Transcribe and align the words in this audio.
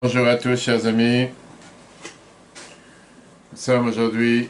Bonjour 0.00 0.28
à 0.28 0.36
tous, 0.36 0.54
chers 0.54 0.86
amis. 0.86 1.26
Nous 3.50 3.58
sommes 3.58 3.88
aujourd'hui, 3.88 4.48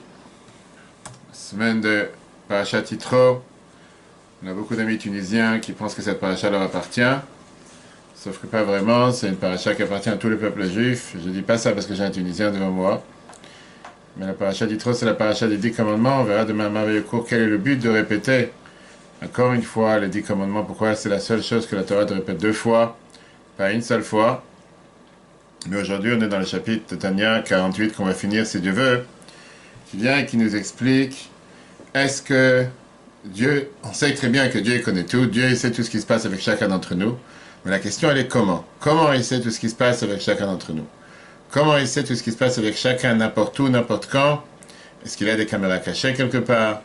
semaine 1.32 1.80
de 1.80 2.10
Parashat 2.48 2.82
Titro. 2.82 3.42
On 4.44 4.48
a 4.48 4.52
beaucoup 4.52 4.76
d'amis 4.76 4.98
tunisiens 4.98 5.58
qui 5.58 5.72
pensent 5.72 5.94
que 5.94 6.02
cette 6.02 6.20
paracha 6.20 6.50
leur 6.50 6.60
appartient. 6.60 7.00
Sauf 8.14 8.38
que 8.42 8.46
pas 8.46 8.62
vraiment, 8.62 9.10
c'est 9.10 9.28
une 9.28 9.36
paracha 9.36 9.74
qui 9.74 9.82
appartient 9.82 10.10
à 10.10 10.18
tout 10.18 10.28
le 10.28 10.36
peuple 10.36 10.66
juif. 10.66 11.14
Je 11.18 11.26
ne 11.26 11.32
dis 11.32 11.40
pas 11.40 11.56
ça 11.56 11.72
parce 11.72 11.86
que 11.86 11.94
j'ai 11.94 12.04
un 12.04 12.10
Tunisien 12.10 12.50
devant 12.50 12.70
moi. 12.70 13.02
Mais 14.18 14.26
la 14.26 14.34
paracha 14.34 14.66
Titro, 14.66 14.92
c'est 14.92 15.06
la 15.06 15.14
paracha 15.14 15.48
des 15.48 15.56
dix 15.56 15.72
commandements. 15.72 16.20
On 16.20 16.24
verra 16.24 16.44
demain 16.44 16.66
à 16.66 16.68
merveilleux 16.68 17.00
cours 17.00 17.26
quel 17.26 17.40
est 17.40 17.46
le 17.46 17.56
but 17.56 17.80
de 17.80 17.88
répéter 17.88 18.50
encore 19.24 19.54
une 19.54 19.62
fois 19.62 19.98
les 19.98 20.08
dix 20.08 20.22
commandements. 20.22 20.64
Pourquoi? 20.64 20.94
C'est 20.94 21.08
la 21.08 21.20
seule 21.20 21.42
chose 21.42 21.66
que 21.66 21.74
la 21.74 21.84
Torah 21.84 22.04
te 22.04 22.12
répète 22.12 22.36
deux 22.36 22.52
fois, 22.52 22.98
pas 23.56 23.72
une 23.72 23.80
seule 23.80 24.02
fois. 24.02 24.44
Mais 25.66 25.76
aujourd'hui, 25.80 26.12
on 26.16 26.22
est 26.22 26.28
dans 26.28 26.38
le 26.38 26.46
chapitre 26.46 26.94
de 26.94 27.00
Tania 27.00 27.40
48 27.40 27.94
qu'on 27.94 28.04
va 28.04 28.14
finir 28.14 28.46
si 28.46 28.60
Dieu 28.60 28.72
veut, 28.72 29.04
qui 29.90 29.96
vient 29.96 30.18
et 30.18 30.26
qui 30.26 30.36
nous 30.36 30.54
explique 30.54 31.30
est-ce 31.94 32.22
que 32.22 32.64
Dieu, 33.24 33.70
on 33.82 33.92
sait 33.92 34.14
très 34.14 34.28
bien 34.28 34.48
que 34.48 34.58
Dieu 34.58 34.78
connaît 34.78 35.04
tout, 35.04 35.26
Dieu 35.26 35.54
sait 35.56 35.72
tout 35.72 35.82
ce 35.82 35.90
qui 35.90 36.00
se 36.00 36.06
passe 36.06 36.26
avec 36.26 36.40
chacun 36.40 36.68
d'entre 36.68 36.94
nous, 36.94 37.18
mais 37.64 37.70
la 37.72 37.80
question 37.80 38.10
elle 38.10 38.18
est 38.18 38.28
comment? 38.28 38.64
Comment 38.78 39.12
il 39.12 39.24
sait 39.24 39.40
tout 39.40 39.50
ce 39.50 39.58
qui 39.58 39.68
se 39.68 39.74
passe 39.74 40.02
avec 40.02 40.20
chacun 40.20 40.46
d'entre 40.46 40.72
nous? 40.72 40.86
Comment 41.50 41.76
il 41.76 41.88
sait 41.88 42.04
tout 42.04 42.14
ce 42.14 42.22
qui 42.22 42.30
se 42.30 42.36
passe 42.36 42.58
avec 42.58 42.76
chacun 42.76 43.16
n'importe 43.16 43.58
où, 43.58 43.68
n'importe 43.68 44.08
quand? 44.10 44.44
Est-ce 45.04 45.16
qu'il 45.16 45.28
a 45.28 45.36
des 45.36 45.46
caméras 45.46 45.78
cachées 45.78 46.14
quelque 46.14 46.38
part? 46.38 46.82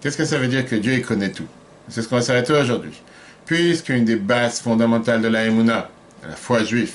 Qu'est-ce 0.00 0.16
que 0.16 0.24
ça 0.24 0.38
veut 0.38 0.48
dire 0.48 0.66
que 0.66 0.76
Dieu 0.76 0.98
connaît 1.00 1.32
tout? 1.32 1.46
C'est 1.88 2.02
ce 2.02 2.08
qu'on 2.08 2.16
va 2.16 2.22
s'arrêter 2.22 2.52
aujourd'hui. 2.52 3.00
Puisqu'une 3.46 4.04
des 4.04 4.16
bases 4.16 4.60
fondamentales 4.60 5.22
de 5.22 5.28
la 5.28 5.44
Emouna, 5.44 5.90
la 6.26 6.36
foi 6.36 6.64
juive, 6.64 6.92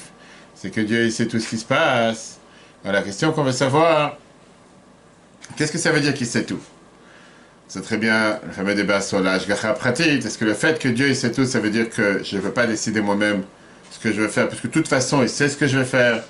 c'est 0.64 0.70
que 0.70 0.80
Dieu 0.80 1.04
il 1.04 1.12
sait 1.12 1.28
tout 1.28 1.42
ce 1.42 1.50
qui 1.50 1.58
se 1.58 1.66
passe. 1.66 2.40
La 2.86 3.02
question 3.02 3.34
qu'on 3.34 3.44
veut 3.44 3.52
savoir, 3.52 4.18
qu'est-ce 5.58 5.74
que 5.74 5.78
ça 5.78 5.92
veut 5.92 6.00
dire 6.00 6.14
qu'il 6.14 6.26
sait 6.26 6.46
tout? 6.46 6.62
C'est 7.68 7.82
très 7.82 7.98
bien 7.98 8.40
le 8.46 8.54
fameux 8.54 8.74
débat 8.74 9.02
sur 9.02 9.20
l'Ashgacha 9.20 9.74
pratique. 9.74 10.26
Est-ce 10.26 10.38
que 10.38 10.46
le 10.46 10.54
fait 10.54 10.80
que 10.80 10.88
Dieu 10.88 11.10
il 11.10 11.18
sait 11.18 11.34
tout, 11.34 11.44
ça 11.44 11.60
veut 11.60 11.70
dire 11.70 11.90
que 11.90 12.24
je 12.24 12.38
ne 12.38 12.42
veux 12.42 12.52
pas 12.52 12.66
décider 12.66 13.02
moi-même 13.02 13.44
ce 13.92 14.00
que 14.00 14.14
je 14.14 14.22
veux 14.22 14.30
faire, 14.30 14.48
parce 14.48 14.62
que 14.62 14.68
de 14.68 14.72
toute 14.72 14.88
façon, 14.88 15.22
il 15.22 15.28
sait 15.28 15.50
ce 15.50 15.58
que 15.58 15.68
je 15.68 15.78
vais 15.78 15.86
faire. 15.86 16.24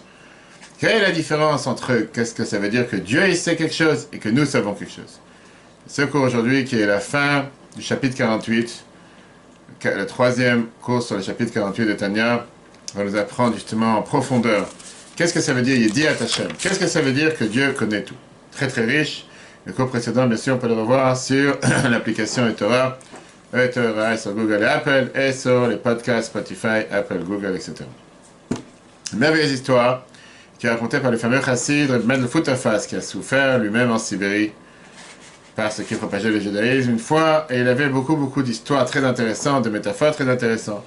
Quelle 0.79 0.97
est 0.97 1.01
la 1.01 1.11
différence 1.11 1.67
entre 1.67 1.93
qu'est-ce 2.11 2.33
que 2.33 2.43
ça 2.43 2.57
veut 2.57 2.69
dire 2.69 2.89
que 2.89 2.95
Dieu 2.95 3.27
il 3.27 3.37
sait 3.37 3.55
quelque 3.55 3.75
chose 3.75 4.07
et 4.13 4.17
que 4.17 4.29
nous 4.29 4.45
savons 4.45 4.73
quelque 4.73 4.93
chose? 4.93 5.19
Ce 5.85 6.01
cours 6.01 6.23
aujourd'hui 6.23 6.65
qui 6.65 6.79
est 6.79 6.87
la 6.87 6.99
fin 6.99 7.45
du 7.75 7.83
chapitre 7.83 8.17
48, 8.17 8.83
le 9.85 10.05
troisième 10.05 10.65
cours 10.81 11.03
sur 11.03 11.17
le 11.17 11.21
chapitre 11.21 11.53
48 11.53 11.85
de 11.85 11.93
Tanya, 11.93 12.47
va 12.95 13.03
nous 13.03 13.15
apprendre 13.15 13.55
justement 13.55 13.97
en 13.97 14.01
profondeur 14.01 14.67
qu'est-ce 15.15 15.33
que 15.33 15.41
ça 15.41 15.53
veut 15.53 15.61
dire 15.61 15.77
Yedi 15.77 16.07
Hashem. 16.07 16.47
Qu'est-ce 16.59 16.79
que 16.79 16.87
ça 16.87 17.01
veut 17.01 17.11
dire 17.11 17.35
que 17.35 17.43
Dieu 17.43 17.71
connaît 17.71 18.03
tout? 18.03 18.15
Très 18.51 18.67
très 18.67 18.85
riche. 18.85 19.25
Le 19.65 19.73
cours 19.73 19.89
précédent, 19.89 20.27
bien 20.27 20.37
sûr, 20.37 20.55
on 20.55 20.57
peut 20.57 20.67
le 20.67 20.73
revoir 20.73 21.15
sur 21.17 21.57
l'application 21.89 22.47
eTorah, 22.47 22.99
eTorah 23.53 24.17
sur 24.17 24.33
Google 24.33 24.61
et 24.61 24.65
Apple, 24.65 25.11
et 25.15 25.31
sur 25.31 25.67
les 25.67 25.77
podcasts 25.77 26.27
Spotify, 26.27 26.83
Apple, 26.91 27.19
Google, 27.19 27.55
etc. 27.55 27.85
Une 29.13 29.19
merveilleuse 29.19 29.51
histoire 29.51 30.05
qui 30.59 30.67
est 30.67 30.69
racontée 30.69 30.99
par 30.99 31.11
le 31.11 31.17
fameux 31.17 31.41
chassid 31.41 31.89
Mendel 32.05 32.27
Futafas, 32.27 32.85
qui 32.87 32.95
a 32.95 33.01
souffert 33.01 33.57
lui-même 33.59 33.91
en 33.91 33.97
Sibérie 33.97 34.51
par 35.55 35.71
ce 35.71 35.83
qui 35.83 35.95
propageait 35.95 36.29
le 36.29 36.39
judaïsme 36.39 36.91
une 36.91 36.99
fois, 36.99 37.45
et 37.49 37.59
il 37.59 37.67
avait 37.67 37.87
beaucoup 37.87 38.15
beaucoup 38.15 38.41
d'histoires 38.41 38.85
très 38.85 39.03
intéressantes, 39.03 39.65
de 39.65 39.69
métaphores 39.69 40.15
très 40.15 40.27
intéressantes. 40.27 40.83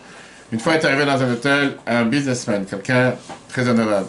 Une 0.53 0.61
fois, 0.61 0.75
est 0.75 0.85
arrivé 0.85 1.05
dans 1.05 1.21
un 1.21 1.33
hôtel 1.33 1.77
un 1.87 2.05
businessman, 2.05 2.65
quelqu'un 2.65 3.15
très 3.49 3.69
honorable. 3.69 4.07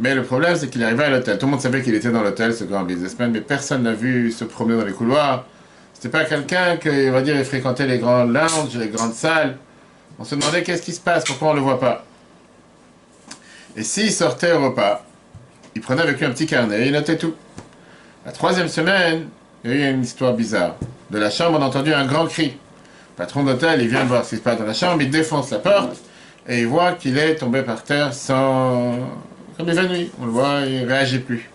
Mais 0.00 0.14
le 0.14 0.22
problème, 0.22 0.56
c'est 0.56 0.68
qu'il 0.68 0.82
arrivé 0.82 1.04
à 1.04 1.10
l'hôtel. 1.10 1.38
Tout 1.38 1.46
le 1.46 1.52
monde 1.52 1.60
savait 1.60 1.82
qu'il 1.82 1.94
était 1.94 2.10
dans 2.10 2.22
l'hôtel, 2.22 2.54
ce 2.54 2.64
grand 2.64 2.82
businessman, 2.82 3.30
mais 3.30 3.40
personne 3.40 3.82
n'a 3.82 3.92
vu 3.92 4.30
se 4.32 4.44
promener 4.44 4.78
dans 4.78 4.86
les 4.86 4.92
couloirs. 4.92 5.44
C'était 5.94 6.08
pas 6.08 6.24
quelqu'un 6.24 6.76
qui, 6.76 6.88
on 6.88 7.12
va 7.12 7.22
dire, 7.22 7.36
fréquentait 7.44 7.86
les 7.86 7.98
grands 7.98 8.24
lounges, 8.24 8.76
les 8.76 8.88
grandes 8.88 9.14
salles. 9.14 9.56
On 10.18 10.24
se 10.24 10.34
demandait 10.34 10.62
qu'est-ce 10.62 10.82
qui 10.82 10.92
se 10.92 11.00
passe, 11.00 11.24
pourquoi 11.24 11.50
on 11.50 11.54
le 11.54 11.60
voit 11.60 11.80
pas? 11.80 12.04
Et 13.76 13.82
s'il 13.82 14.12
sortait 14.12 14.52
au 14.52 14.64
repas, 14.64 15.04
il 15.74 15.82
prenait 15.82 16.02
avec 16.02 16.18
lui 16.18 16.26
un 16.26 16.30
petit 16.30 16.46
carnet 16.46 16.82
et 16.82 16.86
il 16.86 16.92
notait 16.92 17.16
tout. 17.16 17.34
La 18.26 18.32
troisième 18.32 18.68
semaine, 18.68 19.28
il 19.64 19.70
y 19.70 19.74
a 19.82 19.88
eu 19.88 19.92
une 19.92 20.02
histoire 20.02 20.34
bizarre. 20.34 20.76
De 21.10 21.18
la 21.18 21.30
chambre, 21.30 21.58
on 21.58 21.62
a 21.62 21.66
entendu 21.66 21.94
un 21.94 22.06
grand 22.06 22.26
cri 22.26 22.56
patron 23.18 23.42
d'hôtel, 23.42 23.82
il 23.82 23.88
vient 23.88 24.04
voir 24.04 24.24
ce 24.24 24.30
qui 24.30 24.36
se 24.36 24.40
passe 24.40 24.58
dans 24.58 24.64
la 24.64 24.72
chambre, 24.72 25.02
il 25.02 25.10
défonce 25.10 25.50
la 25.50 25.58
porte 25.58 25.96
et 26.48 26.60
il 26.60 26.66
voit 26.68 26.92
qu'il 26.92 27.18
est 27.18 27.34
tombé 27.34 27.62
par 27.62 27.82
terre 27.82 28.14
sans. 28.14 28.96
comme 29.56 29.68
évanoui. 29.68 30.10
On 30.20 30.26
le 30.26 30.30
voit, 30.30 30.60
il 30.66 30.82
ne 30.82 30.86
réagit 30.86 31.18
plus. 31.18 31.50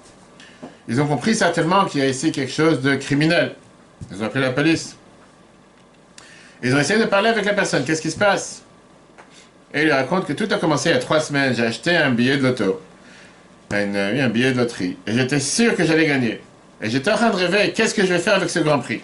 Ils 0.89 1.01
ont 1.01 1.07
compris 1.07 1.33
certainement 1.33 1.85
qu'il 1.85 2.01
y 2.01 2.03
a 2.03 2.07
ici 2.09 2.33
quelque 2.33 2.51
chose 2.51 2.81
de 2.81 2.95
criminel. 2.95 3.55
Ils 4.11 4.21
ont 4.21 4.25
appelé 4.25 4.43
la 4.43 4.51
police. 4.51 4.97
Ils 6.61 6.75
ont 6.75 6.79
essayé 6.79 6.99
de 6.99 7.05
parler 7.05 7.29
avec 7.29 7.45
la 7.45 7.53
personne. 7.53 7.85
Qu'est-ce 7.85 8.01
qui 8.01 8.11
se 8.11 8.17
passe? 8.17 8.63
Et 9.73 9.79
il 9.79 9.85
lui 9.85 9.93
raconte 9.93 10.25
que 10.25 10.33
tout 10.33 10.47
a 10.51 10.57
commencé 10.57 10.89
il 10.89 10.91
y 10.91 10.95
a 10.95 10.99
trois 10.99 11.21
semaines. 11.21 11.55
J'ai 11.55 11.65
acheté 11.65 11.95
un 11.95 12.11
billet 12.11 12.35
de 12.35 12.43
loto. 12.43 12.81
Un 13.71 14.29
billet 14.29 14.51
de 14.51 14.57
loterie. 14.57 14.97
Et 15.07 15.13
j'étais 15.13 15.39
sûr 15.39 15.75
que 15.75 15.85
j'allais 15.85 16.05
gagner. 16.05 16.41
Et 16.81 16.89
j'étais 16.89 17.11
en 17.11 17.15
train 17.15 17.29
de 17.29 17.37
rêver, 17.37 17.71
qu'est-ce 17.71 17.93
que 17.93 18.01
je 18.01 18.13
vais 18.13 18.19
faire 18.19 18.35
avec 18.35 18.49
ce 18.49 18.59
grand 18.59 18.79
prix? 18.79 19.01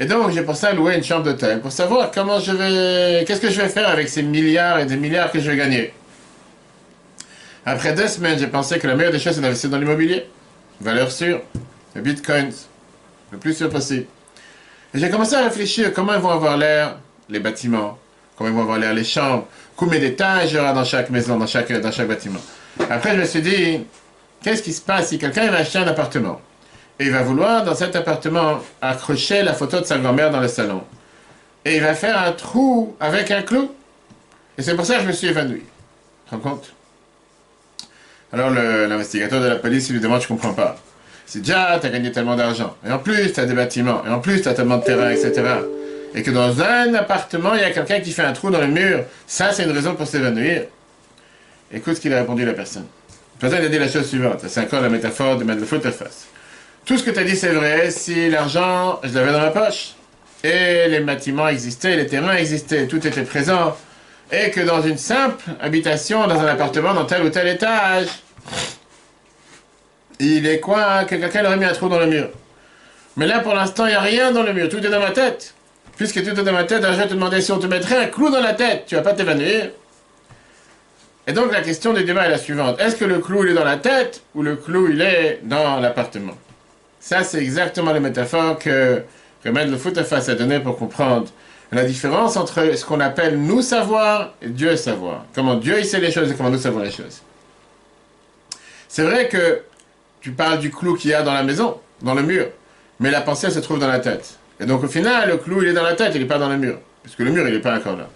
Et 0.00 0.06
donc, 0.06 0.30
j'ai 0.30 0.42
pensé 0.42 0.66
à 0.66 0.72
louer 0.72 0.96
une 0.96 1.04
chambre 1.04 1.24
d'hôtel 1.24 1.60
pour 1.60 1.70
savoir 1.70 2.10
comment 2.10 2.40
je 2.40 2.52
vais. 2.52 3.24
Qu'est-ce 3.26 3.40
que 3.42 3.50
je 3.50 3.60
vais 3.60 3.68
faire 3.68 3.86
avec 3.86 4.08
ces 4.08 4.22
milliards 4.22 4.78
et 4.78 4.86
des 4.86 4.96
milliards 4.96 5.30
que 5.30 5.38
je 5.38 5.50
vais 5.50 5.58
gagner. 5.58 5.92
Après 7.66 7.92
deux 7.92 8.08
semaines, 8.08 8.38
j'ai 8.38 8.46
pensé 8.46 8.78
que 8.78 8.86
la 8.86 8.94
meilleure 8.94 9.12
des 9.12 9.18
choses, 9.18 9.34
c'est 9.34 9.42
d'investir 9.42 9.68
dans 9.68 9.76
l'immobilier. 9.76 10.26
Valeur 10.80 11.12
sûre, 11.12 11.42
le 11.94 12.00
bitcoin, 12.00 12.50
le 13.30 13.36
plus 13.36 13.52
sûr 13.52 13.68
possible. 13.68 14.06
Et 14.94 14.98
j'ai 14.98 15.10
commencé 15.10 15.34
à 15.34 15.44
réfléchir 15.44 15.92
comment 15.92 16.14
ils 16.14 16.20
vont 16.20 16.30
avoir 16.30 16.56
l'air 16.56 16.96
les 17.28 17.38
bâtiments, 17.38 17.98
comment 18.36 18.48
ils 18.48 18.56
vont 18.56 18.62
avoir 18.62 18.78
l'air 18.78 18.94
les 18.94 19.04
chambres, 19.04 19.46
combien 19.76 20.00
d'étages 20.00 20.52
il 20.52 20.56
y 20.56 20.58
aura 20.58 20.72
dans 20.72 20.84
chaque 20.84 21.10
maison, 21.10 21.36
dans 21.36 21.46
chaque, 21.46 21.70
dans 21.70 21.92
chaque 21.92 22.08
bâtiment. 22.08 22.40
Après, 22.88 23.14
je 23.14 23.20
me 23.20 23.26
suis 23.26 23.42
dit, 23.42 23.80
qu'est-ce 24.42 24.62
qui 24.62 24.72
se 24.72 24.80
passe 24.80 25.08
si 25.08 25.18
quelqu'un 25.18 25.50
va 25.50 25.58
acheter 25.58 25.78
un 25.78 25.86
appartement? 25.86 26.40
Et 27.00 27.04
il 27.06 27.12
va 27.12 27.22
vouloir, 27.22 27.64
dans 27.64 27.74
cet 27.74 27.96
appartement, 27.96 28.60
accrocher 28.82 29.42
la 29.42 29.54
photo 29.54 29.80
de 29.80 29.86
sa 29.86 29.96
grand-mère 29.96 30.30
dans 30.30 30.38
le 30.38 30.48
salon. 30.48 30.82
Et 31.64 31.76
il 31.76 31.82
va 31.82 31.94
faire 31.94 32.18
un 32.18 32.32
trou 32.32 32.94
avec 33.00 33.30
un 33.30 33.40
clou. 33.40 33.74
Et 34.58 34.62
c'est 34.62 34.76
pour 34.76 34.84
ça 34.84 34.96
que 34.96 35.02
je 35.02 35.06
me 35.06 35.12
suis 35.12 35.28
évanoui. 35.28 35.62
Tu 35.62 36.30
te 36.30 36.34
rends 36.34 36.50
compte? 36.50 36.74
Alors 38.34 38.50
l'investigateur 38.50 39.40
de 39.40 39.46
la 39.46 39.56
police, 39.56 39.88
il 39.88 39.94
lui 39.94 40.00
demande, 40.00 40.20
je 40.20 40.28
comprends 40.28 40.52
pas. 40.52 40.76
C'est 41.24 41.38
déjà, 41.38 41.78
tu 41.80 41.86
as 41.86 41.90
gagné 41.90 42.12
tellement 42.12 42.36
d'argent. 42.36 42.76
Et 42.86 42.92
en 42.92 42.98
plus, 42.98 43.32
tu 43.32 43.40
as 43.40 43.46
des 43.46 43.54
bâtiments. 43.54 44.02
Et 44.06 44.10
en 44.10 44.20
plus, 44.20 44.42
tu 44.42 44.48
as 44.48 44.52
tellement 44.52 44.76
de 44.76 44.84
terrain, 44.84 45.08
etc. 45.08 45.42
Et 46.14 46.22
que 46.22 46.30
dans 46.30 46.60
un 46.60 46.92
appartement, 46.92 47.54
il 47.54 47.62
y 47.62 47.64
a 47.64 47.70
quelqu'un 47.70 48.00
qui 48.00 48.12
fait 48.12 48.24
un 48.24 48.34
trou 48.34 48.50
dans 48.50 48.60
le 48.60 48.66
mur. 48.66 49.04
Ça, 49.26 49.52
c'est 49.52 49.64
une 49.64 49.72
raison 49.72 49.94
pour 49.94 50.06
s'évanouir. 50.06 50.64
Écoute 51.72 51.94
ce 51.94 52.00
qu'il 52.00 52.12
a 52.12 52.18
répondu 52.18 52.44
la 52.44 52.52
personne. 52.52 52.84
La 53.40 53.48
personne 53.48 53.64
a 53.64 53.68
dit 53.70 53.78
la 53.78 53.88
chose 53.88 54.06
suivante. 54.06 54.44
C'est 54.48 54.60
encore 54.60 54.82
la 54.82 54.90
métaphore 54.90 55.38
de 55.38 55.44
mettre 55.44 55.60
le 55.60 55.66
foot 55.66 55.86
à 55.86 55.92
face. 55.92 56.26
Tout 56.84 56.98
ce 56.98 57.04
que 57.04 57.10
tu 57.10 57.18
as 57.18 57.24
dit, 57.24 57.36
c'est 57.36 57.52
vrai 57.52 57.90
si 57.90 58.30
l'argent, 58.30 59.00
je 59.02 59.14
l'avais 59.14 59.32
dans 59.32 59.40
ma 59.40 59.50
poche. 59.50 59.94
Et 60.42 60.88
les 60.88 61.00
bâtiments 61.00 61.48
existaient, 61.48 61.96
les 61.96 62.06
terrains 62.06 62.34
existaient, 62.34 62.86
tout 62.86 63.06
était 63.06 63.22
présent. 63.22 63.76
Et 64.32 64.50
que 64.50 64.60
dans 64.60 64.82
une 64.82 64.98
simple 64.98 65.44
habitation, 65.60 66.26
dans 66.26 66.40
un 66.40 66.46
appartement, 66.46 66.94
dans 66.94 67.04
tel 67.04 67.22
ou 67.22 67.30
tel 67.30 67.48
étage, 67.48 68.06
il 70.18 70.46
est 70.46 70.60
quoi 70.60 71.04
que 71.04 71.16
quelqu'un 71.16 71.44
aurait 71.44 71.56
mis 71.56 71.64
un 71.64 71.72
trou 71.72 71.88
dans 71.88 71.98
le 71.98 72.06
mur? 72.06 72.30
Mais 73.16 73.26
là, 73.26 73.40
pour 73.40 73.54
l'instant, 73.54 73.86
il 73.86 73.90
n'y 73.90 73.96
a 73.96 74.00
rien 74.00 74.32
dans 74.32 74.42
le 74.42 74.52
mur, 74.52 74.68
tout 74.68 74.78
est 74.78 74.90
dans 74.90 75.00
ma 75.00 75.10
tête. 75.10 75.54
Puisque 75.96 76.22
tout 76.22 76.40
est 76.40 76.44
dans 76.44 76.52
ma 76.52 76.64
tête, 76.64 76.82
je 76.82 76.96
vais 76.96 77.06
te 77.06 77.14
demander 77.14 77.40
si 77.40 77.52
on 77.52 77.58
te 77.58 77.66
mettrait 77.66 77.98
un 77.98 78.06
clou 78.06 78.30
dans 78.30 78.40
la 78.40 78.54
tête, 78.54 78.84
tu 78.86 78.94
vas 78.94 79.02
pas 79.02 79.12
t'évanouir. 79.12 79.70
Et 81.26 81.32
donc 81.32 81.52
la 81.52 81.60
question 81.60 81.92
du 81.92 82.04
débat 82.04 82.26
est 82.26 82.30
la 82.30 82.38
suivante. 82.38 82.80
Est-ce 82.80 82.96
que 82.96 83.04
le 83.04 83.18
clou 83.18 83.44
il 83.44 83.50
est 83.50 83.54
dans 83.54 83.64
la 83.64 83.76
tête 83.76 84.22
ou 84.34 84.42
le 84.42 84.56
clou 84.56 84.88
il 84.90 85.02
est 85.02 85.40
dans 85.42 85.78
l'appartement? 85.78 86.36
Ça, 87.00 87.24
c'est 87.24 87.38
exactement 87.38 87.92
la 87.92 88.00
métaphore 88.00 88.58
que, 88.58 89.02
que 89.42 89.48
le 89.48 89.76
Foutefas 89.78 90.28
a 90.28 90.34
donné 90.34 90.60
pour 90.60 90.76
comprendre 90.76 91.28
la 91.72 91.84
différence 91.84 92.36
entre 92.36 92.76
ce 92.76 92.84
qu'on 92.84 93.00
appelle 93.00 93.40
nous 93.40 93.62
savoir 93.62 94.34
et 94.42 94.48
Dieu 94.48 94.76
savoir. 94.76 95.24
Comment 95.34 95.54
Dieu 95.54 95.78
il 95.78 95.84
sait 95.86 95.98
les 95.98 96.12
choses 96.12 96.30
et 96.30 96.34
comment 96.34 96.50
nous 96.50 96.58
savons 96.58 96.80
les 96.80 96.90
choses. 96.90 97.22
C'est 98.86 99.04
vrai 99.04 99.28
que 99.28 99.62
tu 100.20 100.32
parles 100.32 100.58
du 100.58 100.70
clou 100.70 100.94
qu'il 100.94 101.10
y 101.10 101.14
a 101.14 101.22
dans 101.22 101.32
la 101.32 101.42
maison, 101.42 101.78
dans 102.02 102.14
le 102.14 102.22
mur, 102.22 102.48
mais 102.98 103.10
la 103.10 103.22
pensée 103.22 103.50
se 103.50 103.60
trouve 103.60 103.78
dans 103.78 103.88
la 103.88 104.00
tête. 104.00 104.38
Et 104.58 104.66
donc 104.66 104.84
au 104.84 104.88
final, 104.88 105.28
le 105.30 105.38
clou 105.38 105.62
il 105.62 105.68
est 105.68 105.72
dans 105.72 105.82
la 105.82 105.94
tête, 105.94 106.12
il 106.14 106.20
n'est 106.20 106.26
pas 106.26 106.38
dans 106.38 106.50
le 106.50 106.58
mur, 106.58 106.78
puisque 107.02 107.20
le 107.20 107.30
mur 107.30 107.48
il 107.48 107.54
n'est 107.54 107.60
pas 107.60 107.76
encore 107.76 107.96
là. 107.96 108.08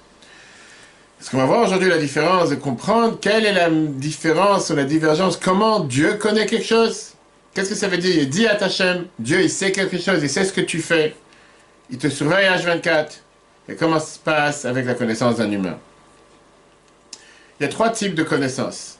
Ce 1.20 1.30
qu'on 1.30 1.38
va 1.38 1.46
voir 1.46 1.62
aujourd'hui 1.62 1.88
la 1.88 1.96
différence 1.96 2.50
de 2.50 2.56
comprendre 2.56 3.18
quelle 3.18 3.46
est 3.46 3.54
la 3.54 3.70
différence 3.70 4.68
ou 4.68 4.76
la 4.76 4.84
divergence, 4.84 5.38
comment 5.38 5.80
Dieu 5.80 6.14
connaît 6.14 6.44
quelque 6.44 6.66
chose 6.66 7.13
Qu'est-ce 7.54 7.70
que 7.70 7.76
ça 7.76 7.88
veut 7.88 7.98
dire? 7.98 8.16
Il 8.16 8.28
dit 8.28 8.46
à 8.48 8.56
Tachem, 8.56 9.06
Dieu 9.18 9.40
il 9.40 9.50
sait 9.50 9.70
quelque 9.70 9.98
chose, 9.98 10.22
il 10.22 10.28
sait 10.28 10.44
ce 10.44 10.52
que 10.52 10.60
tu 10.60 10.80
fais. 10.80 11.14
Il 11.90 11.98
te 11.98 12.08
surveille 12.08 12.46
H24. 12.46 13.20
Et 13.68 13.76
comment 13.76 14.00
ça 14.00 14.06
se 14.06 14.18
passe 14.18 14.64
avec 14.64 14.84
la 14.84 14.94
connaissance 14.94 15.36
d'un 15.36 15.50
humain? 15.50 15.78
Il 17.58 17.62
y 17.62 17.66
a 17.66 17.68
trois 17.68 17.90
types 17.90 18.14
de 18.14 18.24
connaissances. 18.24 18.98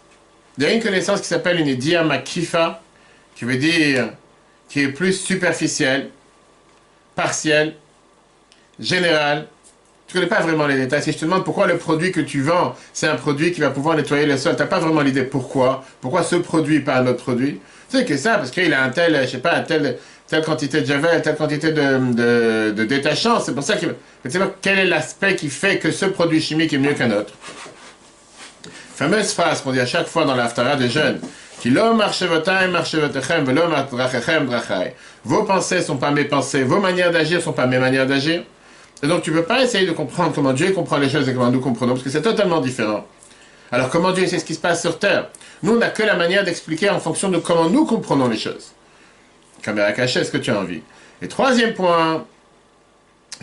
Il 0.57 0.65
y 0.65 0.67
a 0.67 0.73
une 0.73 0.83
connaissance 0.83 1.21
qui 1.21 1.27
s'appelle 1.27 1.59
une 1.59 1.75
diamakifa, 1.75 2.81
qui 3.35 3.45
veut 3.45 3.57
dire 3.57 4.11
qui 4.69 4.81
est 4.81 4.89
plus 4.89 5.13
superficielle, 5.13 6.11
partielle, 7.15 7.75
générale. 8.79 9.47
Tu 10.07 10.17
ne 10.17 10.23
connais 10.23 10.35
pas 10.35 10.43
vraiment 10.43 10.67
les 10.67 10.77
détails. 10.77 11.03
Si 11.03 11.13
je 11.13 11.19
te 11.19 11.25
demande 11.25 11.45
pourquoi 11.45 11.67
le 11.67 11.77
produit 11.77 12.13
que 12.13 12.21
tu 12.21 12.41
vends, 12.41 12.75
c'est 12.93 13.09
un 13.09 13.17
produit 13.17 13.53
qui 13.53 13.61
va 13.61 13.71
pouvoir 13.71 13.97
nettoyer 13.97 14.27
le 14.27 14.37
sol, 14.37 14.55
tu 14.55 14.63
n'as 14.63 14.69
pas 14.69 14.79
vraiment 14.79 15.01
l'idée 15.01 15.25
pourquoi. 15.25 15.85
Pourquoi 16.01 16.23
ce 16.23 16.37
produit, 16.37 16.81
pas 16.81 16.97
un 16.97 17.07
autre 17.07 17.23
produit? 17.23 17.61
Tu 17.95 18.01
sais 18.01 18.07
que 18.07 18.17
ça, 18.17 18.39
parce 18.39 18.51
qu'il 18.51 18.75
a 18.75 18.83
un 18.83 18.89
tel, 18.89 19.17
je 19.23 19.29
sais 19.29 19.39
pas, 19.39 19.55
un 19.55 19.61
tel, 19.61 19.99
telle 20.27 20.43
quantité 20.43 20.81
de 20.81 20.87
javel, 20.87 21.23
telle 21.23 21.37
quantité 21.37 21.71
de, 21.71 22.73
de, 22.73 22.85
détachants. 22.85 23.39
C'est 23.39 23.55
pour 23.55 23.63
ça 23.63 23.77
que, 23.77 23.87
quel 24.61 24.79
est 24.81 24.87
l'aspect 24.87 25.37
qui 25.37 25.49
fait 25.49 25.79
que 25.79 25.93
ce 25.93 26.07
produit 26.07 26.41
chimique 26.41 26.73
est 26.73 26.79
mieux 26.79 26.95
qu'un 26.95 27.13
autre? 27.13 27.33
Fameuse 28.97 29.33
phrase 29.33 29.61
qu'on 29.61 29.71
dit 29.71 29.79
à 29.79 29.87
chaque 29.87 30.09
fois 30.09 30.25
dans 30.25 30.35
l'Aftara 30.35 30.75
des 30.75 30.89
jeunes. 30.89 31.21
Vos 35.25 35.45
pensées 35.45 35.81
sont 35.81 35.97
pas 35.97 36.11
mes 36.11 36.25
pensées, 36.25 36.65
vos 36.65 36.81
manières 36.81 37.13
d'agir 37.13 37.41
sont 37.41 37.53
pas 37.53 37.69
mes 37.69 37.79
manières 37.79 38.09
d'agir. 38.09 38.43
Et 39.05 39.07
donc 39.07 39.23
tu 39.23 39.31
peux 39.31 39.45
pas 39.45 39.63
essayer 39.63 39.87
de 39.87 39.93
comprendre 39.93 40.33
comment 40.35 40.53
Dieu 40.53 40.73
comprend 40.73 40.99
les 40.99 41.09
choses 41.09 41.29
et 41.29 41.33
comment 41.33 41.53
nous 41.53 41.61
comprenons, 41.61 41.93
parce 41.93 42.03
que 42.03 42.11
c'est 42.11 42.23
totalement 42.23 42.61
différent. 42.61 43.07
Alors 43.71 43.89
comment 43.89 44.11
Dieu 44.11 44.27
sait 44.27 44.41
ce 44.41 44.45
qui 44.45 44.55
se 44.55 44.61
passe 44.61 44.81
sur 44.81 44.99
Terre? 44.99 45.29
Nous, 45.65 45.73
on 45.73 45.79
n'a 45.79 45.89
que 45.89 46.03
la 46.03 46.15
manière 46.15 46.45
d'expliquer 46.45 46.91
en 46.91 47.01
fonction 47.01 47.31
de 47.31 47.39
comment 47.39 47.71
nous 47.71 47.87
comprenons 47.87 48.29
les 48.29 48.37
choses. 48.37 48.73
Caméra 49.63 49.93
cachée, 49.93 50.21
est-ce 50.21 50.31
que 50.31 50.37
tu 50.37 50.51
as 50.51 50.61
envie? 50.61 50.83
Et 51.23 51.27
troisième 51.27 51.73
point, 51.73 52.27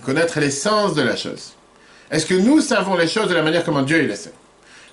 connaître 0.06 0.40
l'essence 0.40 0.94
de 0.94 1.02
la 1.02 1.16
chose. 1.16 1.54
Est-ce 2.12 2.28
que 2.28 2.36
nous 2.36 2.62
savons 2.62 2.96
les 2.96 3.08
choses 3.08 3.28
de 3.28 3.34
la 3.34 3.42
manière 3.42 3.64
comment 3.64 3.82
Dieu 3.82 4.00
les 4.00 4.16
sait? 4.16 4.34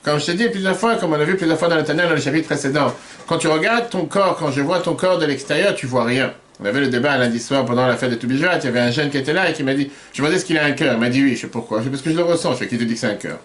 Comme 0.02 0.18
je 0.18 0.24
t'ai 0.24 0.34
dit 0.34 0.48
plusieurs 0.48 0.74
fois, 0.74 0.94
comme 0.96 1.12
on 1.12 1.20
a 1.20 1.24
vu 1.24 1.36
plusieurs 1.36 1.58
fois 1.58 1.68
dans 1.68 1.76
le 1.76 1.82
dans 1.82 2.14
le 2.14 2.18
chapitre 2.18 2.46
précédent, 2.46 2.94
quand 3.26 3.36
tu 3.36 3.48
regardes 3.48 3.90
ton 3.90 4.06
corps, 4.06 4.36
quand 4.38 4.50
je 4.50 4.62
vois 4.62 4.80
ton 4.80 4.94
corps 4.94 5.18
de 5.18 5.26
l'extérieur, 5.26 5.74
tu 5.74 5.84
vois 5.84 6.04
rien. 6.04 6.32
On 6.60 6.64
avait 6.64 6.80
le 6.80 6.88
débat 6.88 7.18
lundi 7.18 7.40
soir 7.40 7.66
pendant 7.66 7.86
la 7.86 7.98
fête 7.98 8.10
de 8.10 8.14
Toubijat, 8.14 8.56
il 8.60 8.64
y 8.64 8.68
avait 8.68 8.80
un 8.80 8.90
jeune 8.90 9.10
qui 9.10 9.18
était 9.18 9.34
là 9.34 9.50
et 9.50 9.52
qui 9.52 9.64
m'a 9.64 9.74
dit, 9.74 9.90
je 10.14 10.22
me 10.22 10.26
demandais 10.28 10.40
ce 10.40 10.46
qu'il 10.46 10.56
a 10.56 10.64
un 10.64 10.72
cœur. 10.72 10.94
Il 10.94 10.98
m'a 10.98 11.10
dit 11.10 11.22
oui, 11.22 11.36
je 11.36 11.42
sais 11.42 11.46
pourquoi? 11.48 11.82
Je 11.82 11.90
parce 11.90 12.00
que 12.00 12.10
je 12.10 12.16
le 12.16 12.24
ressens. 12.24 12.54
Je 12.54 12.60
sais 12.60 12.68
qui 12.68 12.78
te 12.78 12.84
dit 12.84 12.94
que 12.94 13.00
c'est 13.00 13.06
un 13.06 13.16
cœur. 13.16 13.38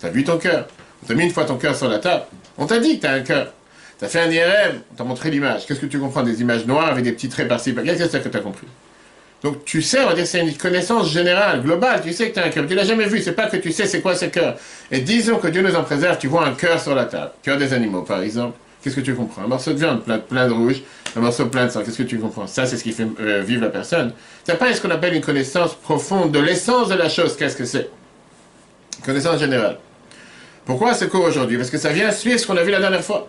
Tu 0.00 0.06
as 0.06 0.10
vu 0.10 0.24
ton 0.24 0.36
cœur? 0.36 0.66
On 1.04 1.08
t'a 1.08 1.14
mis 1.14 1.24
une 1.24 1.30
fois 1.30 1.44
ton 1.44 1.56
cœur 1.56 1.76
sur 1.76 1.88
la 1.88 1.98
table. 1.98 2.24
On 2.56 2.66
t'a 2.66 2.78
dit 2.78 2.96
que 2.96 3.02
tu 3.02 3.06
as 3.06 3.12
un 3.12 3.20
cœur. 3.20 3.52
Tu 3.98 4.04
as 4.06 4.08
fait 4.08 4.20
un 4.20 4.30
IRM, 4.30 4.80
on 4.98 5.04
montré 5.04 5.30
l'image. 5.30 5.66
Qu'est-ce 5.66 5.80
que 5.80 5.86
tu 5.86 5.98
comprends 5.98 6.22
Des 6.22 6.40
images 6.40 6.66
noires 6.66 6.88
avec 6.88 7.04
des 7.04 7.12
petits 7.12 7.28
traits 7.28 7.46
par-ci. 7.46 7.74
Qu'est-ce 7.74 8.04
que 8.04 8.08
c'est 8.08 8.22
que 8.22 8.28
tu 8.28 8.36
as 8.36 8.40
compris? 8.40 8.66
Donc 9.42 9.62
tu 9.66 9.82
sais, 9.82 10.00
on 10.00 10.08
va 10.08 10.14
dire 10.14 10.26
c'est 10.26 10.40
une 10.40 10.56
connaissance 10.56 11.10
générale, 11.10 11.60
globale, 11.62 12.00
tu 12.02 12.14
sais 12.14 12.30
que 12.30 12.34
tu 12.34 12.40
as 12.40 12.46
un 12.46 12.48
cœur. 12.48 12.66
Tu 12.66 12.74
l'as 12.74 12.86
jamais 12.86 13.04
vu, 13.04 13.20
c'est 13.20 13.32
pas 13.32 13.46
que 13.46 13.58
tu 13.58 13.72
sais 13.72 13.86
c'est 13.86 14.00
quoi 14.00 14.16
ce 14.16 14.24
cœur. 14.24 14.56
Et 14.90 15.00
disons 15.00 15.36
que 15.36 15.48
Dieu 15.48 15.60
nous 15.60 15.76
en 15.76 15.82
préserve, 15.82 16.16
tu 16.16 16.28
vois 16.28 16.46
un 16.46 16.54
cœur 16.54 16.80
sur 16.80 16.94
la 16.94 17.04
table, 17.04 17.32
cœur 17.42 17.58
des 17.58 17.74
animaux 17.74 18.00
par 18.00 18.22
exemple. 18.22 18.56
Qu'est-ce 18.82 18.96
que 18.96 19.02
tu 19.02 19.14
comprends? 19.14 19.42
Un 19.42 19.46
morceau 19.46 19.72
de 19.72 19.78
viande 19.78 20.02
plein, 20.02 20.48
de 20.48 20.52
rouge, 20.52 20.82
un 21.16 21.20
morceau 21.20 21.46
plein 21.46 21.66
de 21.66 21.70
sang, 21.70 21.82
qu'est-ce 21.82 21.98
que 21.98 22.02
tu 22.02 22.18
comprends? 22.18 22.46
Ça, 22.46 22.66
c'est 22.66 22.76
ce 22.78 22.84
qui 22.84 22.92
fait 22.92 23.06
euh, 23.20 23.42
vivre 23.42 23.62
la 23.62 23.70
personne. 23.70 24.12
C'est 24.44 24.58
pas 24.58 24.72
ce 24.72 24.80
qu'on 24.80 24.90
appelle 24.90 25.14
une 25.14 25.22
connaissance 25.22 25.74
profonde 25.74 26.32
de 26.32 26.38
l'essence 26.38 26.88
de 26.88 26.94
la 26.94 27.08
chose, 27.08 27.36
qu'est-ce 27.36 27.56
que 27.56 27.64
c'est? 27.64 27.88
Connaissance 29.04 29.40
générale. 29.40 29.78
Pourquoi 30.64 30.94
ce 30.94 31.04
cours 31.04 31.24
aujourd'hui? 31.24 31.58
Parce 31.58 31.70
que 31.70 31.78
ça 31.78 31.90
vient 31.90 32.10
suivre 32.10 32.38
ce 32.38 32.46
qu'on 32.46 32.56
a 32.56 32.62
vu 32.62 32.70
la 32.70 32.80
dernière 32.80 33.04
fois. 33.04 33.28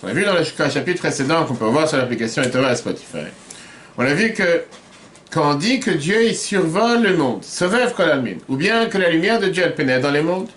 Qu'on 0.00 0.08
a 0.08 0.12
vu 0.12 0.24
dans 0.24 0.34
le 0.34 0.44
chapitre 0.44 1.00
précédent 1.00 1.44
qu'on 1.44 1.54
peut 1.54 1.64
voir 1.64 1.88
sur 1.88 1.96
l'application 1.96 2.42
Etora 2.42 2.68
à 2.68 2.76
Spotify. 2.76 3.24
On 3.96 4.04
a 4.04 4.12
vu 4.12 4.34
que 4.34 4.64
quand 5.30 5.52
on 5.52 5.54
dit 5.54 5.80
que 5.80 5.90
Dieu 5.90 6.24
il 6.24 6.36
survole 6.36 7.02
le 7.02 7.16
monde, 7.16 7.42
Sauvev 7.42 7.94
Kolalmin, 7.94 8.36
ou 8.48 8.56
bien 8.56 8.86
que 8.86 8.98
la 8.98 9.08
lumière 9.08 9.40
de 9.40 9.48
Dieu 9.48 9.62
elle 9.64 9.74
pénètre 9.74 10.02
dans 10.02 10.10
les 10.10 10.22
mondes, 10.22 10.48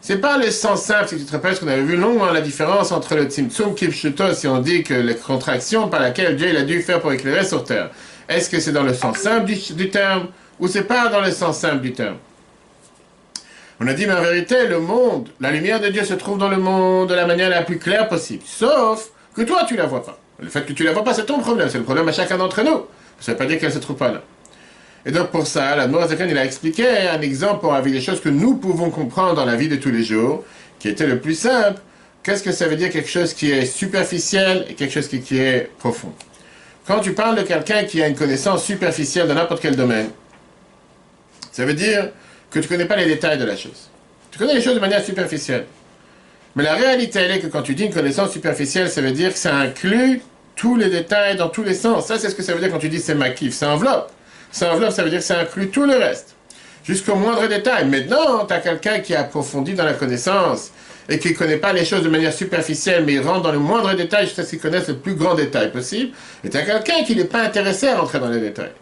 c'est 0.00 0.18
pas 0.18 0.38
le 0.38 0.50
sens 0.50 0.82
simple, 0.82 1.08
si 1.08 1.16
tu 1.18 1.24
te 1.24 1.32
rappelles 1.32 1.56
ce 1.56 1.60
qu'on 1.60 1.68
avait 1.68 1.82
vu 1.82 1.96
longuement, 1.96 2.30
la 2.32 2.40
différence 2.40 2.90
entre 2.90 3.16
le 3.16 3.24
Tzimtzum 3.24 3.74
Kipshuto, 3.74 4.32
si 4.32 4.46
on 4.46 4.58
dit 4.58 4.82
que 4.82 4.94
les 4.94 5.14
contractions 5.14 5.88
par 5.88 6.00
laquelle 6.00 6.36
Dieu 6.36 6.48
il 6.48 6.56
a 6.56 6.62
dû 6.62 6.80
faire 6.80 7.00
pour 7.00 7.12
éclairer 7.12 7.44
sur 7.44 7.64
terre, 7.64 7.90
est-ce 8.28 8.48
que 8.48 8.60
c'est 8.60 8.72
dans 8.72 8.84
le 8.84 8.94
sens 8.94 9.18
simple 9.18 9.50
du, 9.50 9.90
terme, 9.90 10.28
ou 10.58 10.68
c'est 10.68 10.84
pas 10.84 11.08
dans 11.08 11.20
le 11.20 11.32
sens 11.32 11.58
simple 11.58 11.80
du 11.80 11.92
terme? 11.92 12.16
On 13.82 13.86
a 13.86 13.94
dit, 13.94 14.06
mais 14.06 14.12
en 14.12 14.20
vérité, 14.20 14.66
le 14.66 14.78
monde, 14.78 15.30
la 15.40 15.50
lumière 15.50 15.80
de 15.80 15.88
Dieu 15.88 16.04
se 16.04 16.12
trouve 16.12 16.36
dans 16.36 16.50
le 16.50 16.58
monde 16.58 17.08
de 17.08 17.14
la 17.14 17.26
manière 17.26 17.48
la 17.48 17.62
plus 17.62 17.78
claire 17.78 18.08
possible, 18.08 18.42
sauf 18.44 19.10
que 19.34 19.40
toi 19.40 19.64
tu 19.66 19.74
la 19.74 19.86
vois 19.86 20.04
pas. 20.04 20.18
Le 20.38 20.48
fait 20.50 20.66
que 20.66 20.74
tu 20.74 20.84
la 20.84 20.92
vois 20.92 21.02
pas, 21.02 21.14
c'est 21.14 21.24
ton 21.24 21.38
problème, 21.38 21.68
c'est 21.70 21.78
le 21.78 21.84
problème 21.84 22.06
à 22.06 22.12
chacun 22.12 22.36
d'entre 22.36 22.62
nous. 22.62 22.84
Ça 23.20 23.32
ne 23.32 23.36
veut 23.36 23.38
pas 23.38 23.46
dire 23.46 23.58
qu'elle 23.58 23.70
ne 23.70 23.74
se 23.74 23.78
trouve 23.78 23.96
pas 23.96 24.12
là. 24.12 24.22
Et 25.06 25.12
donc 25.12 25.30
pour 25.30 25.46
ça, 25.46 25.76
la 25.76 25.88
Zakan, 26.08 26.26
il 26.28 26.36
a 26.36 26.44
expliqué 26.44 26.86
un 26.86 27.20
exemple 27.22 27.66
avec 27.72 27.92
des 27.92 28.02
choses 28.02 28.20
que 28.20 28.28
nous 28.28 28.56
pouvons 28.56 28.90
comprendre 28.90 29.34
dans 29.34 29.46
la 29.46 29.56
vie 29.56 29.68
de 29.68 29.76
tous 29.76 29.90
les 29.90 30.02
jours, 30.02 30.44
qui 30.78 30.88
était 30.88 31.06
le 31.06 31.18
plus 31.18 31.34
simple. 31.34 31.80
Qu'est-ce 32.22 32.42
que 32.42 32.52
ça 32.52 32.68
veut 32.68 32.76
dire 32.76 32.90
quelque 32.90 33.08
chose 33.08 33.32
qui 33.32 33.50
est 33.50 33.64
superficiel 33.64 34.66
et 34.68 34.74
quelque 34.74 34.92
chose 34.92 35.08
qui, 35.08 35.38
est 35.38 35.70
profond? 35.78 36.12
Quand 36.86 37.00
tu 37.00 37.14
parles 37.14 37.36
de 37.36 37.42
quelqu'un 37.42 37.84
qui 37.84 38.02
a 38.02 38.08
une 38.08 38.14
connaissance 38.14 38.62
superficielle 38.62 39.26
dans 39.26 39.34
n'importe 39.34 39.62
quel 39.62 39.74
domaine, 39.74 40.10
ça 41.50 41.64
veut 41.64 41.72
dire 41.72 42.10
que 42.50 42.58
tu 42.58 42.64
ne 42.64 42.68
connais 42.68 42.84
pas 42.86 42.96
les 42.96 43.06
détails 43.06 43.38
de 43.38 43.44
la 43.44 43.56
chose. 43.56 43.90
Tu 44.30 44.38
connais 44.38 44.54
les 44.54 44.62
choses 44.62 44.74
de 44.74 44.80
manière 44.80 45.04
superficielle. 45.04 45.66
Mais 46.56 46.64
la 46.64 46.74
réalité, 46.74 47.20
elle 47.20 47.30
est 47.30 47.38
que 47.38 47.46
quand 47.46 47.62
tu 47.62 47.74
dis 47.74 47.84
une 47.84 47.92
connaissance 47.92 48.32
superficielle, 48.32 48.90
ça 48.90 49.00
veut 49.00 49.12
dire 49.12 49.32
que 49.32 49.38
ça 49.38 49.54
inclut 49.56 50.20
tous 50.56 50.76
les 50.76 50.90
détails 50.90 51.36
dans 51.36 51.48
tous 51.48 51.62
les 51.62 51.74
sens. 51.74 52.06
Ça, 52.06 52.18
c'est 52.18 52.28
ce 52.28 52.34
que 52.34 52.42
ça 52.42 52.52
veut 52.52 52.60
dire 52.60 52.70
quand 52.70 52.78
tu 52.78 52.88
dis 52.88 52.98
c'est 52.98 53.14
ma 53.14 53.30
kiff. 53.30 53.54
C'est 53.54 53.66
enveloppe. 53.66 54.10
C'est 54.50 54.66
enveloppe, 54.66 54.90
ça 54.90 55.04
veut 55.04 55.10
dire 55.10 55.20
que 55.20 55.24
ça 55.24 55.38
inclut 55.38 55.70
tout 55.70 55.84
le 55.84 55.94
reste. 55.94 56.34
Jusqu'au 56.84 57.14
moindre 57.14 57.46
détail. 57.46 57.86
Maintenant, 57.86 58.44
tu 58.46 58.52
as 58.52 58.58
quelqu'un 58.58 58.98
qui 58.98 59.14
a 59.14 59.20
approfondi 59.20 59.74
dans 59.74 59.84
la 59.84 59.94
connaissance 59.94 60.70
et 61.08 61.18
qui 61.18 61.30
ne 61.30 61.34
connaît 61.34 61.56
pas 61.56 61.72
les 61.72 61.84
choses 61.84 62.02
de 62.02 62.08
manière 62.08 62.32
superficielle, 62.32 63.04
mais 63.04 63.14
il 63.14 63.20
rentre 63.20 63.42
dans 63.42 63.52
le 63.52 63.58
moindre 63.58 63.94
détail 63.94 64.26
jusqu'à 64.26 64.42
ce 64.42 64.50
qu'il 64.50 64.60
connaisse 64.60 64.88
le 64.88 64.96
plus 64.96 65.14
grand 65.14 65.34
détail 65.34 65.70
possible. 65.70 66.12
Et 66.42 66.50
tu 66.50 66.56
as 66.56 66.62
quelqu'un 66.62 67.04
qui 67.04 67.14
n'est 67.14 67.24
pas 67.24 67.42
intéressé 67.42 67.88
à 67.88 67.98
rentrer 67.98 68.18
dans 68.18 68.28
les 68.28 68.40
détails. 68.40 68.72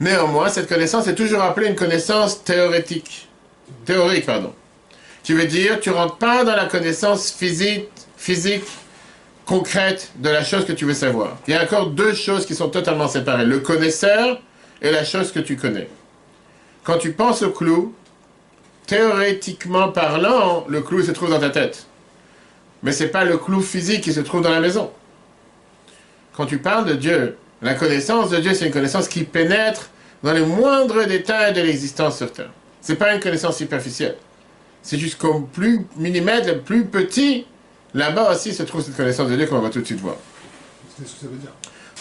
Néanmoins, 0.00 0.48
cette 0.48 0.68
connaissance 0.68 1.06
est 1.06 1.14
toujours 1.14 1.42
appelée 1.42 1.68
une 1.68 1.76
connaissance 1.76 2.42
théorétique. 2.42 3.28
Théorique, 3.84 4.26
pardon. 4.26 4.52
Tu 5.22 5.34
veux 5.34 5.46
dire, 5.46 5.80
tu 5.80 5.90
rentres 5.90 6.16
pas 6.18 6.44
dans 6.44 6.56
la 6.56 6.66
connaissance 6.66 7.30
physique, 7.32 7.88
physique 8.16 8.64
concrète 9.46 10.10
de 10.16 10.28
la 10.28 10.44
chose 10.44 10.64
que 10.64 10.72
tu 10.72 10.84
veux 10.84 10.94
savoir. 10.94 11.36
Il 11.46 11.54
y 11.54 11.56
a 11.56 11.62
encore 11.62 11.90
deux 11.90 12.14
choses 12.14 12.46
qui 12.46 12.54
sont 12.54 12.68
totalement 12.68 13.08
séparées. 13.08 13.44
Le 13.44 13.60
connaisseur 13.60 14.40
et 14.82 14.90
la 14.90 15.04
chose 15.04 15.32
que 15.32 15.40
tu 15.40 15.56
connais. 15.56 15.88
Quand 16.82 16.98
tu 16.98 17.12
penses 17.12 17.42
au 17.42 17.50
clou, 17.50 17.94
théoriquement 18.86 19.90
parlant, 19.90 20.66
le 20.68 20.82
clou 20.82 21.02
se 21.02 21.12
trouve 21.12 21.30
dans 21.30 21.40
ta 21.40 21.50
tête. 21.50 21.86
Mais 22.82 22.92
ce 22.92 23.04
n'est 23.04 23.10
pas 23.10 23.24
le 23.24 23.38
clou 23.38 23.62
physique 23.62 24.02
qui 24.02 24.12
se 24.12 24.20
trouve 24.20 24.42
dans 24.42 24.50
la 24.50 24.60
maison. 24.60 24.90
Quand 26.36 26.46
tu 26.46 26.58
parles 26.58 26.84
de 26.84 26.94
Dieu, 26.94 27.38
la 27.62 27.74
connaissance 27.74 28.28
de 28.30 28.36
Dieu, 28.38 28.52
c'est 28.52 28.66
une 28.66 28.72
connaissance 28.72 29.08
qui 29.08 29.24
pénètre 29.24 29.88
dans 30.24 30.32
les 30.32 30.40
moindres 30.40 31.06
détails 31.06 31.52
de 31.52 31.60
l'existence 31.60 32.16
sur 32.16 32.32
Terre. 32.32 32.50
Ce 32.80 32.90
n'est 32.90 32.98
pas 32.98 33.14
une 33.14 33.20
connaissance 33.20 33.58
superficielle. 33.58 34.16
C'est 34.82 34.98
jusqu'au 34.98 35.40
plus 35.40 35.86
millimètre, 35.96 36.48
le 36.48 36.58
plus 36.58 36.86
petit 36.86 37.46
Là-bas 37.92 38.32
aussi 38.32 38.52
se 38.52 38.64
trouve 38.64 38.82
cette 38.82 38.96
connaissance 38.96 39.28
de 39.28 39.36
Dieu 39.36 39.46
qu'on 39.46 39.60
va 39.60 39.70
tout 39.70 39.80
de 39.80 39.86
suite 39.86 40.00
voir. 40.00 40.16
Qu'est-ce 40.98 41.12
que 41.12 41.20
ça 41.20 41.26
veut 41.30 41.36
dire 41.36 41.52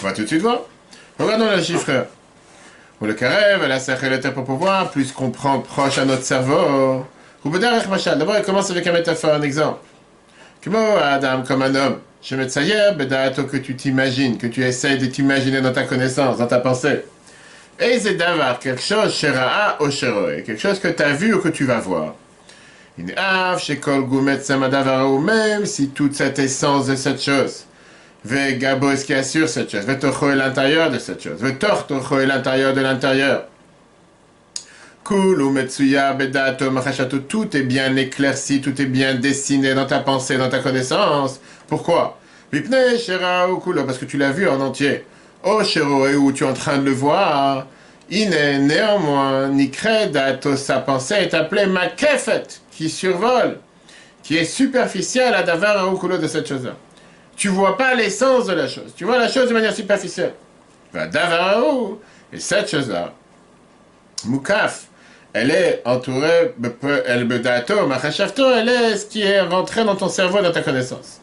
On 0.01 0.07
va 0.07 0.13
tout 0.13 0.23
de 0.23 0.27
suite 0.27 0.41
voir. 0.41 0.61
Regardons 1.19 1.51
le 1.55 1.61
chiffre. 1.61 2.07
Ou 2.99 3.05
le 3.05 3.13
carré, 3.13 3.59
la 3.67 3.79
terre 4.17 4.33
pour 4.33 4.43
pouvoir, 4.43 4.89
plus 4.89 5.11
qu'on 5.11 5.29
prend 5.29 5.59
proche 5.59 5.99
à 5.99 6.05
notre 6.05 6.23
cerveau. 6.23 7.05
D'abord, 7.45 8.37
il 8.37 8.43
commence 8.43 8.71
avec 8.71 8.87
un 8.87 8.93
métaphore, 8.93 9.35
un 9.35 9.41
exemple. 9.43 9.81
Adam, 10.65 11.43
comme 11.45 11.61
un 11.61 11.75
homme. 11.75 11.99
Je 12.23 12.35
hier, 12.35 12.95
que 12.97 13.57
tu 13.57 13.75
t'imagines, 13.75 14.37
que 14.37 14.47
tu 14.47 14.63
essayes 14.63 14.97
de 14.97 15.05
t'imaginer 15.07 15.61
dans 15.61 15.73
ta 15.73 15.83
connaissance, 15.83 16.37
dans 16.37 16.47
ta 16.47 16.59
pensée. 16.59 17.03
D'avoir 18.17 18.59
quelque 18.59 18.81
chose, 18.81 19.13
shera'a 19.13 19.77
ou 19.81 19.89
quelque 19.89 20.57
chose 20.57 20.79
que 20.79 20.87
tu 20.87 21.03
as 21.03 21.11
vu 21.11 21.33
ou 21.33 21.39
que 21.39 21.49
tu 21.49 21.65
vas 21.65 21.79
voir. 21.79 22.15
Même 22.97 23.57
si 25.65 25.89
toute 25.89 26.15
cette 26.15 26.39
essence 26.39 26.87
de 26.87 26.95
cette 26.95 27.21
chose, 27.21 27.65
ve 28.23 28.57
gabo 28.57 28.95
ce 28.95 29.03
qui 29.03 29.13
assure 29.13 29.49
cette 29.49 29.69
chose, 29.69 29.85
ve 29.85 29.99
tocho 29.99 30.29
est 30.29 30.35
l'intérieur 30.37 30.91
de 30.91 30.97
cette 30.97 31.21
chose, 31.21 31.41
ve 31.41 31.57
tortocho 31.59 32.21
est 32.21 32.25
l'intérieur 32.25 32.73
de 32.73 32.79
l'intérieur. 32.79 33.47
Kul 35.03 35.41
ou 35.41 35.51
metsuya 35.51 36.13
bedato 36.13 36.71
machachato, 36.71 37.19
tout 37.19 37.57
est 37.57 37.63
bien 37.63 37.93
éclairci, 37.97 38.61
tout 38.61 38.81
est 38.81 38.85
bien 38.85 39.15
dessiné 39.15 39.73
dans 39.73 39.87
ta 39.87 39.99
pensée, 39.99 40.37
dans 40.37 40.47
ta 40.47 40.59
connaissance. 40.59 41.41
Pourquoi? 41.67 42.17
Vipne 42.53 42.97
shera 42.97 43.49
ou 43.51 43.59
parce 43.85 43.97
que 43.97 44.05
tu 44.05 44.17
l'as 44.17 44.31
vu 44.31 44.47
en 44.47 44.61
entier. 44.61 45.03
Oh 45.43 45.61
et 45.61 46.15
où 46.15 46.31
tu 46.31 46.45
es 46.45 46.47
en 46.47 46.53
train 46.53 46.77
de 46.77 46.85
le 46.85 46.91
voir? 46.91 47.67
Il 48.15 48.31
est 48.31 48.59
néanmoins, 48.59 49.49
dato 50.11 50.55
sa 50.55 50.77
pensée 50.81 51.15
est 51.15 51.33
appelée 51.33 51.65
makefet 51.65 52.43
qui 52.69 52.87
survole, 52.87 53.57
qui 54.21 54.37
est 54.37 54.45
superficielle 54.45 55.33
à 55.33 55.41
d'avoir 55.41 55.89
un 55.89 55.95
couleur 55.95 56.19
de 56.19 56.27
cette 56.27 56.47
chose-là. 56.47 56.75
Tu 57.35 57.47
vois 57.47 57.75
pas 57.75 57.95
l'essence 57.95 58.45
de 58.45 58.53
la 58.53 58.67
chose. 58.67 58.93
Tu 58.95 59.03
vois 59.03 59.17
la 59.17 59.27
chose 59.27 59.49
de 59.49 59.53
manière 59.55 59.73
superficielle. 59.73 60.33
Va 60.93 61.07
d'avoir 61.07 61.63
et 62.31 62.39
cette 62.39 62.69
chose-là, 62.69 63.13
Moukaf, 64.25 64.85
elle 65.33 65.49
est 65.49 65.81
entourée, 65.83 66.53
elle 67.07 67.27
elle 67.31 68.69
est 68.69 68.97
ce 68.97 69.05
qui 69.07 69.23
est 69.23 69.41
rentré 69.41 69.83
dans 69.85 69.95
ton 69.95 70.07
cerveau, 70.07 70.39
dans 70.39 70.51
ta 70.51 70.61
connaissance. 70.61 71.19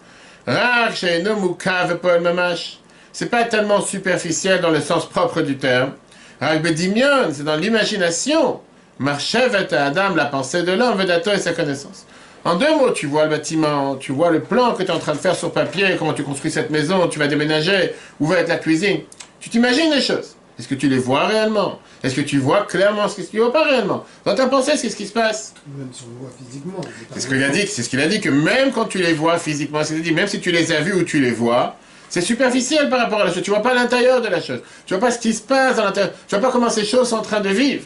C'est 3.12 3.30
pas 3.30 3.44
tellement 3.44 3.80
superficiel 3.80 4.60
dans 4.60 4.70
le 4.70 4.80
sens 4.80 5.08
propre 5.08 5.42
du 5.42 5.56
terme. 5.56 5.92
C'est 6.40 7.44
dans 7.44 7.56
l'imagination. 7.56 8.60
Marchevet 8.98 9.72
Adam, 9.74 10.14
la 10.14 10.26
pensée 10.26 10.62
de 10.62 10.72
l'homme, 10.72 10.98
Vedato 10.98 11.30
et 11.32 11.38
sa 11.38 11.52
connaissance. 11.52 12.06
En 12.44 12.56
deux 12.56 12.74
mots, 12.76 12.90
tu 12.90 13.06
vois 13.06 13.24
le 13.24 13.30
bâtiment, 13.30 13.96
tu 13.96 14.12
vois 14.12 14.30
le 14.30 14.40
plan 14.40 14.72
que 14.72 14.82
tu 14.82 14.88
es 14.88 14.90
en 14.90 14.98
train 14.98 15.12
de 15.12 15.18
faire 15.18 15.36
sur 15.36 15.52
papier, 15.52 15.96
comment 15.98 16.14
tu 16.14 16.22
construis 16.22 16.50
cette 16.50 16.70
maison, 16.70 17.08
tu 17.08 17.18
vas 17.18 17.26
déménager, 17.26 17.94
où 18.18 18.26
va 18.26 18.38
être 18.38 18.48
la 18.48 18.56
cuisine. 18.56 19.00
Tu 19.40 19.50
t'imagines 19.50 19.90
les 19.90 20.00
choses. 20.00 20.36
Est-ce 20.58 20.68
que 20.68 20.74
tu 20.74 20.88
les 20.88 20.98
vois 20.98 21.26
réellement? 21.26 21.78
Est-ce 22.02 22.14
que 22.14 22.20
tu 22.20 22.38
vois 22.38 22.66
clairement 22.66 23.08
ce 23.08 23.16
que 23.16 23.22
tu 23.22 23.38
vois 23.38 23.52
pas 23.52 23.64
réellement? 23.64 24.04
Dans 24.24 24.34
ta 24.34 24.46
pensée, 24.46 24.76
c'est 24.76 24.90
ce 24.90 24.96
qui 24.96 25.06
se 25.06 25.12
passe. 25.12 25.54
Même 25.76 25.88
si 25.92 26.02
on 26.04 26.08
le 26.12 26.20
voit 26.20 26.30
physiquement. 26.38 26.80
C'est 27.14 27.20
ce 27.20 27.28
qu'il 27.28 27.42
a 27.42 27.48
dit. 27.48 27.66
C'est 27.66 27.82
ce 27.82 27.88
qu'il 27.88 28.00
a 28.00 28.06
dit 28.06 28.20
que 28.20 28.28
même 28.28 28.70
quand 28.70 28.84
tu 28.84 28.98
les 28.98 29.14
vois 29.14 29.38
physiquement, 29.38 29.82
c'est 29.84 29.98
dit 30.00 30.12
même 30.12 30.26
si 30.26 30.40
tu 30.40 30.50
les 30.50 30.72
as 30.72 30.80
vus 30.80 30.92
ou 30.92 31.02
tu 31.04 31.20
les 31.20 31.30
vois, 31.30 31.76
c'est 32.10 32.20
superficiel 32.20 32.90
par 32.90 32.98
rapport 32.98 33.20
à 33.20 33.24
la 33.24 33.32
chose. 33.32 33.42
Tu 33.42 33.50
vois 33.50 33.62
pas 33.62 33.72
l'intérieur 33.72 34.20
de 34.20 34.28
la 34.28 34.40
chose. 34.42 34.60
Tu 34.84 34.92
vois 34.92 35.00
pas 35.00 35.12
ce 35.12 35.18
qui 35.18 35.32
se 35.32 35.40
passe 35.40 35.76
dans 35.76 35.84
l'intérieur. 35.84 36.12
Tu 36.28 36.34
vois 36.34 36.44
pas 36.44 36.52
comment 36.52 36.68
ces 36.68 36.84
choses 36.84 37.08
sont 37.08 37.16
en 37.16 37.22
train 37.22 37.40
de 37.40 37.48
vivre. 37.48 37.84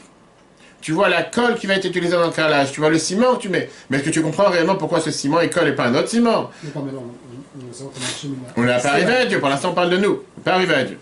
Tu 0.81 0.93
vois 0.93 1.09
la 1.09 1.23
colle 1.23 1.57
qui 1.57 1.67
va 1.67 1.75
être 1.75 1.85
utilisée 1.85 2.17
dans 2.17 2.27
le 2.27 2.33
carrelage. 2.33 2.73
Tu 2.73 2.81
vois 2.81 2.91
le 2.91 2.99
ciment 2.99 3.37
que 3.37 3.43
tu 3.43 3.49
mets. 3.51 3.71
Mais 3.89 3.99
est-ce 3.99 4.07
que 4.07 4.11
tu 4.11 4.23
comprends 4.23 4.51
réellement 4.51 4.77
pourquoi 4.77 5.01
ce 5.01 5.11
ciment 5.11 5.41
est 5.41 5.51
colle 5.51 5.69
et 5.69 5.75
pas 5.75 5.85
un 5.85 5.95
autre 5.95 6.09
ciment? 6.09 6.51
On 8.57 8.63
n'est 8.63 8.79
pas 8.79 8.89
arrivé 8.89 9.15
à 9.15 9.27
Dieu. 9.27 9.41
Pour 9.41 9.49
l'instant, 9.51 9.71
on 9.71 9.75
parle 9.75 9.91
de 9.91 9.99
nous. 9.99 10.11
On 10.13 10.39
n'est 10.39 10.45
pas 10.45 10.55
arrivé 10.55 10.75
à 10.75 10.85
Dieu. 10.85 10.99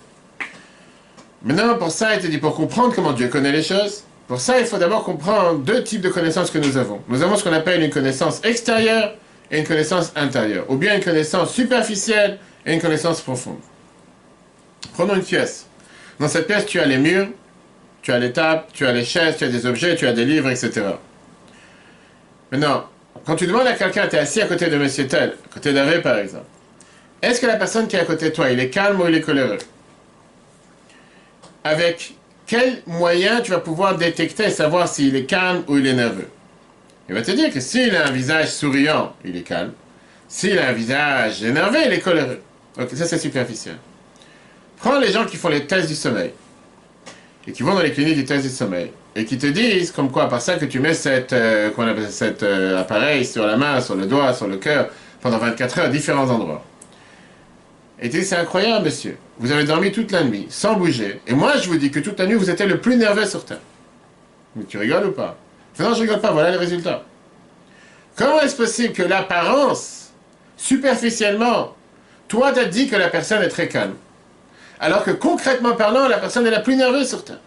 Maintenant, 1.44 1.76
pour 1.76 1.90
ça, 1.90 2.14
il 2.14 2.18
était 2.18 2.28
dit, 2.28 2.38
pour 2.38 2.54
comprendre 2.54 2.94
comment 2.94 3.12
Dieu 3.12 3.28
connaît 3.28 3.50
les 3.50 3.62
choses, 3.62 4.04
pour 4.28 4.40
ça, 4.40 4.60
il 4.60 4.66
faut 4.66 4.78
d'abord 4.78 5.04
comprendre 5.04 5.58
deux 5.58 5.82
types 5.82 6.00
de 6.00 6.08
connaissances 6.08 6.50
que 6.50 6.58
nous 6.58 6.76
avons. 6.76 7.00
Nous 7.08 7.22
avons 7.22 7.36
ce 7.36 7.44
qu'on 7.44 7.52
appelle 7.52 7.82
une 7.82 7.90
connaissance 7.90 8.40
extérieure 8.44 9.14
et 9.52 9.58
une 9.58 9.66
connaissance 9.66 10.12
intérieure, 10.16 10.64
ou 10.70 10.76
bien 10.76 10.96
une 10.96 11.04
connaissance 11.04 11.52
superficielle 11.52 12.38
et 12.64 12.72
une 12.72 12.80
connaissance 12.80 13.20
profonde. 13.20 13.60
Prenons 14.94 15.14
une 15.14 15.22
pièce. 15.22 15.66
Dans 16.18 16.28
cette 16.28 16.46
pièce, 16.46 16.64
tu 16.64 16.80
as 16.80 16.86
les 16.86 16.96
murs, 16.96 17.28
tu 18.00 18.12
as 18.12 18.18
les 18.18 18.32
tables, 18.32 18.64
tu 18.72 18.86
as 18.86 18.92
les 18.92 19.04
chaises, 19.04 19.36
tu 19.36 19.44
as 19.44 19.48
des 19.48 19.66
objets, 19.66 19.94
tu 19.94 20.06
as 20.06 20.12
des 20.12 20.24
livres, 20.24 20.48
etc. 20.48 20.82
Maintenant, 22.50 22.86
quand 23.26 23.36
tu 23.36 23.46
demandes 23.46 23.66
à 23.66 23.74
quelqu'un, 23.74 24.08
tu 24.08 24.16
es 24.16 24.18
assis 24.18 24.40
à 24.40 24.46
côté 24.46 24.68
de 24.68 24.76
Monsieur 24.76 25.06
Tel, 25.06 25.36
à 25.44 25.54
côté 25.54 25.72
d'Hervé 25.72 26.00
par 26.00 26.18
exemple, 26.18 26.46
est-ce 27.20 27.40
que 27.40 27.46
la 27.46 27.56
personne 27.56 27.86
qui 27.86 27.96
est 27.96 28.00
à 28.00 28.04
côté 28.04 28.30
de 28.30 28.34
toi, 28.34 28.50
il 28.50 28.58
est 28.58 28.70
calme 28.70 29.00
ou 29.00 29.06
il 29.06 29.14
est 29.14 29.20
coléreux? 29.20 29.58
Avec 31.62 32.14
quel 32.46 32.82
moyen 32.86 33.40
tu 33.40 33.52
vas 33.52 33.60
pouvoir 33.60 33.96
détecter 33.96 34.46
et 34.46 34.50
savoir 34.50 34.88
s'il 34.88 35.14
est 35.14 35.26
calme 35.26 35.62
ou 35.68 35.76
il 35.76 35.86
est 35.86 35.94
nerveux? 35.94 36.28
Il 37.08 37.14
va 37.14 37.22
te 37.22 37.30
dire 37.30 37.52
que 37.52 37.60
s'il 37.60 37.94
a 37.96 38.06
un 38.06 38.10
visage 38.10 38.50
souriant, 38.52 39.14
il 39.24 39.36
est 39.36 39.42
calme. 39.42 39.72
S'il 40.28 40.58
a 40.58 40.68
un 40.68 40.72
visage 40.72 41.42
énervé, 41.42 41.80
il 41.86 41.92
est 41.92 42.00
coléreux. 42.00 42.40
Ok, 42.80 42.90
ça 42.94 43.06
c'est 43.06 43.18
superficiel. 43.18 43.76
Prends 44.78 44.98
les 44.98 45.12
gens 45.12 45.26
qui 45.26 45.36
font 45.36 45.48
les 45.48 45.66
tests 45.66 45.88
du 45.88 45.94
sommeil 45.94 46.32
et 47.46 47.52
qui 47.52 47.62
vont 47.62 47.74
dans 47.74 47.82
les 47.82 47.92
cliniques 47.92 48.16
du 48.16 48.24
test 48.24 48.44
du 48.44 48.50
sommeil 48.50 48.90
et 49.14 49.24
qui 49.24 49.36
te 49.36 49.46
disent 49.46 49.90
comme 49.90 50.10
quoi, 50.10 50.28
par 50.28 50.40
ça 50.40 50.56
que 50.56 50.64
tu 50.64 50.80
mets 50.80 51.06
euh, 51.06 52.08
cet 52.08 52.42
euh, 52.42 52.80
appareil 52.80 53.24
sur 53.24 53.46
la 53.46 53.56
main, 53.56 53.80
sur 53.80 53.94
le 53.94 54.06
doigt, 54.06 54.32
sur 54.32 54.46
le 54.46 54.56
cœur 54.56 54.88
pendant 55.20 55.38
24 55.38 55.78
heures 55.78 55.86
à 55.86 55.88
différents 55.88 56.28
endroits. 56.30 56.64
Et 58.00 58.10
tu 58.10 58.18
dis, 58.18 58.24
c'est 58.24 58.36
incroyable, 58.36 58.86
monsieur. 58.86 59.16
Vous 59.38 59.52
avez 59.52 59.64
dormi 59.64 59.92
toute 59.92 60.10
la 60.10 60.24
nuit, 60.24 60.46
sans 60.48 60.74
bouger. 60.74 61.20
Et 61.28 61.34
moi, 61.34 61.56
je 61.58 61.68
vous 61.68 61.76
dis 61.76 61.90
que 61.90 62.00
toute 62.00 62.18
la 62.18 62.26
nuit, 62.26 62.34
vous 62.34 62.50
étiez 62.50 62.66
le 62.66 62.80
plus 62.80 62.96
nerveux 62.96 63.26
sur 63.26 63.44
Terre. 63.44 63.60
Mais 64.56 64.64
tu 64.64 64.76
rigoles 64.76 65.06
ou 65.06 65.12
pas? 65.12 65.36
Non, 65.78 65.94
je 65.94 66.02
rigole 66.02 66.20
pas, 66.20 66.32
voilà 66.32 66.50
les 66.50 66.56
résultats. 66.56 67.02
Comment 68.16 68.40
est-ce 68.40 68.56
possible 68.56 68.92
que 68.92 69.02
l'apparence, 69.02 70.10
superficiellement, 70.56 71.74
toi, 72.28 72.52
t'as 72.52 72.64
dit 72.64 72.88
que 72.88 72.96
la 72.96 73.08
personne 73.08 73.42
est 73.42 73.48
très 73.48 73.68
calme 73.68 73.94
Alors 74.80 75.04
que 75.04 75.10
concrètement 75.10 75.74
parlant, 75.74 76.08
la 76.08 76.18
personne 76.18 76.46
est 76.46 76.50
la 76.50 76.60
plus 76.60 76.76
nerveuse 76.76 77.08
sur 77.08 77.24
Terre? 77.24 77.40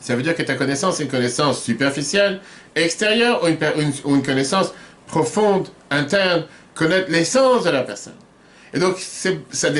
Ça 0.00 0.16
veut 0.16 0.22
dire 0.22 0.34
que 0.34 0.42
ta 0.42 0.54
connaissance 0.54 1.00
est 1.00 1.04
une 1.04 1.10
connaissance 1.10 1.62
superficielle, 1.62 2.40
extérieure, 2.74 3.42
ou 3.44 4.10
une, 4.10 4.22
connaissance 4.22 4.74
profonde, 5.06 5.68
interne, 5.90 6.44
connaître 6.74 7.10
l'essence 7.10 7.64
de 7.64 7.70
la 7.70 7.82
personne. 7.82 8.16
Et 8.74 8.78
donc, 8.78 8.96
ça, 8.98 9.70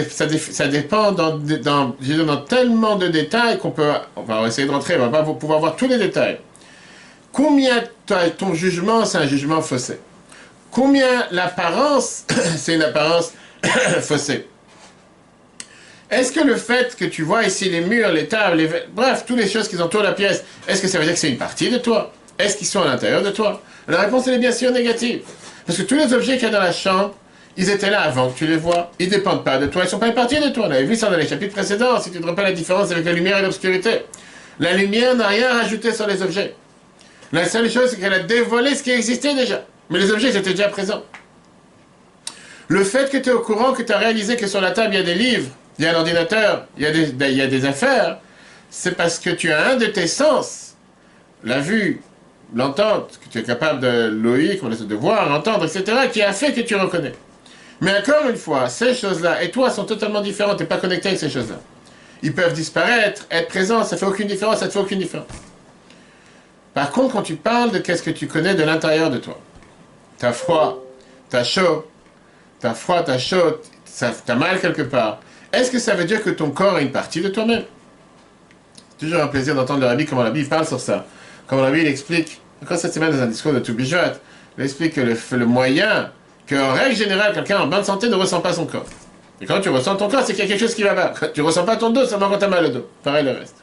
dépend 0.69 1.13
dans, 1.13 1.39
dans, 1.39 1.97
dans, 2.01 2.37
tellement 2.43 2.97
de 2.97 3.09
détails 3.09 3.59
qu'on 3.59 3.71
peut... 3.71 3.91
On 4.17 4.23
va 4.23 4.47
essayer 4.47 4.69
de 4.69 4.73
rentrer, 4.73 4.97
on 4.97 5.09
va 5.09 5.23
pas 5.23 5.25
pouvoir 5.25 5.59
voir 5.59 5.77
tous 5.77 5.89
les 5.89 5.99
détails. 5.99 6.39
Combien 7.33 7.83
ton 8.37 8.55
jugement, 8.55 9.05
c'est 9.05 9.19
un 9.19 9.27
jugement 9.27 9.63
faussé 9.63 9.99
Combien 10.71 11.27
l'apparence, 11.31 12.25
c'est 12.57 12.75
une 12.75 12.83
apparence 12.83 13.33
faussée 14.01 14.47
Est-ce 16.11 16.33
que 16.33 16.41
le 16.41 16.57
fait 16.57 16.95
que 16.97 17.05
tu 17.07 17.23
vois 17.23 17.45
ici 17.45 17.71
les 17.71 17.81
murs, 17.81 18.13
les 18.13 18.29
tables, 18.29 18.59
les... 18.59 18.69
bref, 18.95 19.25
toutes 19.27 19.39
les 19.39 19.49
choses 19.49 19.69
qui 19.69 19.81
entourent 19.81 20.03
la 20.03 20.13
pièce, 20.13 20.45
est-ce 20.69 20.83
que 20.83 20.89
ça 20.89 20.99
veut 20.99 21.05
dire 21.05 21.15
que 21.15 21.21
c'est 21.21 21.31
une 21.31 21.39
partie 21.39 21.71
de 21.71 21.79
toi? 21.79 22.13
Est-ce 22.39 22.57
qu'ils 22.57 22.67
sont 22.67 22.83
à 22.83 22.87
l'intérieur 22.87 23.23
de 23.23 23.31
toi? 23.31 23.63
La 23.89 24.01
réponse, 24.01 24.27
elle 24.27 24.35
est 24.35 24.39
bien 24.39 24.53
sûr 24.53 24.71
négative. 24.71 25.23
Parce 25.67 25.79
que 25.79 25.85
tous 25.85 25.95
les 25.95 26.13
objets 26.13 26.35
qu'il 26.35 26.45
y 26.45 26.51
a 26.51 26.55
dans 26.55 26.61
la 26.61 26.73
chambre, 26.73 27.15
ils 27.57 27.69
étaient 27.71 27.91
là 27.91 28.03
avant 28.03 28.31
que 28.31 28.39
tu 28.39 28.47
les 28.47 28.57
vois. 28.57 28.91
Ils 28.99 29.07
ne 29.07 29.15
dépendent 29.15 29.45
pas 29.45 29.59
de 29.59 29.67
toi. 29.67 29.83
Ils 29.83 29.87
ne 29.87 29.91
sont 29.91 29.99
pas 29.99 30.09
une 30.09 30.15
partie 30.15 30.41
de 30.41 30.49
toi. 30.49 30.67
On 30.69 30.71
avait 30.71 30.85
vu 30.85 30.97
ça 30.97 31.11
dans 31.11 31.17
les 31.17 31.27
chapitres 31.27 31.53
précédents. 31.53 32.01
Si 32.01 32.11
tu 32.11 32.21
te 32.21 32.27
rappelles 32.27 32.47
la 32.47 32.53
différence 32.53 32.91
avec 32.91 33.05
la 33.05 33.13
lumière 33.13 33.39
et 33.39 33.43
l'obscurité. 33.43 34.03
La 34.59 34.73
lumière 34.73 35.15
n'a 35.15 35.29
rien 35.29 35.53
rajouté 35.53 35.93
sur 35.93 36.07
les 36.07 36.23
objets. 36.23 36.55
La 37.33 37.47
seule 37.47 37.71
chose, 37.71 37.91
c'est 37.91 37.97
qu'elle 37.99 38.13
a 38.13 38.21
dévoilé 38.21 38.75
ce 38.75 38.83
qui 38.83 38.91
existait 38.91 39.35
déjà. 39.35 39.65
Mais 39.89 39.99
les 39.99 40.11
objets 40.11 40.37
étaient 40.37 40.51
déjà 40.51 40.69
présents. 40.69 41.03
Le 42.69 42.85
fait 42.85 43.11
que 43.11 43.17
tu 43.17 43.31
es 43.31 43.33
au 43.33 43.41
courant, 43.41 43.73
que 43.73 43.83
tu 43.83 43.93
as 43.93 43.99
réalisé 43.99 44.37
que 44.37 44.47
sur 44.47 44.61
la 44.61 44.71
table, 44.71 44.95
il 44.95 44.99
y 44.99 45.01
a 45.01 45.05
des 45.05 45.15
livres, 45.15 45.51
il 45.79 45.85
y 45.85 45.89
a 45.89 45.93
un 45.93 45.99
ordinateur, 45.99 46.67
il 46.77 46.85
y 46.85 46.87
a 46.87 46.91
des, 46.91 47.47
des 47.47 47.65
affaires, 47.65 48.19
c'est 48.71 48.97
parce 48.97 49.19
que 49.19 49.31
tu 49.31 49.51
as 49.51 49.71
un 49.71 49.77
de 49.77 49.87
tes 49.87 50.07
sens, 50.07 50.75
la 51.45 51.61
vue, 51.61 52.01
l'entente, 52.55 53.19
que 53.23 53.31
tu 53.31 53.39
es 53.39 53.43
capable 53.43 53.81
de 53.81 54.09
l'ouïr, 54.09 54.63
de 54.63 54.95
voir, 54.95 55.31
entendre, 55.33 55.65
etc., 55.65 56.09
qui 56.13 56.23
a 56.23 56.33
fait 56.33 56.53
que 56.53 56.61
tu 56.61 56.77
reconnais. 56.77 57.13
Mais 57.81 57.99
encore 57.99 58.29
une 58.29 58.37
fois, 58.37 58.69
ces 58.69 58.95
choses-là 58.95 59.43
et 59.43 59.51
toi 59.51 59.71
sont 59.71 59.85
totalement 59.85 60.21
différentes, 60.21 60.59
tu 60.59 60.63
n'es 60.63 60.69
pas 60.69 60.77
connecté 60.77 61.09
avec 61.09 61.21
ces 61.21 61.29
choses-là. 61.29 61.61
Ils 62.23 62.33
peuvent 62.33 62.53
disparaître, 62.53 63.27
être 63.31 63.49
présents, 63.49 63.85
ça 63.85 63.97
ne 63.97 64.01
fait 64.01 64.07
aucune 64.07 64.29
différence, 64.29 64.59
ça 64.59 64.67
ne 64.67 64.71
fait 64.71 64.79
aucune 64.79 65.01
différence. 65.01 65.27
Par 66.75 66.91
contre, 66.91 67.15
quand 67.15 67.23
tu 67.23 67.37
parles 67.37 67.71
de 67.71 67.79
qu'est-ce 67.79 68.03
que 68.03 68.11
tu 68.11 68.27
connais 68.27 68.55
de 68.55 68.63
l'intérieur 68.63 69.11
de 69.11 69.19
toi, 69.19 69.39
t'as 70.19 70.33
froid, 70.33 70.83
t'as 71.29 71.45
chaud, 71.45 71.87
t'as 72.61 72.75
froid, 72.75 73.03
t'as 73.03 73.19
chaud, 73.19 73.61
t'as 73.99 74.35
mal 74.35 74.61
quelque 74.61 74.83
part, 74.83 75.21
est-ce 75.53 75.71
que 75.71 75.79
ça 75.79 75.95
veut 75.95 76.05
dire 76.05 76.23
que 76.23 76.31
ton 76.31 76.51
corps 76.51 76.79
est 76.79 76.83
une 76.83 76.93
partie 76.93 77.21
de 77.21 77.29
toi-même? 77.29 77.65
Toujours 78.99 79.21
un 79.21 79.27
plaisir 79.27 79.55
d'entendre 79.55 79.81
le 79.81 79.87
rabbi 79.87 80.07
comment 80.07 80.29
Bible 80.31 80.49
parle 80.49 80.67
sur 80.67 80.81
ça. 80.81 81.05
Comment 81.47 81.63
la 81.63 81.71
Bible 81.71 81.89
explique, 81.89 82.41
encore 82.63 82.79
cette 82.79 82.95
semaine 82.95 83.11
dans 83.11 83.21
un 83.23 83.27
discours 83.27 83.53
de 83.53 83.59
Toubijoat, 83.59 84.15
il 84.57 84.65
explique 84.65 84.95
que 84.95 85.01
le, 85.01 85.17
le 85.33 85.47
moyen 85.47 86.11
qu'en 86.49 86.73
règle 86.73 86.97
générale, 86.97 87.35
quelqu'un 87.35 87.61
en 87.61 87.67
bonne 87.67 87.85
santé 87.85 88.09
ne 88.09 88.15
ressent 88.15 88.41
pas 88.41 88.53
son 88.53 88.65
corps. 88.65 88.87
Et 89.41 89.47
quand 89.47 89.61
tu 89.61 89.69
ressens 89.69 89.97
ton 89.97 90.09
corps, 90.09 90.23
c'est 90.25 90.35
qu'il 90.35 90.45
y 90.45 90.47
a 90.47 90.49
quelque 90.49 90.61
chose 90.61 90.75
qui 90.75 90.85
va 90.85 90.95
pas. 90.95 91.29
Tu 91.29 91.43
ressens 91.43 91.65
pas 91.65 91.77
ton 91.77 91.91
dos 91.91 92.07
seulement 92.07 92.31
quand 92.31 92.39
tu 92.39 92.45
as 92.45 92.49
mal 92.49 92.65
au 92.65 92.69
dos. 92.69 92.89
Pareil 93.03 93.25
le 93.25 93.33
reste. 93.33 93.57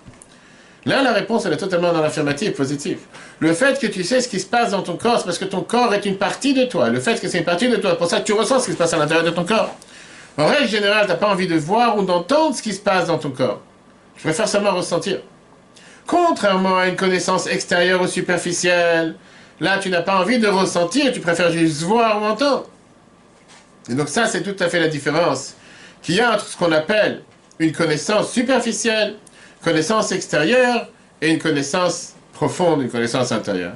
Là, 0.89 1.03
la 1.03 1.13
réponse, 1.13 1.45
elle 1.45 1.53
est 1.53 1.57
totalement 1.57 1.93
dans 1.93 2.01
l'affirmative, 2.01 2.51
positive. 2.51 2.99
Le 3.39 3.53
fait 3.53 3.79
que 3.79 3.87
tu 3.87 4.03
sais 4.03 4.21
ce 4.21 4.27
qui 4.27 4.39
se 4.39 4.45
passe 4.45 4.71
dans 4.71 4.81
ton 4.81 4.97
corps, 4.97 5.19
c'est 5.19 5.25
parce 5.25 5.37
que 5.37 5.45
ton 5.45 5.61
corps 5.61 5.93
est 5.93 6.05
une 6.05 6.17
partie 6.17 6.53
de 6.53 6.65
toi. 6.65 6.89
Le 6.89 6.99
fait 6.99 7.21
que 7.21 7.27
c'est 7.27 7.37
une 7.37 7.45
partie 7.45 7.69
de 7.69 7.75
toi, 7.77 7.97
pour 7.97 8.07
ça 8.07 8.19
que 8.19 8.25
tu 8.25 8.33
ressens 8.33 8.59
ce 8.59 8.65
qui 8.65 8.71
se 8.73 8.77
passe 8.77 8.93
à 8.93 8.97
l'intérieur 8.97 9.25
de 9.25 9.31
ton 9.31 9.45
corps. 9.45 9.73
En 10.37 10.47
règle 10.47 10.67
générale, 10.67 11.05
tu 11.05 11.11
n'as 11.11 11.17
pas 11.17 11.29
envie 11.29 11.47
de 11.47 11.55
voir 11.55 11.97
ou 11.97 12.03
d'entendre 12.03 12.55
ce 12.55 12.61
qui 12.61 12.73
se 12.73 12.79
passe 12.81 13.07
dans 13.07 13.17
ton 13.17 13.29
corps. 13.29 13.61
Tu 14.15 14.23
préfères 14.23 14.47
seulement 14.47 14.71
ressentir. 14.71 15.19
Contrairement 16.05 16.77
à 16.77 16.87
une 16.87 16.95
connaissance 16.95 17.47
extérieure 17.47 18.01
ou 18.01 18.07
superficielle, 18.07 19.15
Là, 19.59 19.77
tu 19.77 19.89
n'as 19.89 20.01
pas 20.01 20.19
envie 20.19 20.39
de 20.39 20.47
ressentir, 20.47 21.11
tu 21.11 21.19
préfères 21.19 21.51
juste 21.51 21.81
voir 21.81 22.21
ou 22.21 22.25
entendre. 22.25 22.67
Et 23.89 23.93
donc 23.93 24.07
ça, 24.07 24.25
c'est 24.25 24.41
tout 24.41 24.55
à 24.63 24.69
fait 24.69 24.79
la 24.79 24.87
différence 24.87 25.55
qu'il 26.01 26.15
y 26.15 26.21
a 26.21 26.33
entre 26.33 26.45
ce 26.45 26.55
qu'on 26.55 26.71
appelle 26.71 27.23
une 27.59 27.73
connaissance 27.73 28.31
superficielle, 28.31 29.15
connaissance 29.63 30.11
extérieure, 30.11 30.87
et 31.21 31.31
une 31.31 31.39
connaissance 31.39 32.13
profonde, 32.33 32.81
une 32.81 32.89
connaissance 32.89 33.31
intérieure. 33.31 33.73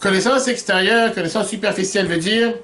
Connaissance 0.00 0.48
extérieure, 0.48 1.14
connaissance 1.14 1.48
superficielle 1.48 2.06
veut 2.06 2.16
dire 2.16 2.54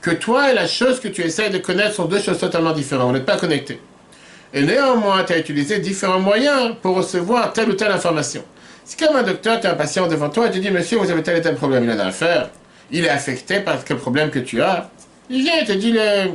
que 0.00 0.10
toi 0.10 0.50
et 0.50 0.54
la 0.54 0.66
chose 0.66 1.00
que 1.00 1.08
tu 1.08 1.22
essaies 1.22 1.50
de 1.50 1.58
connaître 1.58 1.94
sont 1.94 2.06
deux 2.06 2.20
choses 2.20 2.38
totalement 2.38 2.72
différentes. 2.72 3.08
Vous 3.08 3.12
n'êtes 3.14 3.26
pas 3.26 3.36
connectés. 3.36 3.80
Et 4.52 4.62
néanmoins, 4.62 5.24
tu 5.24 5.32
as 5.32 5.38
utilisé 5.38 5.78
différents 5.78 6.20
moyens 6.20 6.74
pour 6.82 6.96
recevoir 6.96 7.52
telle 7.52 7.68
ou 7.68 7.74
telle 7.74 7.92
information. 7.92 8.42
C'est 8.84 8.98
comme 8.98 9.16
un 9.16 9.22
docteur, 9.22 9.60
tu 9.60 9.66
as 9.66 9.72
un 9.72 9.74
patient 9.74 10.08
devant 10.08 10.30
toi 10.30 10.46
et 10.46 10.50
tu 10.50 10.60
dis, 10.60 10.70
monsieur, 10.70 10.98
vous 10.98 11.10
avez 11.10 11.22
tel 11.22 11.36
et 11.36 11.42
tel 11.42 11.54
problème, 11.56 11.84
il 11.84 11.90
a 11.90 12.06
à 12.06 12.10
faire. 12.10 12.50
Il 12.90 13.04
est 13.04 13.10
affecté 13.10 13.60
par 13.60 13.84
quel 13.84 13.98
problème 13.98 14.30
que 14.30 14.38
tu 14.38 14.62
as. 14.62 14.90
Il 15.28 15.42
vient 15.42 15.60
et 15.60 15.64
te 15.66 15.72
dit 15.72 15.92
le 15.92 16.30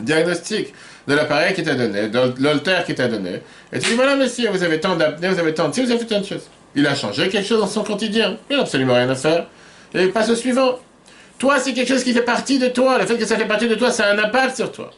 diagnostic 0.00 0.72
de 1.06 1.14
l'appareil 1.14 1.54
qui 1.54 1.62
t'a 1.62 1.74
donné, 1.74 2.08
de 2.08 2.34
l'holter 2.38 2.84
qui 2.84 2.94
t'a 2.94 3.08
donné. 3.08 3.42
Et 3.72 3.78
tu 3.78 3.90
dis, 3.90 3.94
voilà, 3.94 4.16
monsieur, 4.16 4.50
vous 4.50 4.62
avez 4.62 4.80
tant 4.80 4.96
d'apnée, 4.96 5.28
vous 5.28 5.38
avez 5.38 5.54
tant 5.54 5.68
de 5.68 5.74
ci, 5.74 5.82
vous 5.82 5.90
avez 5.90 6.00
fait 6.00 6.06
tant 6.06 6.20
de 6.20 6.26
choses. 6.26 6.48
Il 6.74 6.86
a 6.86 6.94
changé 6.94 7.28
quelque 7.28 7.46
chose 7.46 7.60
dans 7.60 7.66
son 7.66 7.82
quotidien. 7.82 8.38
Il 8.48 8.56
n'a 8.56 8.62
absolument 8.62 8.94
rien 8.94 9.08
à 9.10 9.14
faire. 9.14 9.46
Et 9.94 10.04
il 10.04 10.12
passe 10.12 10.30
au 10.30 10.36
suivant. 10.36 10.78
Toi, 11.38 11.58
c'est 11.58 11.74
quelque 11.74 11.88
chose 11.88 12.04
qui 12.04 12.12
fait 12.12 12.22
partie 12.22 12.58
de 12.58 12.68
toi. 12.68 12.98
Le 12.98 13.06
fait 13.06 13.18
que 13.18 13.26
ça 13.26 13.36
fait 13.36 13.46
partie 13.46 13.68
de 13.68 13.74
toi, 13.74 13.90
ça 13.90 14.06
a 14.06 14.14
un 14.14 14.18
impact 14.18 14.56
sur 14.56 14.70
toi. 14.72 14.90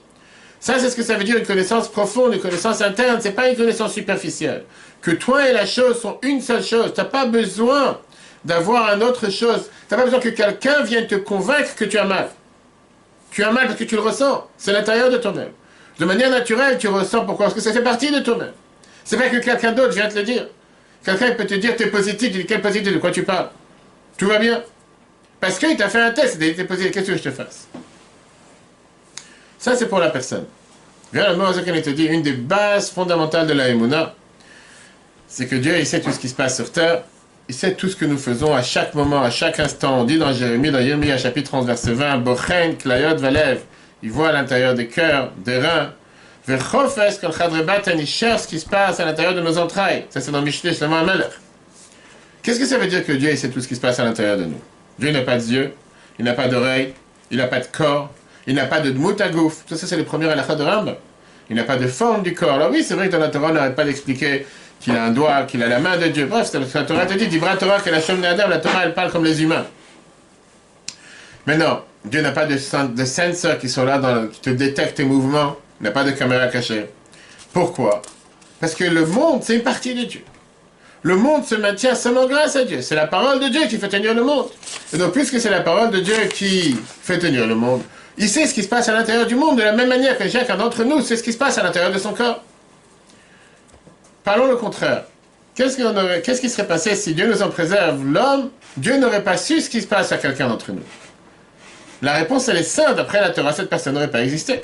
Ça, 0.61 0.79
c'est 0.79 0.89
ce 0.91 0.97
que 0.97 1.03
ça 1.03 1.17
veut 1.17 1.25
dire 1.25 1.37
une 1.37 1.47
connaissance 1.47 1.89
profonde, 1.89 2.35
une 2.35 2.41
connaissance 2.41 2.81
interne. 2.81 3.19
C'est 3.21 3.33
pas 3.33 3.49
une 3.49 3.57
connaissance 3.57 3.93
superficielle. 3.93 4.65
Que 5.01 5.11
toi 5.11 5.49
et 5.49 5.53
la 5.53 5.67
chose 5.67 6.01
sont 6.01 6.19
une 6.23 6.41
seule 6.41 6.63
chose. 6.63 6.93
Tu 6.95 7.01
n'as 7.01 7.07
pas 7.07 7.27
besoin 7.27 7.99
d'avoir 8.45 8.95
une 8.95 9.03
autre 9.03 9.31
chose. 9.31 9.71
Tu 9.89 9.95
n'as 9.95 9.97
pas 9.97 10.05
besoin 10.05 10.21
que 10.21 10.29
quelqu'un 10.29 10.83
vienne 10.83 11.07
te 11.07 11.17
convaincre 11.17 11.75
que 11.75 11.85
tu 11.85 11.99
as 11.99 12.05
mal. 12.05 12.29
Tu 13.31 13.43
as 13.43 13.51
mal 13.51 13.67
parce 13.67 13.79
que 13.79 13.85
tu 13.85 13.97
le 13.97 14.01
ressens. 14.01 14.47
C'est 14.57 14.73
l'intérieur 14.73 15.11
de 15.11 15.17
toi-même. 15.17 15.51
De 15.99 16.05
manière 16.05 16.31
naturelle, 16.31 16.79
tu 16.79 16.89
ressens 16.89 17.25
pourquoi 17.25 17.47
Parce 17.47 17.55
que 17.55 17.61
ça 17.61 17.73
fait 17.73 17.83
partie 17.83 18.11
de 18.11 18.19
toi-même. 18.19 18.53
C'est 19.05 19.17
pas 19.17 19.29
que 19.29 19.37
quelqu'un 19.37 19.73
d'autre 19.73 19.95
vient 19.95 20.09
te 20.09 20.17
le 20.17 20.25
dire. 20.25 20.47
Quelqu'un 21.05 21.33
peut 21.33 21.45
te 21.45 21.55
dire, 21.55 21.77
tu 21.77 21.85
es 21.85 21.87
positif, 21.89 22.33
tu 22.33 22.39
dis, 22.39 22.47
quel 22.47 22.63
positif, 22.63 22.93
de 22.93 22.99
quoi 22.99 23.11
tu 23.11 23.23
parles 23.23 23.51
Tout 24.17 24.27
va 24.27 24.39
bien. 24.39 24.63
Parce 25.41 25.59
qu'il 25.59 25.77
t'a 25.77 25.89
fait 25.89 26.01
un 26.01 26.11
test, 26.11 26.39
il 26.41 26.57
t'a 26.57 26.65
posé, 26.65 26.91
qu'est-ce 26.91 27.11
que 27.11 27.17
je 27.17 27.23
te 27.23 27.31
fasse? 27.31 27.69
Ça, 29.59 29.77
c'est 29.77 29.87
pour 29.87 29.99
la 29.99 30.11
personne. 30.11 30.47
Viens 31.13 31.31
le 31.31 31.37
mot 31.37 31.45
il 31.53 31.83
te 31.83 31.91
dit, 31.91 32.07
une 32.07 32.23
des 32.23 32.33
bases 32.33 32.91
fondamentales 32.91 33.47
de 33.47 33.53
la 33.53 33.69
Emouna, 33.69 34.15
c'est 35.29 35.47
que 35.47 35.55
Dieu, 35.57 35.79
il 35.79 35.87
sait 35.87 36.01
tout 36.01 36.11
ce 36.11 36.19
qui 36.19 36.29
se 36.29 36.35
passe 36.35 36.57
sur 36.57 36.73
terre, 36.73 37.03
il 37.49 37.55
sait 37.55 37.75
tout 37.75 37.89
ce 37.89 37.97
que 37.97 38.05
nous 38.05 38.19
faisons 38.19 38.55
à 38.55 38.63
chaque 38.63 38.95
moment, 38.95 39.23
à 39.23 39.31
chaque 39.31 39.61
instant. 39.61 40.01
On 40.01 40.05
dit 40.05 40.19
dans 40.19 40.33
Jérémie, 40.33 40.71
dans 40.71 40.81
Jérémie, 40.81 41.17
chapitre 41.19 41.55
11, 41.55 41.67
verset 41.67 41.93
20, 41.93 42.19
Bochen, 42.19 42.77
Klayot, 42.77 43.17
Valev, 43.17 43.61
il 44.05 44.13
voit 44.13 44.29
à 44.29 44.33
l'intérieur 44.33 44.75
des 44.75 44.87
cœurs, 44.87 45.33
des 45.39 45.59
reins, 45.59 45.91
Verchofes, 46.47 46.99
Kol 47.21 47.33
il 47.99 48.07
cherche 48.07 48.43
ce 48.43 48.49
qui 48.49 48.61
se 48.61 48.67
passe 48.67 49.01
à 49.01 49.07
l'intérieur 49.07 49.35
de 49.35 49.41
nos 49.41 49.57
entrailles. 49.57 50.05
Ça, 50.11 50.21
c'est 50.21 50.31
dans 50.31 50.43
Mishneh, 50.43 50.75
Shlomo 50.75 50.97
Amelech. 50.97 51.31
Qu'est-ce 52.43 52.61
que 52.61 52.67
ça 52.67 52.77
veut 52.77 52.87
dire 52.87 53.05
que 53.05 53.13
Dieu 53.13 53.35
sait 53.35 53.49
tout 53.49 53.63
ce 53.63 53.67
qui 53.67 53.75
se 53.75 53.81
passe 53.81 53.99
à 53.99 54.05
l'intérieur 54.05 54.37
de 54.37 54.45
nous? 54.45 54.61
Dieu 54.99 55.11
n'a 55.11 55.23
pas 55.23 55.39
de 55.39 55.43
yeux, 55.45 55.73
il 56.19 56.27
n'a 56.27 56.35
pas 56.35 56.49
d'oreilles, 56.49 56.93
il 57.31 57.39
n'a 57.39 57.47
pas 57.47 57.61
de 57.61 57.67
corps, 57.67 58.11
il 58.47 58.55
n'a 58.55 58.67
pas 58.67 58.81
de 58.81 58.91
moutagouf. 58.91 59.65
Tout 59.67 59.75
ça, 59.75 59.87
c'est 59.87 59.97
les 59.97 60.03
premiers 60.03 60.29
halakha 60.29 60.55
de 60.55 60.63
Rambam. 60.63 60.97
Il 61.49 61.57
n'a 61.57 61.65
pas 61.65 61.77
de 61.77 61.87
forme 61.87 62.23
du 62.23 62.35
corps. 62.35 62.53
Alors 62.53 62.71
oui, 62.71 62.85
c'est 62.85 62.95
vrai 62.95 63.07
que 63.07 63.13
dans 63.13 63.19
la 63.19 63.29
Torah, 63.29 63.49
on 63.49 63.55
n'arrête 63.55 63.75
pas 63.75 63.85
d'expliquer 63.85 64.47
qu'il 64.81 64.95
a 64.95 65.05
un 65.05 65.11
doigt, 65.11 65.45
qu'il 65.45 65.63
a 65.63 65.67
la 65.67 65.79
main 65.79 65.97
de 65.97 66.09
Dieu. 66.09 66.27
Bref, 66.27 66.53
la 66.53 66.85
Torah 66.85 67.07
te 67.07 67.15
dit, 67.15 67.27
Dibra 67.27 67.57
Torah, 67.57 67.81
que 67.81 67.89
la 67.89 67.99
Adam, 68.29 68.49
la 68.49 68.59
Torah, 68.59 68.85
elle 68.85 68.93
parle 68.93 69.11
comme 69.11 69.25
les 69.25 69.43
humains. 69.43 69.65
Mais 71.47 71.57
non, 71.57 71.81
Dieu 72.05 72.21
n'a 72.21 72.33
pas 72.33 72.47
de, 72.47 72.55
de 72.55 73.05
sensors 73.05 73.59
qui 73.59 73.69
sont 73.69 73.85
là, 73.85 73.99
dans, 73.99 74.29
qui 74.29 74.41
te 74.41 74.51
détectent 74.51 74.97
tes 74.97 75.05
mouvements. 75.05 75.57
Il 75.81 75.85
n'a 75.85 75.91
pas 75.91 76.05
de 76.05 76.11
caméra 76.11 76.49
cachée. 76.49 76.87
Pourquoi? 77.53 78.03
Parce 78.61 78.75
que 78.75 78.85
le 78.85 79.07
monde, 79.07 79.43
c'est 79.43 79.57
une 79.57 79.63
partie 79.63 79.95
de 79.95 80.05
Dieu. 80.05 80.23
Le 81.03 81.17
monde 81.17 81.45
se 81.45 81.55
maintient 81.55 81.95
seulement 81.95 82.27
grâce 82.27 82.57
à 82.57 82.65
Dieu. 82.65 82.81
C'est 82.81 82.95
la 82.95 83.07
parole 83.07 83.41
de 83.41 83.49
Dieu 83.49 83.67
qui 83.69 83.77
fait 83.77 83.89
tenir 83.89 84.15
le 84.15 84.23
monde. 84.23 84.47
Et 84.93 84.97
donc, 84.97 85.13
puisque 85.13 85.39
c'est 85.39 85.51
la 85.51 85.61
parole 85.61 85.91
de 85.91 86.01
Dieu 86.01 86.15
qui 86.33 86.77
fait 87.03 87.19
tenir 87.19 87.47
le 87.47 87.55
monde, 87.55 87.83
il 88.17 88.29
sait 88.29 88.47
ce 88.47 88.55
qui 88.55 88.63
se 88.63 88.69
passe 88.69 88.89
à 88.89 88.93
l'intérieur 88.93 89.27
du 89.27 89.35
monde 89.35 89.59
de 89.59 89.63
la 89.63 89.73
même 89.73 89.89
manière 89.89 90.17
que 90.17 90.29
chacun 90.29 90.57
d'entre 90.57 90.85
nous 90.85 91.03
sait 91.03 91.17
ce 91.17 91.23
qui 91.23 91.33
se 91.33 91.39
passe 91.39 91.59
à 91.59 91.63
l'intérieur 91.63 91.93
de 91.93 91.99
son 91.99 92.13
corps. 92.15 92.43
Parlons 94.23 94.47
le 94.47 94.57
contraire. 94.57 95.05
Qu'est-ce, 95.55 95.77
qu'est-ce 96.21 96.41
qui 96.41 96.49
serait 96.49 96.67
passé 96.67 96.95
si 96.97 97.15
Dieu 97.15 97.27
nous 97.27 97.43
en 97.43 97.49
préserve? 97.49 98.03
L'homme 98.05 98.51
Dieu 98.77 98.97
n'aurait 98.97 99.23
pas 99.23 99.37
su 99.37 99.61
ce 99.61 99.71
qui 99.71 99.81
se 99.83 99.87
passe 99.87 100.11
à 100.11 100.17
quelqu'un 100.17 100.49
d'entre 100.49 100.73
nous. 100.73 100.83
La 102.05 102.13
réponse, 102.13 102.49
elle 102.49 102.59
est 102.59 102.63
simple. 102.63 103.01
Après 103.01 103.19
la 103.19 103.31
Torah, 103.31 103.55
cette 103.55 103.71
personne 103.71 103.95
n'aurait 103.95 104.11
pas 104.11 104.23
existé. 104.23 104.61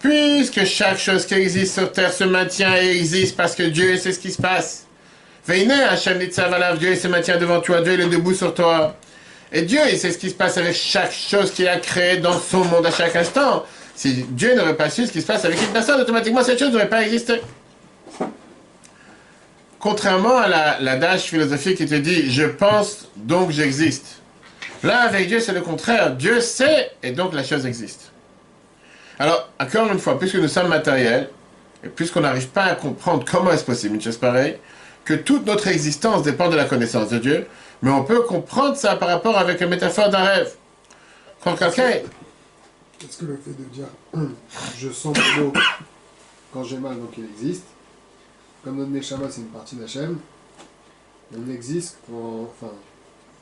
Puisque 0.00 0.64
chaque 0.64 0.98
chose 0.98 1.26
qui 1.26 1.34
existe 1.34 1.74
sur 1.74 1.92
terre 1.92 2.12
se 2.12 2.24
maintient 2.24 2.74
et 2.76 2.96
existe 2.96 3.36
parce 3.36 3.54
que 3.54 3.64
Dieu 3.64 3.98
sait 3.98 4.12
ce 4.12 4.18
qui 4.18 4.30
se 4.32 4.40
passe. 4.40 4.86
Hachem 5.46 6.18
Dieu 6.78 6.94
se 6.96 7.08
maintient 7.08 7.36
devant 7.36 7.60
toi, 7.60 7.82
Dieu 7.82 8.00
est 8.00 8.08
debout 8.08 8.32
sur 8.32 8.54
toi. 8.54 8.96
Et 9.52 9.62
Dieu, 9.62 9.80
sait 9.96 10.10
ce 10.10 10.16
qui 10.16 10.30
se 10.30 10.34
passe 10.34 10.56
avec 10.56 10.74
chaque 10.74 11.12
chose 11.12 11.52
qu'il 11.52 11.68
a 11.68 11.76
créée 11.76 12.16
dans 12.16 12.38
son 12.38 12.64
monde 12.64 12.86
à 12.86 12.90
chaque 12.90 13.14
instant. 13.16 13.64
Si 13.94 14.24
Dieu 14.30 14.54
n'aurait 14.54 14.76
pas 14.76 14.88
su 14.88 15.06
ce 15.06 15.12
qui 15.12 15.20
se 15.20 15.26
passe 15.26 15.44
avec 15.44 15.60
une 15.60 15.68
personne, 15.68 16.00
automatiquement 16.00 16.42
cette 16.42 16.58
chose 16.58 16.72
n'aurait 16.72 16.88
pas 16.88 17.02
existé. 17.02 17.42
Contrairement 19.78 20.38
à 20.38 20.48
la, 20.48 20.78
la 20.80 21.18
philosophique 21.18 21.76
qui 21.76 21.86
te 21.86 21.94
dit 21.94 22.32
je 22.32 22.44
pense 22.44 23.08
donc 23.14 23.50
j'existe. 23.50 24.22
Là, 24.82 25.02
avec 25.02 25.28
Dieu, 25.28 25.40
c'est 25.40 25.52
le 25.52 25.62
contraire. 25.62 26.14
Dieu 26.14 26.40
sait 26.40 26.90
et 27.02 27.12
donc 27.12 27.32
la 27.32 27.44
chose 27.44 27.66
existe. 27.66 28.12
Alors, 29.18 29.50
encore 29.58 29.90
une 29.90 29.98
fois, 29.98 30.18
puisque 30.18 30.36
nous 30.36 30.48
sommes 30.48 30.68
matériels, 30.68 31.30
et 31.82 31.88
puisqu'on 31.88 32.20
n'arrive 32.20 32.48
pas 32.48 32.64
à 32.64 32.74
comprendre 32.74 33.24
comment 33.30 33.50
est-ce 33.50 33.64
possible 33.64 33.94
une 33.94 34.02
chose 34.02 34.18
pareille, 34.18 34.58
que 35.04 35.14
toute 35.14 35.46
notre 35.46 35.68
existence 35.68 36.22
dépend 36.22 36.48
de 36.48 36.56
la 36.56 36.64
connaissance 36.64 37.08
de 37.08 37.18
Dieu, 37.18 37.46
mais 37.82 37.90
on 37.90 38.04
peut 38.04 38.22
comprendre 38.22 38.76
ça 38.76 38.96
par 38.96 39.08
rapport 39.08 39.38
avec 39.38 39.60
la 39.60 39.66
métaphore 39.66 40.10
d'un 40.10 40.24
rêve. 40.24 40.54
Quand 41.42 41.56
quelqu'un... 41.56 41.88
Est-ce 41.88 43.18
que 43.18 43.26
le 43.26 43.36
fait 43.36 43.50
de 43.50 43.64
dire 43.72 43.86
je 44.78 44.90
sens 44.90 45.16
l'eau 45.36 45.52
quand 46.52 46.64
j'ai 46.64 46.78
mal, 46.78 46.98
donc 46.98 47.10
il 47.18 47.24
existe, 47.24 47.64
comme 48.64 48.78
notre 48.78 48.90
Neshama 48.90 49.26
c'est 49.30 49.42
une 49.42 49.48
partie 49.48 49.76
d'Hachem, 49.76 50.18
elle 51.32 51.54
existe 51.54 51.98
quand. 52.06 52.50
Enfin... 52.50 52.72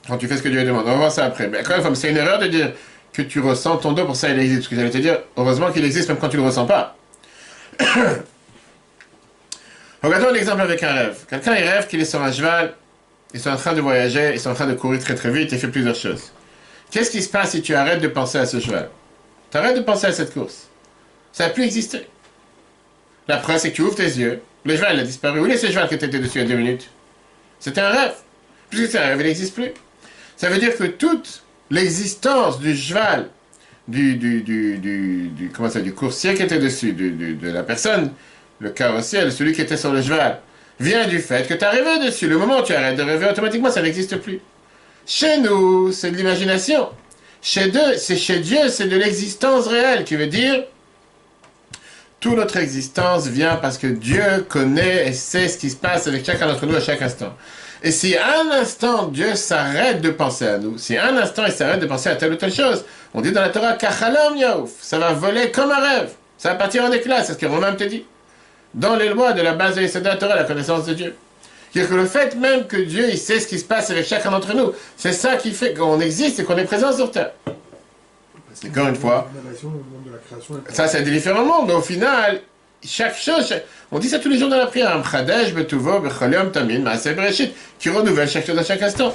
Quand 0.06 0.18
tu 0.18 0.28
fais 0.28 0.36
ce 0.36 0.42
que 0.42 0.48
Dieu 0.48 0.64
demande. 0.64 0.84
On 0.86 0.90
va 0.90 0.96
voir 0.96 1.12
ça 1.12 1.24
après. 1.24 1.48
Mais 1.48 1.62
quand 1.62 1.82
même, 1.82 1.94
c'est 1.94 2.10
une 2.10 2.16
erreur 2.16 2.38
de 2.38 2.46
dire 2.46 2.72
que 3.12 3.22
tu 3.22 3.40
ressens 3.40 3.78
ton 3.78 3.92
dos, 3.92 4.04
pour 4.04 4.16
ça 4.16 4.28
il 4.28 4.38
existe. 4.38 4.64
Ce 4.64 4.68
que 4.68 4.76
j'allais 4.76 4.90
te 4.90 4.98
dire, 4.98 5.20
heureusement 5.36 5.70
qu'il 5.70 5.84
existe 5.84 6.08
même 6.08 6.18
quand 6.18 6.28
tu 6.28 6.36
ne 6.36 6.42
le 6.42 6.48
ressens 6.48 6.66
pas. 6.66 6.96
Regardons 10.02 10.32
l'exemple 10.32 10.60
avec 10.60 10.82
un 10.82 10.92
rêve. 10.92 11.16
Quelqu'un 11.30 11.54
il 11.54 11.64
rêve 11.64 11.86
qu'il 11.86 12.00
est 12.00 12.04
sur 12.04 12.22
un 12.22 12.30
cheval, 12.30 12.74
ils 13.32 13.40
sont 13.40 13.50
en 13.50 13.56
train 13.56 13.72
de 13.72 13.80
voyager, 13.80 14.32
ils 14.34 14.40
sont 14.40 14.50
en 14.50 14.54
train 14.54 14.66
de 14.66 14.74
courir 14.74 15.00
très 15.00 15.14
très 15.14 15.30
vite 15.30 15.52
et 15.52 15.58
fait 15.58 15.68
plusieurs 15.68 15.94
choses. 15.94 16.32
Qu'est-ce 16.90 17.10
qui 17.10 17.22
se 17.22 17.30
passe 17.30 17.52
si 17.52 17.62
tu 17.62 17.74
arrêtes 17.74 18.00
de 18.00 18.08
penser 18.08 18.38
à 18.38 18.46
ce 18.46 18.60
cheval? 18.60 18.90
Tu 19.50 19.56
arrêtes 19.56 19.76
de 19.76 19.82
penser 19.82 20.06
à 20.08 20.12
cette 20.12 20.34
course. 20.34 20.68
Ça 21.32 21.46
n'a 21.46 21.50
plus 21.50 21.64
existé. 21.64 22.06
La 23.26 23.38
preuve, 23.38 23.58
c'est 23.58 23.70
que 23.70 23.76
tu 23.76 23.82
ouvres 23.82 23.94
tes 23.94 24.02
yeux, 24.02 24.42
le 24.64 24.76
cheval 24.76 24.96
il 24.96 25.00
a 25.00 25.04
disparu. 25.04 25.40
Où 25.40 25.46
est 25.46 25.56
ce 25.56 25.68
cheval 25.68 25.88
qui 25.88 25.94
était 25.94 26.08
dessus 26.08 26.38
il 26.38 26.42
y 26.42 26.44
a 26.44 26.48
deux 26.48 26.56
minutes? 26.56 26.90
C'était 27.58 27.80
un 27.80 27.90
rêve. 27.90 28.14
Puisque 28.68 28.92
c'est 28.92 28.98
un 28.98 29.06
rêve, 29.06 29.20
il 29.20 29.26
n'existe 29.26 29.54
plus. 29.54 29.72
Ça 30.36 30.48
veut 30.48 30.58
dire 30.58 30.76
que 30.76 30.84
toute 30.84 31.42
l'existence 31.70 32.58
du 32.58 32.76
cheval, 32.76 33.28
du, 33.86 34.16
du, 34.16 34.42
du, 34.42 34.78
du, 34.78 35.50
comment 35.54 35.70
ça, 35.70 35.80
du 35.80 35.92
coursier 35.92 36.34
qui 36.34 36.42
était 36.42 36.58
dessus, 36.58 36.92
de 36.92 37.50
la 37.50 37.62
personne, 37.62 38.12
le 38.60 38.70
carrossier, 38.70 39.30
celui 39.30 39.52
qui 39.52 39.60
était 39.60 39.76
sur 39.76 39.92
le 39.92 40.02
cheval, 40.02 40.40
vient 40.80 41.06
du 41.06 41.18
fait 41.18 41.46
que 41.46 41.54
tu 41.54 41.64
as 41.64 41.70
rêvé 41.70 42.06
dessus. 42.06 42.28
Le 42.28 42.38
moment 42.38 42.60
où 42.60 42.62
tu 42.62 42.74
arrêtes 42.74 42.96
de 42.96 43.02
rêver, 43.02 43.28
automatiquement, 43.30 43.70
ça 43.70 43.82
n'existe 43.82 44.16
plus. 44.16 44.40
Chez 45.06 45.38
nous, 45.38 45.92
c'est 45.92 46.10
de 46.10 46.16
l'imagination. 46.16 46.88
Chez 47.42 47.68
Dieu, 47.68 47.96
c'est 47.98 48.16
chez 48.16 48.40
Dieu, 48.40 48.68
c'est 48.68 48.88
de 48.88 48.96
l'existence 48.96 49.66
réelle, 49.66 50.04
qui 50.04 50.16
veut 50.16 50.26
dire 50.26 50.64
toute 52.24 52.36
notre 52.36 52.56
existence 52.56 53.26
vient 53.26 53.56
parce 53.56 53.76
que 53.76 53.86
Dieu 53.86 54.46
connaît 54.48 55.08
et 55.08 55.12
sait 55.12 55.46
ce 55.46 55.58
qui 55.58 55.68
se 55.68 55.76
passe 55.76 56.06
avec 56.06 56.24
chacun 56.24 56.46
d'entre 56.46 56.64
nous 56.64 56.74
à 56.74 56.80
chaque 56.80 57.02
instant. 57.02 57.34
Et 57.84 57.90
si 57.90 58.16
un 58.16 58.50
instant 58.50 59.08
Dieu 59.08 59.34
s'arrête 59.34 60.00
de 60.00 60.08
penser 60.10 60.46
à 60.46 60.56
nous, 60.56 60.78
si 60.78 60.96
un 60.96 61.18
instant 61.18 61.44
il 61.46 61.52
s'arrête 61.52 61.80
de 61.80 61.86
penser 61.86 62.08
à 62.08 62.16
telle 62.16 62.32
ou 62.32 62.36
telle 62.36 62.52
chose, 62.52 62.82
on 63.12 63.20
dit 63.20 63.30
dans 63.30 63.42
la 63.42 63.50
Torah, 63.50 63.74
Kachalam 63.74 64.38
Yaouf, 64.38 64.70
ça 64.80 64.98
va 64.98 65.12
voler 65.12 65.50
comme 65.50 65.70
un 65.70 65.80
rêve, 65.80 66.12
ça 66.38 66.48
va 66.48 66.54
partir 66.54 66.82
en 66.82 66.92
éclat, 66.92 67.22
c'est 67.22 67.34
ce 67.34 67.38
que 67.38 67.44
Romain 67.44 67.74
te 67.74 67.84
dit. 67.84 68.06
Dans 68.72 68.96
les 68.96 69.10
lois 69.10 69.34
de 69.34 69.42
la 69.42 69.52
base 69.52 69.76
de 69.76 69.98
la 70.00 70.16
Torah, 70.16 70.34
la 70.34 70.44
connaissance 70.44 70.86
de 70.86 70.94
Dieu. 70.94 71.14
C'est 71.74 71.86
que 71.86 71.94
le 71.94 72.06
fait 72.06 72.34
même 72.36 72.66
que 72.66 72.78
Dieu 72.78 73.10
il 73.10 73.18
sait 73.18 73.38
ce 73.38 73.46
qui 73.46 73.58
se 73.58 73.66
passe 73.66 73.90
avec 73.90 74.06
chacun 74.06 74.30
d'entre 74.30 74.54
nous, 74.54 74.72
c'est 74.96 75.12
ça 75.12 75.36
qui 75.36 75.50
fait 75.50 75.74
qu'on 75.74 76.00
existe 76.00 76.40
et 76.40 76.44
qu'on 76.44 76.56
est 76.56 76.64
présent 76.64 76.90
sur 76.90 77.10
Terre. 77.10 77.32
Encore 78.66 78.88
une 78.88 78.96
fois, 78.96 79.28
ça 80.70 80.88
c'est 80.88 81.02
différents 81.02 81.44
mondes, 81.44 81.66
mais 81.66 81.74
au 81.74 81.82
final, 81.82 82.40
on 83.92 83.98
dit 83.98 84.08
ça 84.08 84.18
tous 84.18 84.28
les 84.28 84.38
jours 84.38 84.48
dans 84.48 84.58
la 84.58 84.66
prière, 84.66 85.02
qui 87.78 87.88
renouvelle 87.90 88.28
chaque 88.28 88.46
chose 88.46 88.58
à 88.58 88.64
chaque 88.64 88.82
instant. 88.82 89.12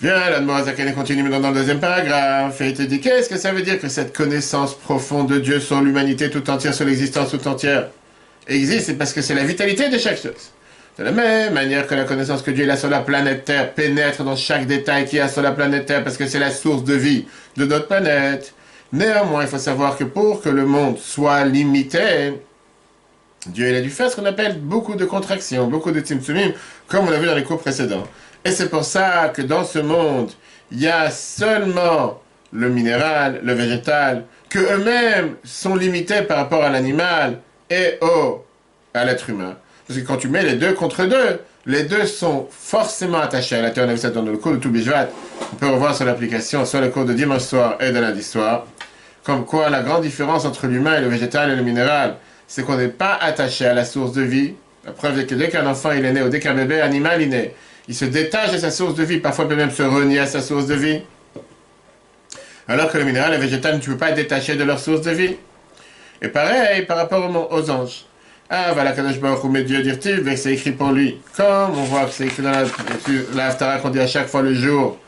Viens, 0.00 0.30
la 0.30 0.40
Morazakane 0.40 0.94
continue 0.94 1.28
dans 1.28 1.50
le 1.50 1.54
deuxième 1.54 1.80
paragraphe, 1.80 2.60
et 2.60 2.74
te 2.74 2.82
dit 2.82 3.00
qu'est-ce 3.00 3.28
que 3.28 3.38
ça 3.38 3.52
veut 3.52 3.62
dire 3.62 3.80
que 3.80 3.88
cette 3.88 4.14
connaissance 4.14 4.74
profonde 4.74 5.28
de 5.28 5.38
Dieu 5.38 5.60
sur 5.60 5.80
l'humanité 5.80 6.28
tout 6.28 6.50
entière, 6.50 6.74
sur 6.74 6.84
l'existence 6.84 7.30
tout 7.30 7.48
entière, 7.48 7.88
existe, 8.46 8.86
c'est 8.86 8.94
parce 8.94 9.12
que 9.12 9.22
c'est 9.22 9.34
la 9.34 9.44
vitalité 9.44 9.88
de 9.88 9.98
chaque 9.98 10.20
chose. 10.20 10.52
De 10.98 11.04
la 11.04 11.12
même 11.12 11.52
manière 11.52 11.86
que 11.86 11.94
la 11.94 12.04
connaissance 12.04 12.40
que 12.42 12.50
Dieu 12.50 12.70
a 12.70 12.76
sur 12.76 12.88
la 12.88 13.00
planète 13.00 13.44
Terre 13.44 13.74
pénètre 13.74 14.24
dans 14.24 14.36
chaque 14.36 14.66
détail 14.66 15.04
qu'il 15.04 15.18
y 15.18 15.20
a 15.20 15.28
sur 15.28 15.42
la 15.42 15.52
planète 15.52 15.86
Terre 15.86 16.02
parce 16.02 16.16
que 16.16 16.26
c'est 16.26 16.38
la 16.38 16.50
source 16.50 16.84
de 16.84 16.94
vie 16.94 17.26
de 17.56 17.66
notre 17.66 17.86
planète. 17.86 18.54
Néanmoins, 18.92 19.42
il 19.42 19.48
faut 19.48 19.58
savoir 19.58 19.96
que 19.96 20.04
pour 20.04 20.40
que 20.40 20.48
le 20.48 20.64
monde 20.64 20.98
soit 20.98 21.44
limité, 21.44 22.34
Dieu 23.46 23.76
a 23.76 23.80
dû 23.80 23.90
faire 23.90 24.10
ce 24.10 24.16
qu'on 24.16 24.24
appelle 24.24 24.58
beaucoup 24.58 24.94
de 24.94 25.04
contractions, 25.04 25.66
beaucoup 25.66 25.92
de 25.92 26.00
timsumim, 26.00 26.52
comme 26.88 27.06
on 27.06 27.10
l'a 27.10 27.18
vu 27.18 27.26
dans 27.26 27.34
les 27.34 27.44
cours 27.44 27.60
précédents. 27.60 28.04
Et 28.44 28.50
c'est 28.50 28.68
pour 28.68 28.84
ça 28.84 29.30
que 29.34 29.42
dans 29.42 29.64
ce 29.64 29.78
monde, 29.78 30.30
il 30.70 30.80
y 30.80 30.88
a 30.88 31.10
seulement 31.10 32.20
le 32.52 32.68
minéral, 32.68 33.40
le 33.42 33.52
végétal, 33.54 34.24
que 34.48 34.58
eux-mêmes 34.58 35.34
sont 35.44 35.74
limités 35.74 36.22
par 36.22 36.38
rapport 36.38 36.62
à 36.62 36.70
l'animal 36.70 37.40
et 37.68 37.98
au, 38.00 38.44
à 38.94 39.04
l'être 39.04 39.28
humain. 39.30 39.56
Parce 39.86 40.00
que 40.00 40.04
quand 40.04 40.16
tu 40.16 40.28
mets 40.28 40.42
les 40.42 40.54
deux 40.54 40.72
contre 40.72 41.04
deux, 41.04 41.40
les 41.66 41.82
deux 41.82 42.06
sont 42.06 42.46
forcément 42.50 43.18
attachés 43.18 43.56
à 43.56 43.62
la 43.62 43.70
Torah. 43.70 43.86
Dans 44.10 44.22
le 44.22 44.36
cours 44.36 44.52
de 44.52 44.58
Toubishvat. 44.58 45.08
On 45.52 45.56
peut 45.56 45.68
revoir 45.68 45.96
sur 45.96 46.04
l'application, 46.04 46.64
soit 46.64 46.80
le 46.80 46.88
cours 46.88 47.04
de 47.04 47.12
dimanche 47.12 47.42
soir 47.42 47.76
et 47.80 47.90
de 47.90 47.98
lundi 47.98 48.22
soir. 48.22 48.66
Comme 49.24 49.44
quoi, 49.44 49.68
la 49.68 49.82
grande 49.82 50.02
différence 50.02 50.44
entre 50.44 50.68
l'humain 50.68 50.96
et 50.96 51.00
le 51.00 51.08
végétal 51.08 51.50
et 51.50 51.56
le 51.56 51.62
minéral, 51.62 52.16
c'est 52.46 52.64
qu'on 52.64 52.76
n'est 52.76 52.88
pas 52.88 53.18
attaché 53.20 53.66
à 53.66 53.74
la 53.74 53.84
source 53.84 54.12
de 54.12 54.22
vie. 54.22 54.54
La 54.84 54.92
preuve 54.92 55.18
est 55.18 55.26
que 55.26 55.34
dès 55.34 55.48
qu'un 55.48 55.66
enfant 55.66 55.90
est 55.90 56.00
né 56.00 56.22
ou 56.22 56.28
dès 56.28 56.38
qu'un 56.38 56.54
bébé 56.54 56.80
animal 56.80 57.20
est 57.20 57.26
né, 57.26 57.54
il 57.88 57.94
se 57.94 58.04
détache 58.04 58.52
de 58.52 58.58
sa 58.58 58.70
source 58.70 58.94
de 58.94 59.02
vie. 59.02 59.18
Parfois, 59.18 59.46
il 59.46 59.48
peut 59.48 59.56
même 59.56 59.72
se 59.72 59.82
renier 59.82 60.20
à 60.20 60.26
sa 60.26 60.40
source 60.40 60.66
de 60.66 60.74
vie. 60.74 61.00
Alors 62.68 62.90
que 62.90 62.98
le 62.98 63.04
minéral 63.04 63.32
et 63.32 63.36
le 63.36 63.42
végétal, 63.42 63.76
ne 63.76 63.80
peux 63.80 63.96
pas 63.96 64.12
détaché 64.12 64.54
de 64.54 64.62
leur 64.62 64.78
source 64.78 65.02
de 65.02 65.10
vie. 65.10 65.36
Et 66.22 66.28
pareil 66.28 66.86
par 66.86 66.96
rapport 66.96 67.48
aux 67.50 67.70
anges. 67.70 68.05
Ah, 68.48 68.70
voilà, 68.74 68.92
Kadosh 68.92 69.18
Baruch 69.18 69.42
Hu, 69.42 69.64
Dieu 69.64 69.82
dire 69.82 69.96
c'est 70.36 70.52
écrit 70.52 70.70
pour 70.70 70.92
lui. 70.92 71.18
Comme 71.36 71.76
on 71.76 71.84
voit 71.84 72.04
que 72.04 72.12
c'est 72.12 72.26
écrit 72.26 72.42
dans 72.42 72.52
la, 72.52 73.56
la 73.58 73.78
qu'on 73.78 73.90
dit 73.90 73.98
à 73.98 74.06
chaque 74.06 74.28
fois 74.28 74.42
le 74.42 74.54
jour, 74.54 74.98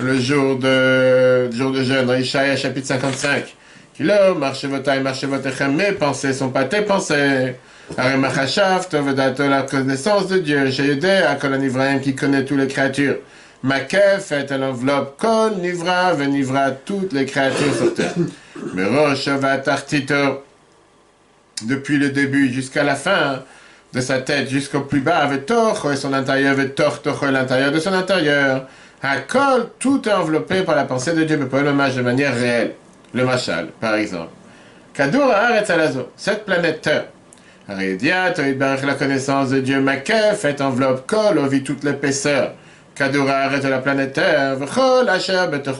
le 0.00 0.18
jour 0.18 0.58
de, 0.58 1.50
jour 1.52 1.70
de 1.70 1.84
jeûne, 1.84 2.06
dans 2.06 2.14
Ishaïa 2.14 2.56
chapitre 2.56 2.88
55. 2.88 3.54
Kilo, 3.94 4.34
marchez 4.36 4.66
votre 4.66 4.92
marchez 5.00 5.26
votre 5.26 5.64
mes 5.68 5.92
pensées 5.92 6.32
sont 6.32 6.50
pas 6.50 6.64
tes 6.64 6.82
pensées. 6.82 7.54
Aremachashav, 7.96 8.88
la 9.38 9.62
connaissance 9.62 10.26
de 10.28 10.38
Dieu, 10.38 10.66
j'ai 10.70 10.92
aidé 10.92 11.08
à 11.08 11.34
Kolan 11.36 11.60
Ibrahim 11.60 12.00
qui 12.00 12.14
connaît 12.14 12.44
toutes 12.44 12.58
les 12.58 12.68
créatures. 12.68 13.16
Makef 13.62 14.32
est 14.32 14.50
l'enveloppe, 14.56 15.20
Kol 15.20 15.56
Nivra, 15.60 16.14
venivra 16.14 16.70
toutes 16.70 17.12
les 17.12 17.26
créatures 17.26 17.74
sur 17.74 17.94
terre. 17.94 18.14
Mais 18.74 18.86
Rosh 18.86 19.28
Tartito, 19.64 20.44
depuis 21.64 21.98
le 21.98 22.10
début 22.10 22.52
jusqu'à 22.52 22.82
la 22.82 22.94
fin, 22.94 23.42
de 23.92 24.00
sa 24.00 24.18
tête 24.18 24.48
jusqu'au 24.48 24.80
plus 24.82 25.00
bas, 25.00 25.18
avec 25.18 25.46
Toch 25.46 25.86
et 25.92 25.96
son 25.96 26.12
intérieur, 26.12 26.52
avec 26.52 26.74
Toch 26.74 27.00
et 27.22 27.30
l'intérieur 27.30 27.72
de 27.72 27.78
son 27.78 27.92
intérieur. 27.92 28.66
Hakol, 29.02 29.70
tout 29.78 30.06
est 30.08 30.12
enveloppé 30.12 30.62
par 30.62 30.76
la 30.76 30.84
pensée 30.84 31.12
de 31.14 31.24
Dieu, 31.24 31.36
mais 31.38 31.46
pas 31.46 31.62
le 31.62 31.72
match 31.72 31.94
de 31.94 32.02
manière 32.02 32.34
réelle. 32.34 32.74
Le 33.12 33.24
Machal, 33.24 33.68
par 33.80 33.94
exemple. 33.94 34.30
Kadour 34.94 35.32
Alazo, 35.32 36.10
cette 36.16 36.44
planète 36.44 36.82
Terre. 36.82 37.06
Aridiat, 37.68 38.34
la 38.58 38.94
connaissance 38.94 39.50
de 39.50 39.60
Dieu, 39.60 39.80
Makef, 39.80 40.44
est 40.44 40.60
enveloppe, 40.60 41.06
Kol, 41.06 41.40
vit 41.48 41.62
toute 41.62 41.82
l'épaisseur. 41.82 42.52
Kadour 42.94 43.30
arrête 43.30 43.64
la 43.64 43.78
planète 43.78 44.12
Terre, 44.12 44.56
Vchol, 44.56 45.10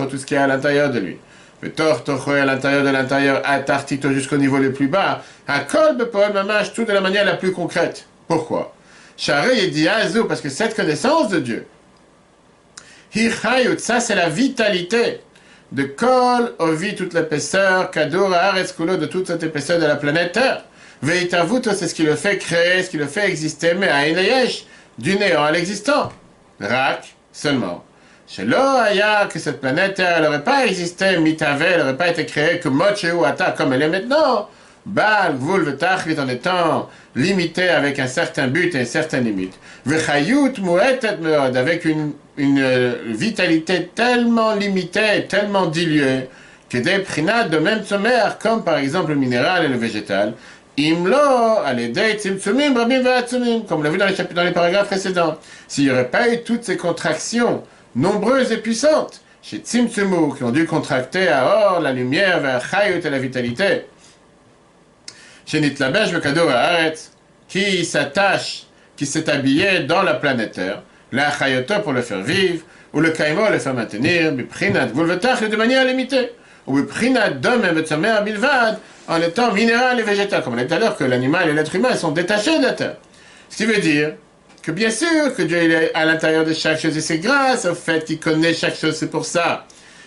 tout 0.08 0.16
ce 0.16 0.24
qui 0.26 0.34
est 0.34 0.38
à 0.38 0.46
l'intérieur 0.46 0.90
de 0.90 0.98
lui. 1.00 1.18
Le 1.62 1.72
à 1.78 2.44
l'intérieur 2.46 2.84
de 2.84 2.88
l'intérieur, 2.88 3.42
à 3.44 3.60
tartito 3.60 4.10
jusqu'au 4.12 4.38
niveau 4.38 4.56
le 4.56 4.72
plus 4.72 4.88
bas, 4.88 5.22
à 5.46 5.60
kolbe 5.60 6.04
poème 6.04 6.32
mamash, 6.32 6.72
tout 6.72 6.84
de 6.84 6.92
la 6.92 7.00
manière 7.00 7.24
la 7.24 7.34
plus 7.34 7.52
concrète. 7.52 8.06
Pourquoi? 8.26 8.74
Charé 9.16 9.66
dit 9.66 9.86
azou, 9.86 10.24
parce 10.24 10.40
que 10.40 10.48
cette 10.48 10.74
connaissance 10.74 11.28
de 11.28 11.40
Dieu, 11.40 11.66
hirayut, 13.14 13.78
ça 13.78 14.00
c'est 14.00 14.14
la 14.14 14.30
vitalité 14.30 15.20
de 15.72 15.84
kol, 15.84 16.54
ovi, 16.58 16.94
toute 16.94 17.12
l'épaisseur, 17.12 17.90
kadour, 17.90 18.32
areskulo, 18.32 18.96
de 18.96 19.06
toute 19.06 19.26
cette 19.26 19.42
épaisseur 19.42 19.78
de 19.78 19.86
la 19.86 19.96
planète 19.96 20.32
Terre. 20.32 20.64
Veitavuto, 21.02 21.72
c'est 21.72 21.88
ce 21.88 21.94
qui 21.94 22.02
le 22.02 22.16
fait 22.16 22.38
créer, 22.38 22.82
ce 22.82 22.90
qui 22.90 22.96
le 22.96 23.06
fait 23.06 23.28
exister, 23.28 23.74
mais 23.74 23.88
à 23.88 24.04
du 24.98 25.16
néant 25.16 25.44
à 25.44 25.50
l'existant. 25.50 26.10
Rak, 26.60 27.14
seulement. 27.32 27.84
Chez 28.32 28.46
Aya, 28.54 29.28
que 29.28 29.40
cette 29.40 29.60
planète 29.60 29.98
elle 29.98 30.22
n'aurait 30.22 30.44
pas 30.44 30.64
existé, 30.64 31.18
mitave, 31.18 31.62
elle 31.62 31.80
n'aurait 31.80 31.96
pas 31.96 32.10
été 32.10 32.24
créée 32.24 32.60
que 32.60 32.68
ou 32.68 33.24
Ata 33.24 33.50
comme 33.50 33.72
elle 33.72 33.82
est 33.82 33.88
maintenant. 33.88 34.48
Bal, 34.86 35.34
Vul, 35.36 35.76
Tachlit 35.76 36.16
en 36.20 36.28
étant 36.28 36.88
limité 37.16 37.68
avec 37.68 37.98
un 37.98 38.06
certain 38.06 38.46
but 38.46 38.72
et 38.76 38.78
une 38.78 38.86
certaine 38.86 39.24
limite. 39.24 39.54
Vechayut, 39.84 40.52
Muetet, 40.60 41.16
Meod, 41.16 41.56
avec 41.56 41.84
une, 41.84 42.12
une 42.36 42.60
euh, 42.60 42.94
vitalité 43.06 43.90
tellement 43.96 44.54
limitée, 44.54 45.26
tellement 45.28 45.66
diluée, 45.66 46.28
que 46.68 46.78
des 46.78 47.00
prinats 47.00 47.48
de 47.48 47.58
même 47.58 47.82
sommaire, 47.82 48.38
comme 48.38 48.62
par 48.62 48.78
exemple 48.78 49.10
le 49.10 49.16
minéral 49.16 49.64
et 49.64 49.68
le 49.68 49.76
végétal, 49.76 50.34
Imlo, 50.78 51.16
comme 53.68 53.80
on 53.80 53.82
l'a 53.82 53.90
vu 53.90 53.98
dans 53.98 54.06
les, 54.06 54.34
dans 54.34 54.44
les 54.44 54.52
paragraphes 54.52 54.86
précédents. 54.86 55.36
S'il 55.66 55.84
n'y 55.86 55.90
aurait 55.90 56.08
pas 56.08 56.32
eu 56.32 56.42
toutes 56.44 56.62
ces 56.62 56.76
contractions, 56.76 57.64
nombreuses 57.94 58.52
et 58.52 58.58
puissantes, 58.58 59.20
chez 59.42 59.58
Tzimtzumu, 59.58 60.36
qui 60.36 60.44
ont 60.44 60.50
dû 60.50 60.66
contracter 60.66 61.28
à 61.28 61.72
Or 61.72 61.80
la 61.80 61.92
lumière 61.92 62.40
vers 62.40 62.62
Chayut 62.64 63.04
et 63.04 63.10
la 63.10 63.18
vitalité. 63.18 63.86
Chez 65.46 65.60
Nitlabesh, 65.60 66.18
cadeau 66.20 66.48
à 66.48 66.90
qui 67.48 67.84
s'attache, 67.84 68.66
qui 68.96 69.06
s'est 69.06 69.28
habillé 69.28 69.80
dans 69.80 70.02
la 70.02 70.14
planète 70.14 70.52
Terre, 70.52 70.82
la 71.10 71.30
Chayoto 71.30 71.80
pour 71.80 71.92
le 71.92 72.02
faire 72.02 72.22
vivre, 72.22 72.64
ou 72.92 73.00
le 73.00 73.10
Kaimo 73.10 73.48
le 73.50 73.58
faire 73.58 73.74
maintenir, 73.74 74.32
Biprinat 74.32 74.86
Vulvetach 74.86 75.42
de 75.42 75.56
manière 75.56 75.84
limitée, 75.84 76.32
ou 76.66 76.74
Biprinat 76.74 77.30
Dom 77.30 77.62
et 77.64 78.22
Bilvad, 78.24 78.78
en 79.08 79.20
étant 79.20 79.52
minéral 79.52 79.98
et 79.98 80.02
végétal, 80.02 80.42
comme 80.42 80.54
on 80.54 80.58
a 80.58 80.62
dit 80.62 80.68
tout 80.68 80.74
à 80.74 80.78
l'heure 80.78 80.96
que 80.96 81.04
l'animal 81.04 81.48
et 81.48 81.52
l'être 81.52 81.74
humain 81.74 81.96
sont 81.96 82.12
détachés 82.12 82.58
de 82.58 82.64
la 82.64 82.72
Terre. 82.72 82.96
Ce 83.48 83.56
qui 83.56 83.64
veut 83.64 83.80
dire 83.80 84.12
que 84.62 84.70
bien 84.70 84.90
sûr 84.90 85.34
que 85.34 85.42
Dieu 85.42 85.56
est 85.56 85.94
à 85.94 86.04
l'intérieur 86.04 86.44
de 86.44 86.52
chaque 86.52 86.80
chose 86.80 86.96
et 86.96 87.00
c'est 87.00 87.18
grâce 87.18 87.64
au 87.64 87.74
fait 87.74 88.04
qu'il 88.04 88.20
connaît 88.20 88.54
chaque 88.54 88.76
chose, 88.76 88.96
c'est 88.96 89.10
pour 89.10 89.24
ça 89.24 89.66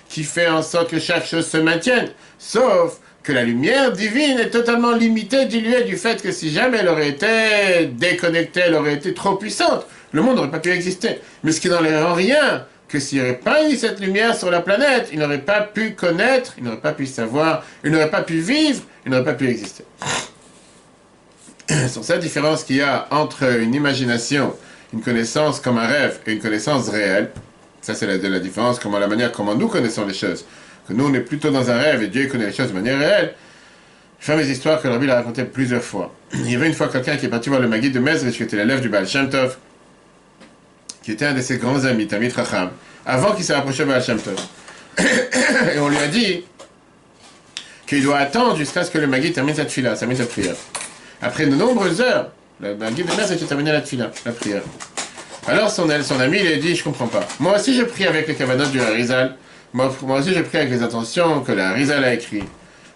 qu'il 0.09 0.25
fait 0.25 0.47
en 0.47 0.61
sorte 0.61 0.89
que 0.89 0.99
chaque 0.99 1.25
chose 1.25 1.47
se 1.47 1.57
maintienne. 1.57 2.09
Sauf 2.37 2.99
que 3.23 3.31
la 3.31 3.43
lumière 3.43 3.91
divine 3.91 4.37
est 4.39 4.49
totalement 4.49 4.91
limitée, 4.91 5.45
diluée 5.45 5.83
du 5.83 5.97
fait 5.97 6.21
que 6.21 6.31
si 6.31 6.51
jamais 6.51 6.79
elle 6.79 6.89
aurait 6.89 7.09
été 7.09 7.87
déconnectée, 7.87 8.61
elle 8.65 8.75
aurait 8.75 8.93
été 8.93 9.13
trop 9.13 9.35
puissante, 9.35 9.85
le 10.11 10.21
monde 10.21 10.35
n'aurait 10.35 10.51
pas 10.51 10.59
pu 10.59 10.71
exister. 10.71 11.19
Mais 11.43 11.51
ce 11.51 11.61
qui 11.61 11.69
n'enlève 11.69 12.05
en 12.05 12.13
rien 12.13 12.65
que 12.87 12.99
s'il 12.99 13.19
n'y 13.19 13.23
aurait 13.23 13.39
pas 13.39 13.67
eu 13.67 13.75
cette 13.75 13.99
lumière 13.99 14.35
sur 14.35 14.51
la 14.51 14.61
planète, 14.61 15.09
il 15.11 15.19
n'aurait 15.19 15.39
pas 15.39 15.61
pu 15.61 15.95
connaître, 15.95 16.53
il 16.57 16.63
n'aurait 16.63 16.77
pas 16.77 16.91
pu 16.91 17.07
savoir, 17.07 17.65
il 17.83 17.91
n'aurait 17.91 18.11
pas 18.11 18.21
pu 18.21 18.39
vivre, 18.39 18.83
il 19.05 19.11
n'aurait 19.11 19.23
pas 19.23 19.33
pu 19.33 19.47
exister. 19.47 19.83
sur 21.89 22.03
cette 22.03 22.19
différence 22.19 22.63
qu'il 22.63 22.77
y 22.77 22.81
a 22.81 23.07
entre 23.11 23.43
une 23.59 23.73
imagination, 23.73 24.53
une 24.93 25.01
connaissance 25.01 25.59
comme 25.59 25.77
un 25.77 25.87
rêve 25.87 26.19
et 26.25 26.33
une 26.33 26.39
connaissance 26.39 26.89
réelle. 26.89 27.31
Ça, 27.81 27.93
c'est 27.93 28.07
la, 28.07 28.17
la 28.17 28.39
différence, 28.39 28.79
comment 28.79 28.99
la 28.99 29.07
manière 29.07 29.31
comment 29.31 29.55
nous 29.55 29.67
connaissons 29.67 30.05
les 30.05 30.13
choses. 30.13 30.45
Que 30.87 30.93
nous, 30.93 31.07
on 31.07 31.13
est 31.13 31.21
plutôt 31.21 31.49
dans 31.49 31.69
un 31.69 31.77
rêve 31.77 32.03
et 32.03 32.07
Dieu 32.07 32.27
connaît 32.27 32.47
les 32.47 32.53
choses 32.53 32.69
de 32.69 32.73
manière 32.73 32.99
réelle. 32.99 33.33
Je 34.19 34.25
fais 34.25 34.37
mes 34.37 34.47
histoires 34.47 34.81
que 34.81 34.87
Rabbi 34.87 35.09
a 35.09 35.15
racontées 35.15 35.43
plusieurs 35.43 35.83
fois. 35.83 36.13
Il 36.33 36.49
y 36.49 36.55
avait 36.55 36.67
une 36.67 36.73
fois 36.73 36.87
quelqu'un 36.87 37.17
qui 37.17 37.25
est 37.25 37.29
parti 37.29 37.49
voir 37.49 37.61
le 37.61 37.67
Magui 37.67 37.91
de 37.91 37.99
Mezrich, 37.99 38.37
qui 38.37 38.43
était 38.43 38.57
l'élève 38.57 38.81
du 38.81 38.89
Baal 38.89 39.07
Shem 39.07 39.29
Tov, 39.29 39.57
qui 41.01 41.11
était 41.11 41.25
un 41.25 41.33
de 41.33 41.41
ses 41.41 41.57
grands 41.57 41.83
amis, 41.85 42.07
Tamit 42.07 42.29
Racham, 42.29 42.71
avant 43.05 43.33
qu'il 43.33 43.43
s'est 43.43 43.53
rapproché 43.53 43.83
de 43.83 43.89
Baal 43.89 44.03
Shem 44.03 44.19
Tov. 44.19 44.35
et 45.75 45.79
on 45.79 45.89
lui 45.89 45.97
a 45.97 46.07
dit 46.07 46.45
qu'il 47.85 48.03
doit 48.03 48.17
attendre 48.17 48.55
jusqu'à 48.55 48.83
ce 48.83 48.91
que 48.91 48.97
le 48.97 49.07
Magui 49.07 49.33
termine 49.33 49.55
cette 49.55 49.71
fila, 49.71 49.95
termine 49.95 50.17
cette 50.17 50.29
prière. 50.29 50.55
Après 51.23 51.45
de 51.45 51.55
nombreuses 51.55 52.01
heures, 52.01 52.31
la, 52.59 52.73
guide 52.91 53.07
de 53.09 53.15
mère 53.15 53.25
s'était 53.25 53.45
terminée 53.45 53.71
la 53.71 53.81
tfila, 53.81 54.11
la 54.25 54.31
prière. 54.33 54.61
Alors 55.47 55.69
son, 55.69 55.89
ami 55.89 56.39
lui 56.39 56.53
a 56.53 56.57
dit, 56.57 56.75
je 56.75 56.83
comprends 56.83 57.07
pas. 57.07 57.25
Moi 57.39 57.55
aussi 57.55 57.73
je 57.73 57.83
prie 57.83 58.05
avec 58.05 58.27
les 58.27 58.35
cavanotes 58.35 58.71
du 58.71 58.81
Harizal. 58.81 59.35
Moi, 59.73 59.91
aussi 60.09 60.33
je 60.33 60.41
prie 60.41 60.59
avec 60.59 60.69
les 60.69 60.83
intentions 60.83 61.41
que 61.41 61.51
la 61.51 61.69
Harizal 61.69 62.03
a 62.03 62.13
écrit. 62.13 62.43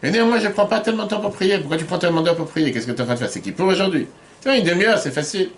Et 0.04 0.12
néanmoins 0.12 0.40
je 0.40 0.50
prends 0.50 0.66
pas 0.66 0.82
tellement 0.82 1.06
de 1.06 1.10
temps 1.10 1.22
pour 1.22 1.32
prier. 1.32 1.58
Pourquoi 1.60 1.78
tu 1.78 1.86
prends 1.86 1.98
tellement 1.98 2.22
temps 2.22 2.36
pour 2.36 2.48
prier? 2.48 2.72
Qu'est-ce 2.72 2.86
que 2.86 2.92
tu 2.92 2.98
es 2.98 3.02
en 3.02 3.06
train 3.06 3.14
de 3.16 3.20
faire? 3.20 3.30
C'est 3.30 3.42
qui 3.42 3.54
pour 3.54 3.68
aujourd'hui? 3.68 4.08
Tu 4.42 4.50
vois, 4.50 4.58
une 4.58 4.66
demi-heure, 4.66 5.00
c'est 5.00 5.12
facile. 5.12 5.50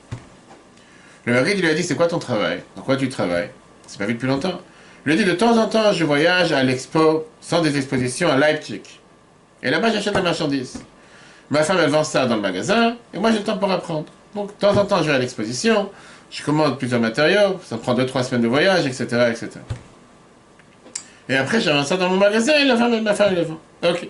Le 1.25 1.33
mari 1.33 1.55
lui 1.55 1.67
a 1.67 1.73
dit, 1.73 1.83
c'est 1.83 1.95
quoi 1.95 2.07
ton 2.07 2.19
travail? 2.19 2.61
En 2.77 2.81
quoi 2.81 2.95
tu 2.95 3.09
travailles? 3.09 3.49
C'est 3.87 3.97
pas 3.97 4.05
vu 4.05 4.13
depuis 4.13 4.27
longtemps. 4.27 4.61
Il 5.05 5.11
lui 5.11 5.19
a 5.19 5.23
dit, 5.23 5.29
de 5.29 5.35
temps 5.35 5.57
en 5.57 5.67
temps, 5.67 5.91
je 5.91 6.05
voyage 6.05 6.53
à 6.53 6.63
l'expo, 6.63 7.25
sans 7.41 7.61
des 7.61 7.77
expositions, 7.77 8.29
à 8.29 8.37
Leipzig. 8.37 8.81
Et 9.61 9.69
là-bas, 9.69 9.91
j'achète 9.91 10.15
des 10.15 10.21
marchandises. 10.21 10.79
Ma 11.51 11.63
femme, 11.63 11.77
elle 11.81 11.89
vend 11.89 12.03
ça 12.03 12.25
dans 12.25 12.35
le 12.35 12.41
magasin, 12.41 12.95
et 13.13 13.17
moi, 13.17 13.31
j'ai 13.31 13.39
le 13.39 13.43
temps 13.43 13.57
pour 13.57 13.71
apprendre. 13.71 14.05
Donc, 14.35 14.55
de 14.55 14.59
temps 14.59 14.77
en 14.77 14.85
temps, 14.85 15.01
je 15.01 15.07
vais 15.09 15.15
à 15.15 15.19
l'exposition, 15.19 15.89
je 16.29 16.43
commande 16.43 16.77
plusieurs 16.77 16.99
matériaux, 16.99 17.59
ça 17.63 17.77
prend 17.77 17.95
2-3 17.95 18.23
semaines 18.23 18.43
de 18.43 18.47
voyage, 18.47 18.85
etc., 18.85 19.05
etc. 19.31 19.49
Et 21.27 21.35
après, 21.35 21.61
j'avance 21.61 21.87
ça 21.87 21.97
dans 21.97 22.09
mon 22.09 22.17
magasin, 22.17 22.53
et 22.53 22.65
la 22.65 22.77
femme, 22.77 23.01
ma 23.01 23.13
femme, 23.13 23.29
elle 23.31 23.39
le 23.39 23.45
vend. 23.45 23.59
Ok. 23.83 24.07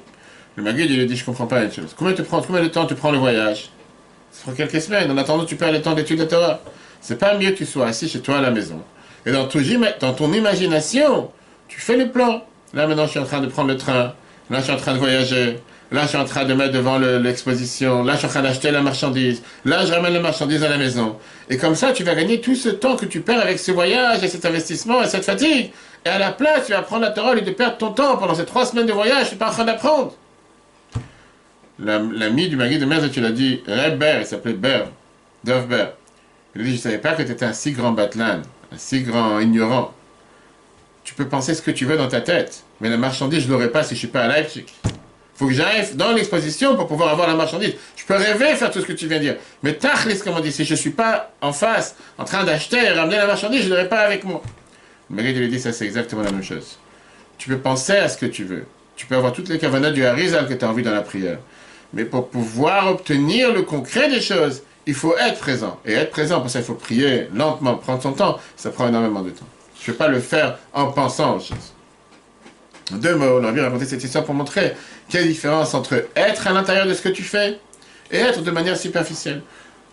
Le 0.56 0.63
magasin, 0.63 0.86
il 0.89 0.97
lui 0.97 1.06
dit, 1.06 1.15
je 1.15 1.23
comprends 1.23 1.47
pas 1.47 1.63
une 1.63 1.71
chose. 1.71 1.95
Combien, 1.97 2.13
tu 2.13 2.23
prends, 2.23 2.41
combien 2.41 2.62
de 2.62 2.67
temps 2.67 2.86
tu 2.86 2.95
prends 2.95 3.12
le 3.12 3.17
voyage? 3.17 3.69
Ça 4.32 4.43
prend 4.43 4.52
quelques 4.54 4.82
semaines. 4.82 5.10
En 5.10 5.17
attendant, 5.17 5.45
tu 5.45 5.56
perds 5.56 5.71
le 5.71 5.82
temps 5.82 5.93
d'étude 5.93 6.19
de 6.19 6.25
Torah. 6.25 6.60
C'est 7.02 7.17
pas 7.17 7.38
mieux 7.38 7.52
que 7.52 7.58
tu 7.58 7.65
sois 7.65 7.88
assis 7.88 8.10
chez 8.10 8.19
toi 8.19 8.39
à 8.39 8.41
la 8.41 8.52
maison. 8.52 8.82
Et 9.25 9.32
dans 9.32 9.47
ton, 9.47 9.60
dans 9.99 10.13
ton 10.13 10.34
imagination, 10.34 11.32
tu 11.67 11.80
fais 11.80 11.95
le 11.95 12.10
plan. 12.10 12.43
Là, 12.73 12.88
maintenant, 12.88 13.06
je 13.06 13.12
suis 13.12 13.19
en 13.19 13.25
train 13.25 13.39
de 13.39 13.47
prendre 13.47 13.69
le 13.69 13.78
train. 13.78 14.13
Là, 14.49 14.60
je 14.60 14.63
suis 14.63 14.73
en 14.73 14.78
train 14.78 14.93
de 14.93 14.99
voyager. 14.99 15.60
Là, 15.91 16.04
je 16.04 16.10
suis 16.10 16.17
en 16.17 16.25
train 16.25 16.45
de 16.45 16.54
mettre 16.54 16.73
devant 16.73 16.99
l'exposition. 16.99 18.04
Là, 18.04 18.13
je 18.13 18.19
suis 18.19 18.28
en 18.28 18.30
train 18.30 18.41
d'acheter 18.43 18.69
la 18.69 18.82
marchandise. 18.82 19.41
Là, 19.65 19.86
je 19.86 19.91
ramène 19.91 20.13
la 20.13 20.19
marchandise 20.19 20.63
à 20.63 20.69
la 20.69 20.78
maison. 20.78 21.17
Et 21.49 21.58
comme 21.58 21.73
ça, 21.73 21.93
tu 21.93 22.04
vas 22.04 22.13
gagner 22.13 22.41
tout 22.41 22.56
ce 22.56 22.69
temps 22.69 22.95
que 22.95 23.06
tu 23.06 23.21
perds 23.21 23.41
avec 23.41 23.58
ce 23.58 23.71
voyage 23.71 24.23
et 24.23 24.28
cet 24.28 24.45
investissement 24.45 25.02
et 25.02 25.08
cette 25.08 25.25
fatigue. 25.25 25.71
Et 26.06 26.10
à 26.10 26.19
la 26.19 26.32
place, 26.32 26.67
tu 26.67 26.73
vas 26.73 26.84
prendre 26.84 27.02
la 27.02 27.12
parole 27.12 27.39
et 27.39 27.41
de 27.41 27.52
perdre 27.52 27.78
ton 27.78 27.91
temps 27.91 28.17
pendant 28.17 28.36
ces 28.36 28.45
trois 28.45 28.67
semaines 28.67 28.86
de 28.86 28.93
voyage. 28.93 29.30
Tu 29.30 29.34
n'es 29.34 29.39
pas 29.39 29.49
en 29.49 29.52
train 29.52 29.65
d'apprendre. 29.65 30.13
L'ami 31.80 32.49
du 32.49 32.56
mari 32.56 32.78
de 32.78 32.86
mère, 32.86 33.10
tu 33.10 33.21
l'as 33.21 33.32
dit, 33.32 33.62
Red 33.67 34.04
il 34.19 34.25
s'appelait 34.25 34.54
Ber, 34.54 34.91
Dov 35.43 35.67
Ber. 35.67 35.93
Il 36.56 36.62
a 36.62 36.63
dit, 36.65 36.71
je 36.71 36.75
ne 36.75 36.82
savais 36.82 36.97
pas 36.97 37.13
que 37.13 37.23
tu 37.23 37.32
étais 37.32 37.45
un 37.45 37.54
si 37.54 37.71
grand 37.71 37.93
batlan, 37.93 38.41
un 38.71 38.78
si 38.78 39.02
grand 39.02 39.39
ignorant. 39.39 39.93
Tu 41.04 41.15
peux 41.15 41.28
penser 41.28 41.56
ce 41.56 41.62
que 41.62 41.71
tu 41.71 41.86
veux 41.86 41.97
dans 41.97 42.10
ta 42.10 42.21
tête, 42.21 42.63
mais 42.80 42.89
la 42.89 42.97
marchandise, 42.97 43.41
je 43.41 43.47
ne 43.47 43.54
l'aurai 43.54 43.71
pas 43.71 43.82
si 43.84 43.89
je 43.89 43.93
ne 43.95 43.99
suis 43.99 44.08
pas 44.08 44.21
à 44.21 44.28
Leipzig. 44.28 44.65
Faut 45.39 45.47
que 45.47 45.54
j'arrive 45.54 45.95
dans 45.95 46.12
l'exposition 46.12 46.75
pour 46.75 46.86
pouvoir 46.86 47.12
avoir 47.12 47.25
la 47.25 47.34
marchandise. 47.34 47.73
Je 47.95 48.04
peux 48.04 48.15
rêver 48.15 48.58
faire 48.58 48.69
tout 48.71 48.82
ce 48.82 48.86
que 48.86 48.91
tu 48.91 49.08
viens 49.08 49.19
de 49.19 49.23
dire. 49.23 49.36
Mais 49.63 49.71
tachlis, 49.71 50.19
comme 50.19 50.36
on 50.36 50.41
dit, 50.41 50.52
si 50.52 50.65
je 50.65 50.73
ne 50.73 50.78
suis 50.78 50.89
pas 50.89 51.32
en 51.39 51.54
face, 51.54 51.95
en 52.17 52.25
train 52.25 52.43
d'acheter 52.43 52.75
et 52.75 52.89
ramener 52.89 53.15
la 53.15 53.25
marchandise, 53.25 53.62
je 53.62 53.69
ne 53.69 53.75
l'aurai 53.75 53.88
pas 53.88 54.02
avec 54.02 54.25
moi. 54.25 54.41
Mais 55.10 55.23
il 55.23 55.39
lui 55.39 55.47
dit, 55.47 55.58
ça 55.58 55.71
c'est 55.71 55.86
exactement 55.86 56.23
la 56.23 56.32
même 56.32 56.43
chose. 56.43 56.78
Tu 57.38 57.47
peux 57.47 57.58
penser 57.58 57.93
à 57.93 58.10
ce 58.10 58.17
que 58.17 58.25
tu 58.25 58.43
veux. 58.43 58.65
Tu 58.97 59.06
peux 59.06 59.15
avoir 59.15 59.32
toutes 59.32 59.47
les 59.47 59.58
cavanas 59.60 59.91
du 59.91 60.04
Harizal 60.04 60.45
que 60.45 60.56
tu 60.56 60.65
as 60.65 60.67
envie 60.67 60.84
dans 60.84 60.93
la 60.93 61.04
prière. 61.04 61.38
Mais 61.93 62.04
pour 62.04 62.28
pouvoir 62.28 62.91
obtenir 62.91 63.54
le 63.54 63.62
concret 63.62 64.10
des 64.10 64.19
choses, 64.19 64.63
il 64.88 64.93
faut 64.93 65.15
être 65.17 65.39
présent. 65.39 65.80
Et 65.86 65.93
être 65.93 66.12
présent, 66.12 66.41
pour 66.41 66.49
ça, 66.49 66.60
il 66.60 66.65
faut 66.65 66.73
prier 66.73 67.30
lentement, 67.34 67.75
prendre 67.75 68.04
son 68.04 68.12
temps. 68.12 68.39
Ça 68.58 68.71
prend 68.71 68.89
énormément 68.89 69.21
de 69.21 69.30
temps. 69.30 69.47
Je 69.82 69.89
ne 69.89 69.93
vais 69.93 69.97
pas 69.97 70.10
le 70.10 70.19
faire 70.19 70.60
en 70.73 70.88
pensant 70.88 71.38
aux 71.38 71.39
choses. 71.39 71.71
Deux 72.91 73.15
mots, 73.15 73.39
on 73.39 73.43
a 73.45 73.52
bien 73.52 73.63
raconté 73.63 73.86
cette 73.86 74.04
histoire 74.04 74.23
pour 74.23 74.34
montrer 74.34 74.73
quelle 75.10 75.28
différence 75.28 75.73
entre 75.73 76.06
être 76.15 76.47
à 76.47 76.54
l'intérieur 76.54 76.88
de 76.88 76.93
ce 76.93 77.02
que 77.02 77.10
tu 77.10 77.23
fais 77.23 77.60
et 78.12 78.17
être 78.17 78.41
de 78.41 78.52
manière 78.52 78.78
superficielle. 78.78 79.41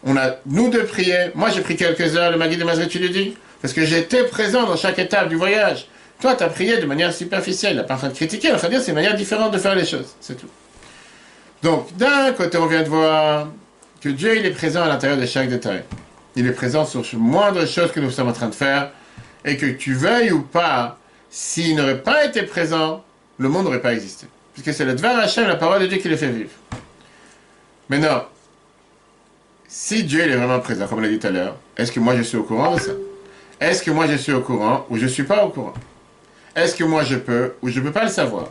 On 0.05 0.17
a, 0.17 0.37
nous, 0.47 0.71
de 0.71 0.79
prier. 0.81 1.31
Moi, 1.35 1.51
j'ai 1.51 1.61
pris 1.61 1.77
quelques 1.77 2.17
heures, 2.17 2.31
le 2.31 2.39
Magui 2.39 2.57
de 2.57 2.65
Mazret, 2.65 2.89
tu 2.89 2.99
le 2.99 3.09
dis, 3.09 3.35
parce 3.61 3.75
que 3.75 3.85
j'étais 3.85 4.25
présent 4.25 4.65
dans 4.65 4.77
chaque 4.77 4.99
étape 4.99 5.29
du 5.29 5.37
voyage. 5.37 5.89
Toi, 6.21 6.35
tu 6.35 6.45
as 6.45 6.49
prié 6.49 6.79
de 6.79 6.87
manière 6.87 7.13
superficielle. 7.13 7.85
pas 7.87 7.99
en 8.03 8.09
de 8.09 8.15
critiquer, 8.15 8.51
va 8.51 8.69
dire 8.69 8.81
c'est 8.81 8.89
une 8.89 8.95
manière 8.95 9.17
différente 9.17 9.53
de 9.53 9.59
faire 9.59 9.75
les 9.75 9.85
choses. 9.85 10.15
C'est 10.21 10.37
tout. 10.39 10.49
Donc, 11.63 11.95
d'un 11.97 12.33
côté, 12.33 12.59
on 12.59 12.67
vient 12.67 12.83
de 12.83 12.89
voir 12.89 13.49
que 14.01 14.09
Dieu, 14.09 14.37
il 14.39 14.47
est 14.47 14.51
présent 14.51 14.83
à 14.83 14.89
l'intérieur 14.89 15.19
de 15.19 15.27
chaque 15.27 15.49
détail. 15.49 15.83
Il 16.37 16.47
est 16.47 16.53
présent 16.53 16.85
sur 16.85 17.03
les 17.03 17.19
moindre 17.19 17.67
chose 17.67 17.91
que 17.93 18.01
nous 18.01 18.11
sommes 18.11 18.29
en 18.29 18.33
train 18.33 18.49
de 18.49 18.55
faire. 18.55 18.91
Et 19.45 19.57
que 19.57 19.67
tu 19.67 19.95
veuilles 19.95 20.33
ou 20.33 20.43
pas, 20.43 20.99
s'il 21.37 21.77
n'aurait 21.77 22.01
pas 22.01 22.25
été 22.25 22.44
présent, 22.44 23.05
le 23.37 23.51
monde 23.51 23.64
n'aurait 23.64 23.83
pas 23.83 23.92
existé. 23.92 24.27
Puisque 24.55 24.72
c'est 24.72 24.87
le 24.87 24.94
Dvar 24.94 25.18
Hashem, 25.18 25.46
la 25.46 25.57
parole 25.57 25.83
de 25.83 25.87
Dieu 25.87 25.99
qui 25.99 26.09
le 26.09 26.16
fait 26.16 26.31
vivre. 26.31 26.49
Maintenant, 27.90 28.22
si 29.68 30.05
Dieu 30.05 30.22
est 30.22 30.35
vraiment 30.35 30.61
présent, 30.61 30.87
comme 30.87 31.01
on 31.01 31.03
l'a 31.03 31.09
dit 31.09 31.18
tout 31.18 31.27
à 31.27 31.31
l'heure, 31.31 31.57
est-ce 31.77 31.92
que 31.92 32.01
moi 32.01 32.16
je 32.16 32.22
suis 32.22 32.38
au 32.38 32.42
courant 32.42 32.75
de 32.75 32.81
ça? 32.81 32.92
Est-ce 33.61 33.83
que 33.83 33.90
moi 33.90 34.07
je 34.07 34.16
suis 34.16 34.33
au 34.33 34.40
courant 34.40 34.87
ou 34.88 34.96
je 34.96 35.03
ne 35.03 35.09
suis 35.09 35.25
pas 35.25 35.44
au 35.44 35.51
courant? 35.51 35.75
Est-ce 36.55 36.75
que 36.75 36.85
moi 36.85 37.05
je 37.05 37.16
peux 37.16 37.53
ou 37.61 37.68
je 37.68 37.81
ne 37.81 37.85
peux 37.85 37.92
pas 37.92 38.05
le 38.05 38.11
savoir? 38.11 38.46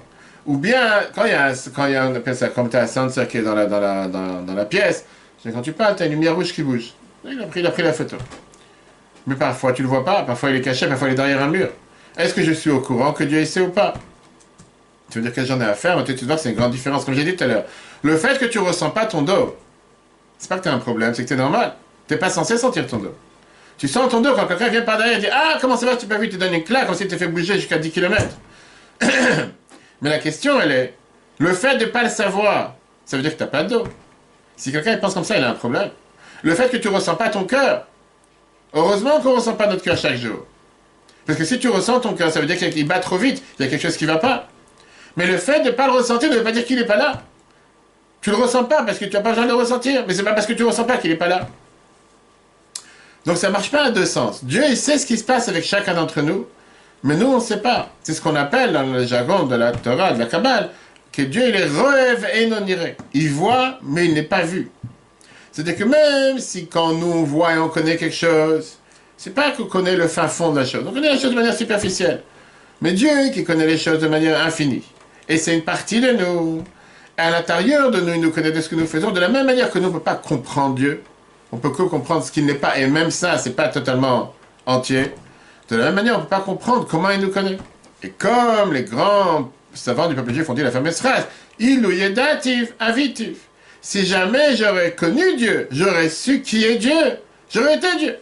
Ou 0.46 0.56
bien, 0.56 1.06
quand 1.16 1.26
il 1.26 1.32
y 1.32 1.34
a, 1.34 1.54
quand 1.76 1.88
il 1.88 1.94
y 1.94 1.96
a 1.96 2.50
comme 2.50 2.70
tu 2.70 2.78
as 2.78 2.84
un 2.84 2.88
sensor 2.88 3.28
qui 3.28 3.40
est 3.40 3.42
dans 3.42 3.56
la, 3.56 3.66
dans 3.66 3.80
la, 3.80 4.08
dans, 4.08 4.54
la 4.54 4.66
pièce, 4.66 5.06
quand 5.44 5.64
tu 5.64 5.72
parles, 5.72 5.96
tu 5.96 6.04
as 6.04 6.06
une 6.06 6.12
lumière 6.12 6.36
rouge 6.36 6.54
qui 6.54 6.62
bouge. 6.62 6.94
Il 7.28 7.42
a, 7.42 7.48
pris, 7.48 7.62
il 7.62 7.66
a 7.66 7.72
pris 7.72 7.82
la 7.82 7.94
photo. 7.94 8.18
Mais 9.26 9.34
parfois 9.34 9.74
tu 9.74 9.82
ne 9.82 9.88
le 9.88 9.90
vois 9.90 10.06
pas, 10.06 10.22
parfois 10.22 10.52
il 10.52 10.58
est 10.58 10.62
caché, 10.62 10.86
parfois 10.86 11.08
il 11.08 11.14
est 11.14 11.16
derrière 11.16 11.42
un 11.42 11.48
mur. 11.48 11.70
Est-ce 12.18 12.34
que 12.34 12.44
je 12.44 12.54
suis 12.54 12.70
au 12.70 12.80
courant 12.80 13.14
que 13.14 13.24
Dieu 13.24 13.44
sait 13.46 13.62
ou 13.62 13.70
pas? 13.70 13.94
Tu 15.12 15.20
veux 15.20 15.24
dire 15.24 15.34
que 15.34 15.46
j'en 15.46 15.60
ai 15.62 15.66
à 15.66 15.74
faire, 15.74 16.04
tu 16.04 16.14
vois 16.26 16.36
que 16.36 16.42
c'est 16.42 16.50
une 16.50 16.56
grande 16.56 16.72
différence. 16.72 17.06
Comme 17.06 17.14
j'ai 17.14 17.24
dit 17.24 17.36
tout 17.36 17.44
à 17.44 17.48
l'heure, 17.48 17.66
le 18.02 18.18
fait 18.18 18.38
que 18.40 18.46
tu 18.46 18.60
ne 18.60 18.64
ressens 18.64 18.90
pas 18.90 19.06
ton 19.06 19.22
dos, 19.22 19.56
c'est 20.38 20.50
pas 20.50 20.58
que 20.58 20.64
tu 20.64 20.70
as 20.70 20.74
un 20.74 20.80
problème, 20.80 21.14
c'est 21.14 21.24
que 21.24 21.30
c'est 21.30 21.36
normal. 21.36 21.76
Tu 22.08 22.14
n'es 22.14 22.20
pas 22.20 22.30
censé 22.30 22.58
sentir 22.58 22.88
ton 22.88 22.98
dos. 22.98 23.16
Tu 23.78 23.88
sens 23.88 24.10
ton 24.10 24.22
dos 24.22 24.34
quand 24.34 24.48
quelqu'un 24.48 24.70
vient 24.70 24.82
par 24.82 24.98
derrière 24.98 25.18
et 25.18 25.22
dit 25.22 25.28
Ah, 25.32 25.58
comment 25.60 25.76
ça 25.76 25.86
va, 25.86 25.96
tu 25.98 26.06
peux 26.06 26.18
vu, 26.18 26.30
tu 26.30 26.38
donnes 26.38 26.54
une 26.54 26.64
claque, 26.64 26.88
comme 26.88 26.96
si 26.96 27.08
tu 27.08 27.18
fait 27.18 27.28
bouger 27.28 27.56
jusqu'à 27.56 27.78
10 27.78 27.92
km. 27.92 28.24
Mais 30.02 30.10
la 30.10 30.20
question, 30.20 30.60
elle 30.62 30.72
est 30.72 30.94
le 31.38 31.54
fait 31.54 31.78
de 31.78 31.86
ne 31.86 31.90
pas 31.90 32.04
le 32.04 32.10
savoir, 32.10 32.76
ça 33.06 33.18
veut 33.18 33.24
dire 33.24 33.34
que 33.34 33.38
tu 33.38 33.44
n'as 33.44 33.50
pas 33.50 33.64
de 33.64 33.70
dos. 33.70 33.84
Si 34.56 34.72
quelqu'un 34.72 34.98
pense 34.98 35.14
comme 35.14 35.26
ça, 35.26 35.38
il 35.38 35.44
a 35.44 35.50
un 35.50 35.56
problème. 35.56 35.90
Le 36.44 36.56
fait 36.56 36.70
que 36.70 36.78
tu 36.78 36.88
ne 36.88 36.94
ressens 36.94 37.16
pas 37.16 37.30
ton 37.30 37.44
cœur, 37.44 37.86
heureusement 38.74 39.20
qu'on 39.20 39.32
ne 39.32 39.36
ressent 39.36 39.56
pas 39.56 39.68
notre 39.68 39.84
cœur 39.84 39.98
chaque 39.98 40.16
jour. 40.16 40.46
Parce 41.26 41.38
que 41.40 41.46
si 41.46 41.60
tu 41.60 41.70
ressens 41.70 42.00
ton 42.02 42.14
cœur, 42.14 42.32
ça 42.32 42.40
veut 42.40 42.46
dire 42.46 42.58
qu'il 42.58 42.88
bat 42.88 43.00
trop 43.00 43.18
vite, 43.18 43.42
il 43.58 43.66
y 43.66 43.68
a 43.68 43.72
quelque 43.72 43.82
chose 43.82 43.98
qui 43.98 44.06
ne 44.06 44.12
va 44.12 44.18
pas. 44.18 44.48
Mais 45.18 45.26
le 45.26 45.38
fait 45.38 45.62
de 45.62 45.70
ne 45.70 45.72
pas 45.72 45.88
le 45.88 45.94
ressentir 45.94 46.30
ne 46.30 46.36
veut 46.36 46.44
pas 46.44 46.52
dire 46.52 46.66
qu'il 46.66 46.78
n'est 46.78 46.86
pas 46.86 46.98
là. 46.98 47.24
Tu 48.22 48.30
le 48.30 48.36
ressens 48.38 48.66
pas 48.66 48.84
parce 48.84 48.98
que 48.98 49.06
tu 49.06 49.14
n'as 49.16 49.22
pas 49.22 49.30
besoin 49.30 49.46
de 49.46 49.52
le 49.52 49.56
ressentir, 49.56 50.04
mais 50.08 50.14
c'est 50.14 50.24
pas 50.24 50.34
parce 50.34 50.48
que 50.48 50.54
tu 50.54 50.64
ne 50.64 50.68
ressens 50.68 50.84
pas 50.84 50.98
qu'il 50.98 51.12
n'est 51.12 51.16
pas 51.16 51.28
là. 51.28 51.48
Donc 53.26 53.38
ça 53.38 53.50
marche 53.50 53.72
pas 53.72 53.86
à 53.86 53.92
deux 53.92 54.06
sens. 54.06 54.44
Dieu, 54.44 54.64
il 54.68 54.78
sait 54.78 54.98
ce 54.98 55.06
qui 55.06 55.18
se 55.18 55.24
passe 55.24 55.48
avec 55.50 55.64
chacun 55.64 55.94
d'entre 55.94 56.22
nous, 56.22 56.48
mais 57.04 57.16
nous, 57.16 57.28
on 57.28 57.36
ne 57.36 57.40
sait 57.40 57.62
pas. 57.62 57.90
C'est 58.04 58.14
ce 58.14 58.22
qu'on 58.22 58.36
appelle 58.36 58.74
dans 58.74 58.84
le 58.84 59.06
jargon 59.06 59.44
de 59.44 59.56
la 59.56 59.72
Torah, 59.72 60.14
de 60.14 60.20
la 60.20 60.26
Kabbale, 60.26 60.72
que 61.12 61.22
Dieu, 61.22 61.44
il 61.48 61.56
est 61.56 61.66
rêve 61.66 62.28
et 62.34 62.48
non 62.48 62.66
iré. 62.66 62.98
Il 63.14 63.30
voit, 63.30 63.80
mais 63.84 64.06
il 64.06 64.14
n'est 64.14 64.24
pas 64.24 64.42
vu. 64.42 64.70
C'est-à-dire 65.52 65.78
que 65.78 65.84
même 65.84 66.40
si 66.40 66.68
quand 66.68 66.94
nous 66.94 67.12
on 67.12 67.24
voit 67.24 67.54
et 67.54 67.58
on 67.58 67.70
connaît 67.70 67.96
quelque 67.96 68.16
chose, 68.16 68.78
c'est 69.18 69.34
pas 69.34 69.52
qu'on 69.52 69.66
connaît 69.66 69.96
le 69.96 70.08
fin 70.08 70.28
fond 70.28 70.52
de 70.52 70.60
la 70.60 70.66
chose. 70.66 70.84
On 70.88 70.92
connaît 70.92 71.14
la 71.14 71.18
chose 71.18 71.32
de 71.32 71.36
manière 71.36 71.56
superficielle. 71.56 72.22
Mais 72.82 72.92
Dieu 72.92 73.10
qui 73.34 73.44
connaît 73.44 73.68
les 73.68 73.78
choses 73.78 74.00
de 74.00 74.08
manière 74.08 74.46
infinie. 74.46 74.84
Et 75.30 75.38
c'est 75.38 75.56
une 75.56 75.64
partie 75.64 76.02
de 76.02 76.12
nous 76.12 76.64
à 77.18 77.32
l'intérieur 77.32 77.92
de 77.92 78.02
nous, 78.02 78.14
il 78.14 78.22
nous 78.22 78.32
connaît 78.32 78.52
de 78.52 78.62
ce 78.62 78.70
que 78.70 78.76
nous 78.76 78.88
faisons. 78.88 79.12
De 79.12 79.20
la 79.20 79.30
même 79.30 79.46
manière 79.46 79.72
que 79.72 79.80
nous 79.80 79.86
ne 79.86 79.90
pouvons 79.90 80.04
pas 80.04 80.16
comprendre 80.16 80.76
Dieu, 80.76 81.02
on 81.52 81.58
peut 81.58 81.70
que 81.70 81.84
comprendre 81.84 82.24
ce 82.24 82.32
qu'il 82.32 82.46
n'est 82.46 82.56
pas, 82.56 82.78
et 82.78 82.88
même 82.88 83.12
ça, 83.12 83.38
c'est 83.38 83.56
pas 83.56 83.70
totalement 83.70 84.34
entier. 84.66 85.12
De 85.70 85.78
la 85.78 85.86
même 85.86 85.96
manière, 85.96 86.16
on 86.16 86.20
ne 86.20 86.24
peut 86.24 86.30
pas 86.30 86.42
comprendre 86.42 86.86
comment 86.90 87.10
il 87.10 87.22
nous 87.22 87.30
connaît. 87.30 87.58
Et 88.04 88.10
comme 88.10 88.74
les 88.74 88.84
grands 88.84 89.52
savants 89.74 90.08
du 90.08 90.16
peuple 90.16 90.34
juif 90.34 90.50
ont 90.50 90.54
dit 90.54 90.62
la 90.62 90.72
fameuse 90.72 90.98
phrase, 90.98 91.26
il 91.60 91.86
ou 91.86 92.14
datif, 92.14 92.74
avitif. 92.80 93.38
Si 93.82 94.06
jamais 94.06 94.56
j'aurais 94.56 94.94
connu 94.94 95.36
Dieu, 95.38 95.68
j'aurais 95.72 96.10
su 96.10 96.42
qui 96.42 96.66
est 96.66 96.76
Dieu, 96.76 97.18
j'aurais 97.50 97.78
été 97.78 97.88
Dieu. 97.98 98.18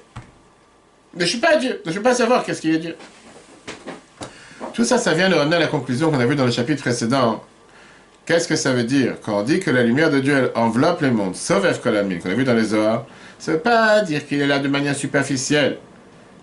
Ne 1.15 1.25
suis 1.25 1.37
pas 1.37 1.57
Dieu, 1.57 1.81
je 1.85 1.91
ne 1.91 1.95
peux 1.95 2.01
pas 2.01 2.15
savoir 2.15 2.43
qu'est-ce 2.43 2.61
qu'il 2.61 2.73
est 2.73 2.79
Dieu. 2.79 2.95
Tout 4.73 4.83
ça, 4.83 4.97
ça 4.97 5.13
vient 5.13 5.29
de 5.29 5.35
ramener 5.35 5.57
à 5.57 5.59
la 5.59 5.67
conclusion 5.67 6.09
qu'on 6.09 6.19
a 6.19 6.25
vue 6.25 6.35
dans 6.35 6.45
le 6.45 6.51
chapitre 6.51 6.81
précédent, 6.81 7.43
Qu'est-ce 8.25 8.47
que 8.47 8.55
ça 8.55 8.71
veut 8.71 8.85
dire? 8.85 9.15
Quand 9.21 9.39
on 9.39 9.43
dit 9.43 9.59
que 9.59 9.69
la 9.69 9.83
lumière 9.83 10.09
de 10.09 10.21
Dieu 10.21 10.51
enveloppe 10.55 11.01
les 11.01 11.11
mondes, 11.11 11.35
sauf 11.35 11.65
Efkolamim, 11.65 12.19
qu'on 12.19 12.29
a 12.29 12.33
vu 12.33 12.45
dans 12.45 12.53
les 12.53 12.63
Zohar, 12.63 13.05
ça 13.37 13.51
ne 13.51 13.57
veut 13.57 13.61
pas 13.61 13.99
dire 13.99 14.25
qu'il 14.25 14.39
est 14.39 14.47
là 14.47 14.59
de 14.59 14.69
manière 14.69 14.95
superficielle, 14.95 15.77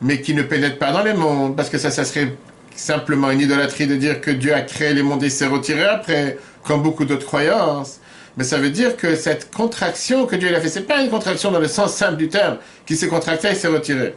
mais 0.03 0.21
qu'il 0.21 0.37
ne 0.37 0.43
pénètre 0.43 0.79
pas 0.79 0.93
dans 0.93 1.03
les 1.03 1.15
mondes, 1.15 1.57
parce 1.57 1.71
que 1.71 1.79
ça, 1.79 1.91
ça 1.91 2.05
serait 2.05 2.35
simplement 2.77 3.31
une 3.31 3.41
idolâtrie 3.41 3.87
de 3.87 3.97
dire 3.97 4.21
que 4.21 4.31
Dieu 4.31 4.53
a 4.53 4.61
créé 4.61 4.93
les 4.93 5.03
mondes 5.03 5.23
et 5.23 5.31
s'est 5.31 5.47
retiré 5.47 5.85
après, 5.85 6.37
comme 6.65 6.83
beaucoup 6.83 7.07
d'autres 7.07 7.25
croyances. 7.25 8.01
Mais 8.37 8.45
ça 8.45 8.59
veut 8.59 8.71
dire 8.71 8.99
que 8.99 9.17
cette 9.17 9.51
contraction 9.51 10.27
que 10.27 10.37
Dieu 10.37 10.55
a 10.55 10.61
fait, 10.61 10.69
c'est 10.69 10.83
pas 10.83 11.01
une 11.01 11.09
contraction 11.09 11.51
dans 11.51 11.61
le 11.61 11.69
sens 11.69 11.95
simple 11.95 12.19
du 12.19 12.29
terme, 12.29 12.59
qui 12.85 12.95
s'est 12.95 13.09
contracté 13.09 13.49
et 13.49 13.55
s'est 13.55 13.69
retiré. 13.69 14.15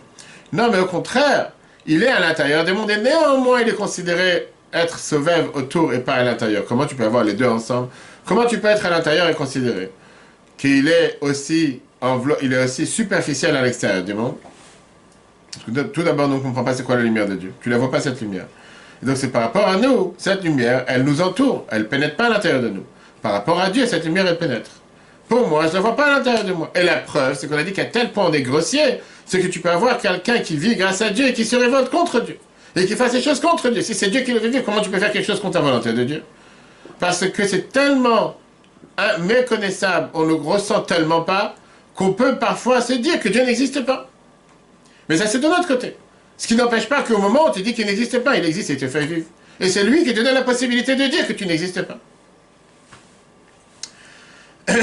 Non, 0.54 0.70
mais 0.72 0.80
au 0.80 0.86
contraire, 0.86 1.52
il 1.88 2.04
est 2.04 2.08
à 2.08 2.20
l'intérieur 2.20 2.64
des 2.64 2.74
mondes 2.74 2.92
et 2.92 2.98
néanmoins 2.98 3.62
il 3.62 3.70
est 3.70 3.76
considéré 3.76 4.50
être 4.72 5.00
sauvève 5.00 5.50
autour 5.56 5.94
et 5.94 6.00
pas 6.00 6.14
à 6.14 6.24
l'intérieur. 6.24 6.64
Comment 6.68 6.86
tu 6.86 6.96
peux 6.96 7.04
avoir 7.04 7.24
les 7.24 7.34
deux 7.34 7.48
ensemble? 7.48 7.90
Comment 8.24 8.46
tu 8.46 8.60
peux 8.60 8.68
être 8.68 8.86
à 8.86 8.92
l'intérieur 8.92 9.28
et 9.28 9.34
considérer 9.34 9.92
qu'il 10.58 10.88
est 10.88 11.18
aussi 11.22 11.82
il 12.42 12.54
est 12.54 12.64
aussi 12.64 12.86
superficiel 12.86 13.56
à 13.56 13.62
l'extérieur 13.62 14.04
du 14.04 14.14
monde? 14.14 14.36
Tout 15.94 16.04
d'abord, 16.04 16.28
on 16.28 16.36
ne 16.36 16.40
comprend 16.40 16.64
pas 16.64 16.74
c'est 16.74 16.84
quoi 16.84 16.96
la 16.96 17.04
lumière 17.04 17.28
de 17.28 17.36
Dieu. 17.36 17.54
Tu 17.62 17.70
ne 17.70 17.74
la 17.74 17.80
vois 17.80 17.90
pas 17.90 18.00
cette 18.00 18.22
lumière. 18.22 18.46
Et 19.02 19.06
donc 19.06 19.18
c'est 19.18 19.30
par 19.30 19.42
rapport 19.42 19.68
à 19.68 19.78
nous, 19.78 20.14
cette 20.18 20.44
lumière, 20.44 20.86
elle 20.88 21.04
nous 21.04 21.22
entoure, 21.22 21.66
elle 21.70 21.88
pénètre 21.88 22.16
pas 22.16 22.26
à 22.28 22.30
l'intérieur 22.30 22.62
de 22.62 22.70
nous. 22.70 22.86
Par 23.22 23.32
rapport 23.32 23.60
à 23.60 23.70
Dieu, 23.70 23.88
cette 23.88 24.06
lumière, 24.06 24.28
elle 24.28 24.38
pénètre. 24.38 24.70
Pour 25.30 25.48
moi, 25.48 25.64
je 25.64 25.70
ne 25.70 25.74
la 25.76 25.80
vois 25.80 25.96
pas 25.96 26.08
à 26.08 26.18
l'intérieur 26.18 26.44
de 26.44 26.54
moi. 26.54 26.72
Et 26.76 26.84
la 26.84 26.98
preuve, 26.98 27.36
c'est 27.38 27.48
qu'on 27.48 27.58
a 27.58 27.64
dit 27.64 27.74
qu'à 27.74 27.86
tel 27.86 28.12
point 28.12 28.26
on 28.28 28.34
est 28.34 28.42
grossier, 28.42 29.00
c'est 29.26 29.40
que 29.40 29.48
tu 29.48 29.60
peux 29.60 29.70
avoir 29.70 29.98
quelqu'un 29.98 30.40
qui 30.40 30.58
vit 30.58 30.76
grâce 30.76 31.02
à 31.02 31.10
Dieu 31.10 31.28
et 31.28 31.34
qui 31.34 31.46
se 31.46 31.56
révolte 31.56 31.90
contre 31.90 32.22
Dieu 32.22 32.38
et 32.76 32.86
qu'il 32.86 32.96
fasse 32.96 33.12
des 33.12 33.22
choses 33.22 33.40
contre 33.40 33.70
Dieu. 33.70 33.82
Si 33.82 33.94
c'est 33.94 34.10
Dieu 34.10 34.22
qui 34.22 34.32
le 34.32 34.40
fait 34.40 34.50
vivre, 34.50 34.64
comment 34.64 34.82
tu 34.82 34.90
peux 34.90 35.00
faire 35.00 35.12
quelque 35.12 35.26
chose 35.26 35.40
contre 35.40 35.58
la 35.58 35.64
volonté 35.64 35.94
de 35.94 36.04
Dieu? 36.04 36.24
Parce 37.00 37.28
que 37.28 37.48
c'est 37.48 37.72
tellement 37.72 38.38
méconnaissable, 39.20 40.10
on 40.14 40.26
ne 40.26 40.34
ressent 40.34 40.82
tellement 40.82 41.22
pas, 41.22 41.56
qu'on 41.96 42.14
peut 42.14 42.38
parfois 42.38 42.82
se 42.82 42.94
dire 42.94 43.20
que 43.20 43.30
Dieu 43.30 43.44
n'existe 43.44 43.86
pas. 43.86 44.10
Mais 45.10 45.18
ça, 45.18 45.28
c'est 45.28 45.40
de 45.40 45.48
l'autre 45.48 45.68
côté. 45.68 45.96
Ce 46.38 46.48
qui 46.48 46.56
n'empêche 46.56 46.90
pas 46.90 47.04
qu'au 47.04 47.18
moment 47.20 47.50
où 47.50 47.52
tu 47.52 47.62
dis 47.62 47.74
qu'il 47.74 47.86
n'existe 47.86 48.20
pas, 48.20 48.38
il 48.38 48.46
existe 48.46 48.70
et 48.70 48.78
te 48.78 48.88
fait 48.88 49.06
vivre. 49.06 49.28
Et 49.60 49.70
c'est 49.70 49.84
lui 49.84 50.04
qui 50.04 50.14
te 50.14 50.20
donne 50.20 50.34
la 50.34 50.42
possibilité 50.42 50.96
de 50.96 51.06
dire 51.08 51.28
que 51.28 51.34
tu 51.34 51.46
n'existes 51.46 51.84
pas. 51.84 52.00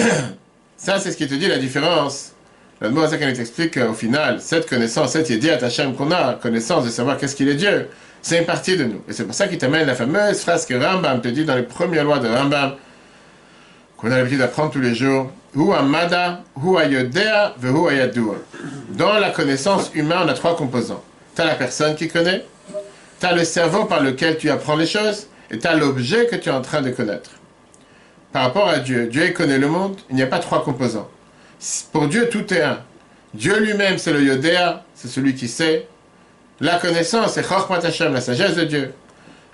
Ça, 0.76 0.98
c'est 0.98 1.10
ce 1.10 1.16
qui 1.16 1.26
te 1.26 1.34
dit 1.34 1.48
la 1.48 1.58
différence 1.58 2.32
la 2.80 2.88
elle 2.88 3.40
explique 3.40 3.74
qu'au 3.74 3.92
final, 3.92 4.40
cette 4.40 4.66
connaissance, 4.66 5.12
cette 5.12 5.28
idée 5.28 5.50
Hachem 5.50 5.94
qu'on 5.94 6.10
a, 6.12 6.34
connaissance 6.34 6.84
de 6.84 6.90
savoir 6.90 7.18
qu'est-ce 7.18 7.36
qu'il 7.36 7.48
est 7.48 7.54
Dieu, 7.54 7.88
c'est 8.22 8.38
une 8.38 8.46
partie 8.46 8.76
de 8.76 8.84
nous. 8.84 9.02
Et 9.06 9.12
c'est 9.12 9.24
pour 9.24 9.34
ça 9.34 9.48
qu'il 9.48 9.58
t'amène 9.58 9.86
la 9.86 9.94
fameuse 9.94 10.40
phrase 10.40 10.64
que 10.64 10.72
Rambam 10.74 11.20
te 11.20 11.28
dit 11.28 11.44
dans 11.44 11.56
les 11.56 11.62
premières 11.62 12.04
lois 12.04 12.18
de 12.20 12.28
Rambam, 12.28 12.76
qu'on 13.98 14.10
a 14.10 14.16
l'habitude 14.16 14.38
d'apprendre 14.38 14.70
tous 14.70 14.80
les 14.80 14.94
jours. 14.94 15.30
Dans 18.90 19.18
la 19.18 19.30
connaissance 19.30 19.90
humaine, 19.94 20.20
on 20.24 20.28
a 20.28 20.32
trois 20.32 20.56
composants. 20.56 21.02
Tu 21.36 21.42
as 21.42 21.44
la 21.44 21.56
personne 21.56 21.94
qui 21.96 22.08
connaît, 22.08 22.46
tu 23.20 23.26
as 23.26 23.34
le 23.34 23.44
cerveau 23.44 23.84
par 23.84 24.02
lequel 24.02 24.38
tu 24.38 24.48
apprends 24.48 24.76
les 24.76 24.86
choses, 24.86 25.26
et 25.50 25.58
tu 25.58 25.66
as 25.66 25.74
l'objet 25.74 26.26
que 26.26 26.36
tu 26.36 26.48
es 26.48 26.52
en 26.52 26.62
train 26.62 26.80
de 26.80 26.90
connaître. 26.90 27.32
Par 28.32 28.44
rapport 28.44 28.68
à 28.68 28.78
Dieu, 28.78 29.06
Dieu 29.06 29.32
connaît 29.32 29.58
le 29.58 29.68
monde, 29.68 29.98
il 30.08 30.16
n'y 30.16 30.22
a 30.22 30.26
pas 30.26 30.38
trois 30.38 30.64
composants. 30.64 31.08
Pour 31.92 32.08
Dieu, 32.08 32.28
tout 32.28 32.52
est 32.52 32.62
un. 32.62 32.80
Dieu 33.34 33.58
lui-même, 33.60 33.98
c'est 33.98 34.12
le 34.12 34.22
Yodéa, 34.22 34.82
c'est 34.94 35.08
celui 35.08 35.34
qui 35.34 35.48
sait. 35.48 35.86
La 36.60 36.78
connaissance, 36.78 37.34
c'est 37.34 37.44
Hashem, 37.50 38.12
la 38.12 38.20
sagesse 38.20 38.56
de 38.56 38.64
Dieu. 38.64 38.92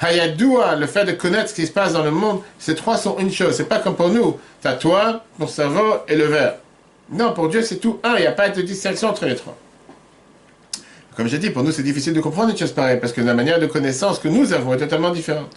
Hayadoua, 0.00 0.76
le 0.76 0.86
fait 0.86 1.04
de 1.04 1.12
connaître 1.12 1.50
ce 1.50 1.54
qui 1.54 1.66
se 1.66 1.72
passe 1.72 1.92
dans 1.92 2.02
le 2.02 2.10
monde, 2.10 2.42
ces 2.58 2.74
trois 2.74 2.96
sont 2.96 3.18
une 3.18 3.32
chose. 3.32 3.54
C'est 3.56 3.68
pas 3.68 3.78
comme 3.78 3.96
pour 3.96 4.10
nous. 4.10 4.38
T'as 4.60 4.74
toi, 4.74 5.24
ton 5.38 5.46
cerveau 5.46 5.96
et 6.08 6.16
le 6.16 6.24
verre. 6.24 6.54
Non, 7.10 7.32
pour 7.32 7.48
Dieu, 7.48 7.62
c'est 7.62 7.76
tout 7.76 8.00
un. 8.02 8.16
Il 8.16 8.22
n'y 8.22 8.26
a 8.26 8.32
pas 8.32 8.48
de 8.48 8.60
distinction 8.62 9.08
entre 9.08 9.24
les 9.26 9.36
trois. 9.36 9.56
Comme 11.16 11.28
j'ai 11.28 11.38
dit, 11.38 11.50
pour 11.50 11.62
nous, 11.62 11.72
c'est 11.72 11.82
difficile 11.82 12.12
de 12.12 12.20
comprendre 12.20 12.50
une 12.50 12.58
chose 12.58 12.72
pareille, 12.72 13.00
parce 13.00 13.12
que 13.12 13.22
la 13.22 13.32
manière 13.32 13.58
de 13.58 13.66
connaissance 13.66 14.18
que 14.18 14.28
nous 14.28 14.52
avons 14.52 14.74
est 14.74 14.78
totalement 14.78 15.10
différente. 15.10 15.56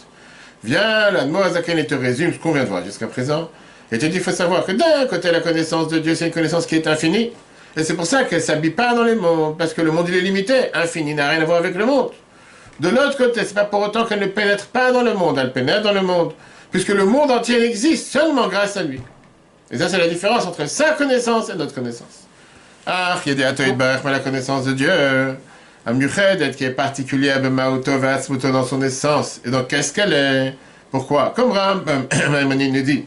Viens, 0.63 1.11
la 1.11 1.25
Moazaken 1.25 1.77
et 1.79 1.85
te 1.85 1.95
résume 1.95 2.33
ce 2.33 2.39
qu'on 2.39 2.53
vient 2.53 2.63
de 2.63 2.69
voir 2.69 2.83
jusqu'à 2.83 3.07
présent. 3.07 3.49
Et 3.91 3.97
te 3.97 4.05
dit, 4.05 4.17
il 4.17 4.23
faut 4.23 4.31
savoir 4.31 4.65
que 4.65 4.71
d'un 4.71 5.05
côté, 5.07 5.31
la 5.31 5.39
connaissance 5.39 5.87
de 5.87 5.99
Dieu, 5.99 6.13
c'est 6.15 6.27
une 6.27 6.33
connaissance 6.33 6.65
qui 6.65 6.75
est 6.75 6.87
infinie. 6.87 7.31
Et 7.75 7.83
c'est 7.83 7.95
pour 7.95 8.05
ça 8.05 8.23
qu'elle 8.23 8.39
ne 8.39 8.43
s'habille 8.43 8.71
pas 8.71 8.93
dans 8.93 9.03
les 9.03 9.15
mondes, 9.15 9.57
parce 9.57 9.73
que 9.73 9.81
le 9.81 9.91
monde, 9.91 10.07
il 10.09 10.15
est 10.15 10.21
limité. 10.21 10.73
Infini 10.73 11.13
n'a 11.13 11.29
rien 11.29 11.41
à 11.41 11.45
voir 11.45 11.57
avec 11.57 11.75
le 11.75 11.85
monde. 11.85 12.11
De 12.79 12.89
l'autre 12.89 13.17
côté, 13.17 13.41
c'est 13.43 13.53
pas 13.53 13.65
pour 13.65 13.81
autant 13.81 14.05
qu'elle 14.05 14.19
ne 14.19 14.27
pénètre 14.27 14.67
pas 14.67 14.91
dans 14.91 15.01
le 15.01 15.13
monde, 15.13 15.37
elle 15.37 15.51
pénètre 15.51 15.81
dans 15.81 15.91
le 15.91 16.01
monde, 16.01 16.33
puisque 16.71 16.89
le 16.89 17.03
monde 17.03 17.29
entier 17.29 17.61
existe 17.63 18.07
seulement 18.07 18.47
grâce 18.47 18.77
à 18.77 18.83
lui. 18.83 19.01
Et 19.71 19.77
ça, 19.77 19.89
c'est 19.89 19.97
la 19.97 20.07
différence 20.07 20.45
entre 20.45 20.67
sa 20.67 20.91
connaissance 20.91 21.49
et 21.49 21.55
notre 21.55 21.73
connaissance. 21.73 22.25
Ah, 22.85 23.19
il 23.25 23.29
y 23.29 23.31
a 23.33 23.35
des 23.35 23.43
Atoïd 23.43 23.75
mais 23.77 24.11
la 24.11 24.19
connaissance 24.19 24.65
de 24.65 24.71
Dieu, 24.71 24.89
un 25.85 25.93
Muched, 25.93 26.55
qui 26.55 26.63
est 26.63 26.71
particulier 26.71 27.31
à 27.31 27.39
Bemaouto, 27.39 27.91
dans 28.51 28.65
son 28.65 28.81
essence. 28.81 29.41
Et 29.45 29.51
donc, 29.51 29.67
qu'est-ce 29.67 29.93
qu'elle 29.93 30.13
est? 30.13 30.55
Pourquoi? 30.89 31.33
Comme 31.35 31.51
Ram 31.51 31.83
nous 32.47 32.81
dit. 32.81 33.05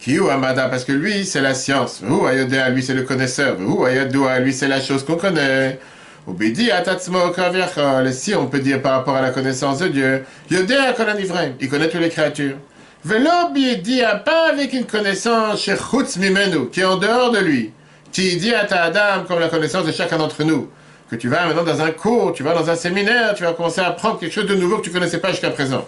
Kiyu 0.00 0.30
Amada, 0.30 0.68
parce 0.68 0.84
que 0.84 0.92
lui, 0.92 1.24
c'est 1.24 1.40
la 1.40 1.54
science. 1.54 2.02
Ou 2.08 2.26
Ayodea, 2.26 2.68
lui, 2.70 2.82
c'est 2.82 2.94
le 2.94 3.02
connaisseur. 3.02 3.56
Ou 3.60 3.84
Ayodua, 3.84 4.38
lui, 4.38 4.52
c'est 4.52 4.68
la 4.68 4.80
chose 4.80 5.04
qu'on 5.04 5.16
connaît. 5.16 5.78
Obédi 6.26 6.70
atatsmo 6.70 7.30
kaviachol. 7.30 8.12
Si 8.12 8.34
on 8.34 8.46
peut 8.46 8.60
dire 8.60 8.82
par 8.82 8.92
rapport 8.92 9.16
à 9.16 9.22
la 9.22 9.30
connaissance 9.30 9.78
de 9.78 9.88
Dieu, 9.88 10.24
Yodea 10.50 10.92
kolanivraim, 10.92 11.52
il 11.60 11.68
connaît 11.68 11.88
toutes 11.88 12.00
les 12.00 12.10
créatures. 12.10 12.56
Velo 13.04 13.30
dit 13.54 14.02
pas 14.24 14.50
avec 14.50 14.72
une 14.72 14.84
connaissance 14.84 15.62
chez 15.62 15.74
Mimenu, 16.18 16.68
qui 16.70 16.80
est 16.80 16.84
en 16.84 16.96
dehors 16.96 17.30
de 17.30 17.38
lui. 17.38 17.72
Qui 18.12 18.36
dit 18.36 18.54
à 18.54 18.64
ta 18.64 18.82
Adam 18.82 19.24
comme 19.26 19.40
la 19.40 19.48
connaissance 19.48 19.86
de 19.86 19.92
chacun 19.92 20.18
d'entre 20.18 20.44
nous. 20.44 20.68
Que 21.10 21.16
tu 21.16 21.28
vas 21.28 21.46
maintenant 21.46 21.64
dans 21.64 21.80
un 21.80 21.90
cours, 21.90 22.32
tu 22.34 22.42
vas 22.42 22.54
dans 22.54 22.68
un 22.68 22.76
séminaire, 22.76 23.34
tu 23.34 23.44
vas 23.44 23.52
commencer 23.52 23.80
à 23.80 23.88
apprendre 23.88 24.18
quelque 24.18 24.32
chose 24.32 24.46
de 24.46 24.54
nouveau 24.54 24.78
que 24.78 24.82
tu 24.82 24.90
ne 24.90 24.94
connaissais 24.94 25.18
pas 25.18 25.30
jusqu'à 25.30 25.50
présent. 25.50 25.86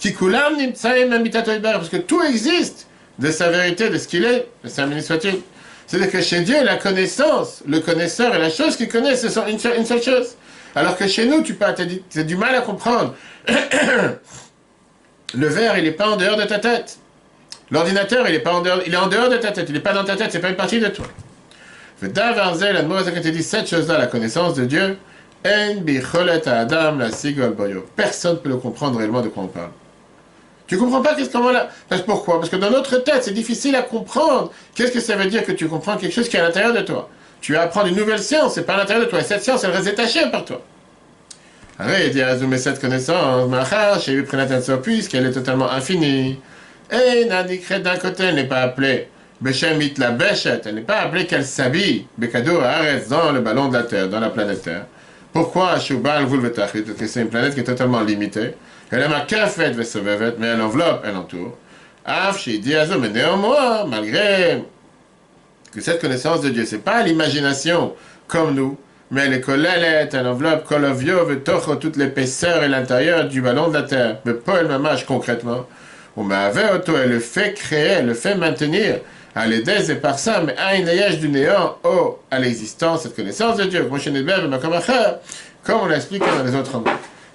Kikulam 0.00 0.56
nimtsaim 0.56 1.08
parce 1.62 1.88
que 1.88 1.98
tout 1.98 2.22
existe 2.22 2.87
de 3.18 3.30
sa 3.30 3.50
vérité, 3.50 3.90
de 3.90 3.98
ce 3.98 4.06
qu'il 4.08 4.24
est, 4.24 4.46
de 4.64 4.68
sa 4.68 4.86
soit-il. 5.00 5.40
C'est-à-dire 5.86 6.10
que 6.10 6.20
chez 6.20 6.40
Dieu, 6.40 6.62
la 6.64 6.76
connaissance, 6.76 7.62
le 7.66 7.80
connaisseur 7.80 8.34
et 8.34 8.38
la 8.38 8.50
chose 8.50 8.76
qu'il 8.76 8.88
connaît, 8.88 9.16
ce 9.16 9.28
sont 9.28 9.46
une, 9.46 9.58
seule 9.58 10.02
chose. 10.02 10.36
Alors 10.74 10.96
que 10.96 11.08
chez 11.08 11.26
nous, 11.26 11.42
tu 11.42 11.56
as 11.60 12.22
du 12.22 12.36
mal 12.36 12.54
à 12.54 12.60
comprendre. 12.60 13.14
le 15.34 15.46
verre, 15.46 15.78
il 15.78 15.84
n'est 15.84 15.92
pas 15.92 16.10
en 16.10 16.16
dehors 16.16 16.36
de 16.36 16.44
ta 16.44 16.58
tête. 16.58 16.98
L'ordinateur, 17.70 18.28
il 18.28 18.34
est 18.34 18.40
pas 18.40 18.52
en 18.52 18.60
dehors, 18.60 18.80
il 18.86 18.92
est 18.92 18.98
en 18.98 19.08
dehors 19.08 19.30
de 19.30 19.36
ta 19.36 19.50
tête, 19.50 19.66
il 19.68 19.74
n'est 19.74 19.80
pas 19.80 19.92
dans 19.92 20.04
ta 20.04 20.16
tête, 20.16 20.30
c'est 20.30 20.40
pas 20.40 20.50
une 20.50 20.56
partie 20.56 20.80
de 20.80 20.88
toi. 20.88 21.06
La 22.00 22.08
dit 23.30 23.42
cette 23.42 23.68
chose-là, 23.68 23.98
la 23.98 24.06
connaissance 24.06 24.54
de 24.54 24.64
Dieu, 24.64 24.96
Personne 27.96 28.32
ne 28.32 28.38
peut 28.38 28.48
le 28.48 28.56
comprendre 28.56 28.98
réellement 28.98 29.20
de 29.22 29.28
quoi 29.28 29.44
on 29.44 29.48
parle. 29.48 29.70
Tu 30.68 30.76
comprends 30.76 31.00
pas 31.00 31.14
qu'est-ce 31.14 31.30
qu'on 31.30 31.48
là? 31.48 31.70
Parce 31.88 32.02
pourquoi? 32.02 32.38
Parce 32.38 32.50
que 32.50 32.56
dans 32.56 32.70
notre 32.70 32.98
tête, 32.98 33.24
c'est 33.24 33.32
difficile 33.32 33.74
à 33.74 33.82
comprendre. 33.82 34.52
Qu'est-ce 34.74 34.92
que 34.92 35.00
ça 35.00 35.16
veut 35.16 35.26
dire 35.26 35.42
que 35.44 35.52
tu 35.52 35.66
comprends 35.66 35.96
quelque 35.96 36.14
chose 36.14 36.28
qui 36.28 36.36
est 36.36 36.40
à 36.40 36.44
l'intérieur 36.44 36.74
de 36.74 36.82
toi? 36.82 37.08
Tu 37.40 37.54
vas 37.54 37.62
apprendre 37.62 37.86
une 37.88 37.96
nouvelle 37.96 38.18
science, 38.18 38.54
c'est 38.54 38.64
pas 38.64 38.74
à 38.74 38.76
l'intérieur 38.76 39.06
de 39.06 39.10
toi. 39.10 39.20
Et 39.20 39.24
cette 39.24 39.42
science, 39.42 39.64
elle 39.64 39.70
reste 39.70 39.86
détachée 39.86 40.30
par 40.30 40.44
toi. 40.44 40.60
Alors, 41.78 41.96
il 42.04 42.10
dit 42.10 42.20
Azumé 42.20 42.58
cette 42.58 42.80
connaissance, 42.80 43.50
j'ai 44.04 44.12
eu 44.12 44.26
puisqu'elle 44.82 45.26
est 45.26 45.32
totalement 45.32 45.70
infinie. 45.70 46.38
Et 46.90 47.24
Nadikret 47.24 47.80
d'un 47.80 47.96
côté, 47.96 48.24
elle 48.24 48.34
n'est 48.34 48.44
pas 48.44 48.60
appelée 48.60 49.08
Beshemit 49.40 49.94
la 49.98 50.10
Beshet, 50.10 50.62
elle 50.64 50.74
n'est 50.74 50.80
pas 50.80 51.00
appelée 51.00 51.26
qu'elle 51.26 51.44
s'habille, 51.44 52.06
Bekado 52.16 52.58
reste 52.58 53.08
dans 53.08 53.30
le 53.30 53.40
ballon 53.40 53.68
de 53.68 53.74
la 53.74 53.84
Terre, 53.84 54.08
dans 54.08 54.18
la 54.18 54.30
planète 54.30 54.62
Terre. 54.62 54.86
Pourquoi 55.32 55.78
Shubal 55.78 56.26
Vulvetachit 56.26 56.82
Parce 56.82 56.98
que 56.98 57.06
c'est 57.06 57.22
une 57.22 57.28
planète 57.28 57.54
qui 57.54 57.60
est 57.60 57.64
totalement 57.64 58.00
limitée. 58.00 58.54
Elle 58.90 59.02
a 59.02 59.08
marqué 59.08 59.36
mais 60.38 60.46
elle 60.46 60.60
enveloppe, 60.60 61.02
elle 61.04 61.16
entoure. 61.16 61.56
mais 62.06 63.08
néanmoins, 63.10 63.84
malgré 63.84 64.64
que 65.74 65.80
cette 65.80 66.00
connaissance 66.00 66.40
de 66.40 66.48
Dieu, 66.48 66.64
c'est 66.64 66.78
pas 66.78 67.02
l'imagination 67.02 67.94
comme 68.26 68.54
nous, 68.54 68.78
mais 69.10 69.26
elle 69.26 69.34
est 69.34 69.40
collée, 69.40 69.68
elle 70.12 70.26
enveloppe, 70.26 70.64
kolovio, 70.64 71.24
tocho, 71.36 71.76
toute 71.76 71.96
l'épaisseur 71.96 72.62
et 72.62 72.68
l'intérieur 72.68 73.28
du 73.28 73.40
ballon 73.40 73.68
de 73.68 73.74
la 73.74 73.82
terre. 73.82 74.18
Mais 74.24 74.34
pas 74.34 74.60
elle 74.60 74.78
mâche 74.78 75.04
concrètement. 75.04 75.66
On 76.16 76.24
m'avait 76.24 76.72
auto, 76.72 76.96
elle 76.96 77.10
le 77.10 77.20
fait 77.20 77.54
créer, 77.54 77.98
elle 77.98 78.06
le 78.06 78.14
fait 78.14 78.34
maintenir. 78.34 79.00
À 79.34 79.46
l'aider 79.46 79.90
et 79.90 79.94
par 79.94 80.18
ça, 80.18 80.42
mais 80.44 80.56
à 80.56 80.76
une 80.76 81.18
du 81.18 81.28
néant, 81.28 81.78
oh, 81.84 82.18
à 82.30 82.38
l'existence, 82.38 83.02
cette 83.02 83.14
connaissance 83.14 83.56
de 83.56 83.64
Dieu. 83.64 83.88
Comme 85.64 85.80
on 85.80 85.86
l'a 85.86 85.96
expliqué 85.96 86.26
dans 86.26 86.42
les 86.42 86.54
autres 86.54 86.78
mots. 86.78 86.84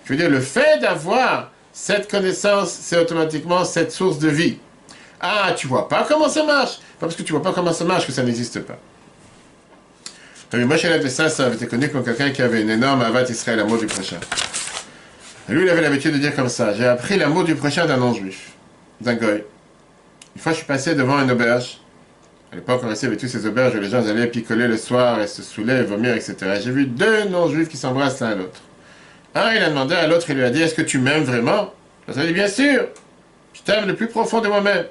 Je 0.05 0.13
veux 0.13 0.17
dire, 0.17 0.29
le 0.29 0.41
fait 0.41 0.79
d'avoir 0.81 1.51
cette 1.71 2.09
connaissance, 2.09 2.71
c'est 2.71 2.97
automatiquement 2.97 3.63
cette 3.63 3.91
source 3.91 4.19
de 4.19 4.27
vie. 4.27 4.57
Ah, 5.21 5.53
tu 5.55 5.67
vois 5.67 5.87
pas 5.87 6.05
comment 6.07 6.27
ça 6.27 6.43
marche 6.43 6.79
Pas 6.99 7.07
parce 7.07 7.15
que 7.15 7.23
tu 7.23 7.31
vois 7.31 7.41
pas 7.41 7.53
comment 7.53 7.71
ça 7.71 7.85
marche 7.85 8.05
que 8.05 8.11
ça 8.11 8.23
n'existe 8.23 8.59
pas. 8.61 8.77
Chez 10.77 10.99
de 10.99 11.07
ça, 11.07 11.25
avait 11.45 11.55
été 11.55 11.65
connu 11.65 11.89
comme 11.89 12.03
quelqu'un 12.03 12.29
qui 12.29 12.43
avait 12.43 12.61
une 12.61 12.69
énorme 12.69 13.01
avat 13.01 13.23
Israël, 13.23 13.57
l'amour 13.57 13.79
du 13.79 13.87
prochain. 13.87 14.17
Lui, 15.49 15.63
il 15.63 15.69
avait 15.69 15.81
l'habitude 15.81 16.13
de 16.13 16.19
dire 16.19 16.35
comme 16.35 16.47
ça 16.47 16.73
J'ai 16.73 16.85
appris 16.85 17.17
l'amour 17.17 17.43
du 17.43 17.55
prochain 17.55 17.87
d'un 17.87 17.97
non-juif, 17.97 18.51
d'un 19.01 19.15
goy. 19.15 19.43
Une 20.35 20.41
fois, 20.41 20.51
je 20.51 20.57
suis 20.57 20.67
passé 20.67 20.93
devant 20.93 21.19
une 21.19 21.31
auberge. 21.31 21.79
À 22.53 22.55
l'époque, 22.55 22.81
on 22.83 22.87
restait 22.87 23.07
avec 23.07 23.17
tous 23.17 23.27
ces 23.27 23.47
auberges 23.47 23.73
où 23.73 23.79
les 23.79 23.89
gens 23.89 24.07
allaient 24.07 24.27
picoler 24.27 24.67
le 24.67 24.77
soir 24.77 25.19
et 25.19 25.25
se 25.25 25.41
saouler, 25.41 25.81
vomir, 25.81 26.13
etc. 26.13 26.35
J'ai 26.63 26.69
vu 26.69 26.85
deux 26.85 27.23
non-juifs 27.23 27.67
qui 27.67 27.77
s'embrassent 27.77 28.19
l'un 28.19 28.27
à 28.27 28.35
l'autre. 28.35 28.61
Un, 29.33 29.53
il 29.53 29.63
a 29.63 29.69
demandé 29.69 29.95
à 29.95 30.05
l'autre, 30.05 30.29
il 30.29 30.35
lui 30.35 30.43
a 30.43 30.51
dit, 30.51 30.61
est-ce 30.61 30.75
que 30.75 30.83
tu 30.83 30.99
m'aimes 30.99 31.23
vraiment? 31.23 31.73
L'autre 32.07 32.19
a 32.19 32.25
dit, 32.27 32.31
bien 32.31 32.47
sûr, 32.47 32.89
je 33.53 33.61
t'aime 33.63 33.87
le 33.87 33.95
plus 33.95 34.05
profond 34.05 34.39
de 34.39 34.49
moi-même. 34.49 34.85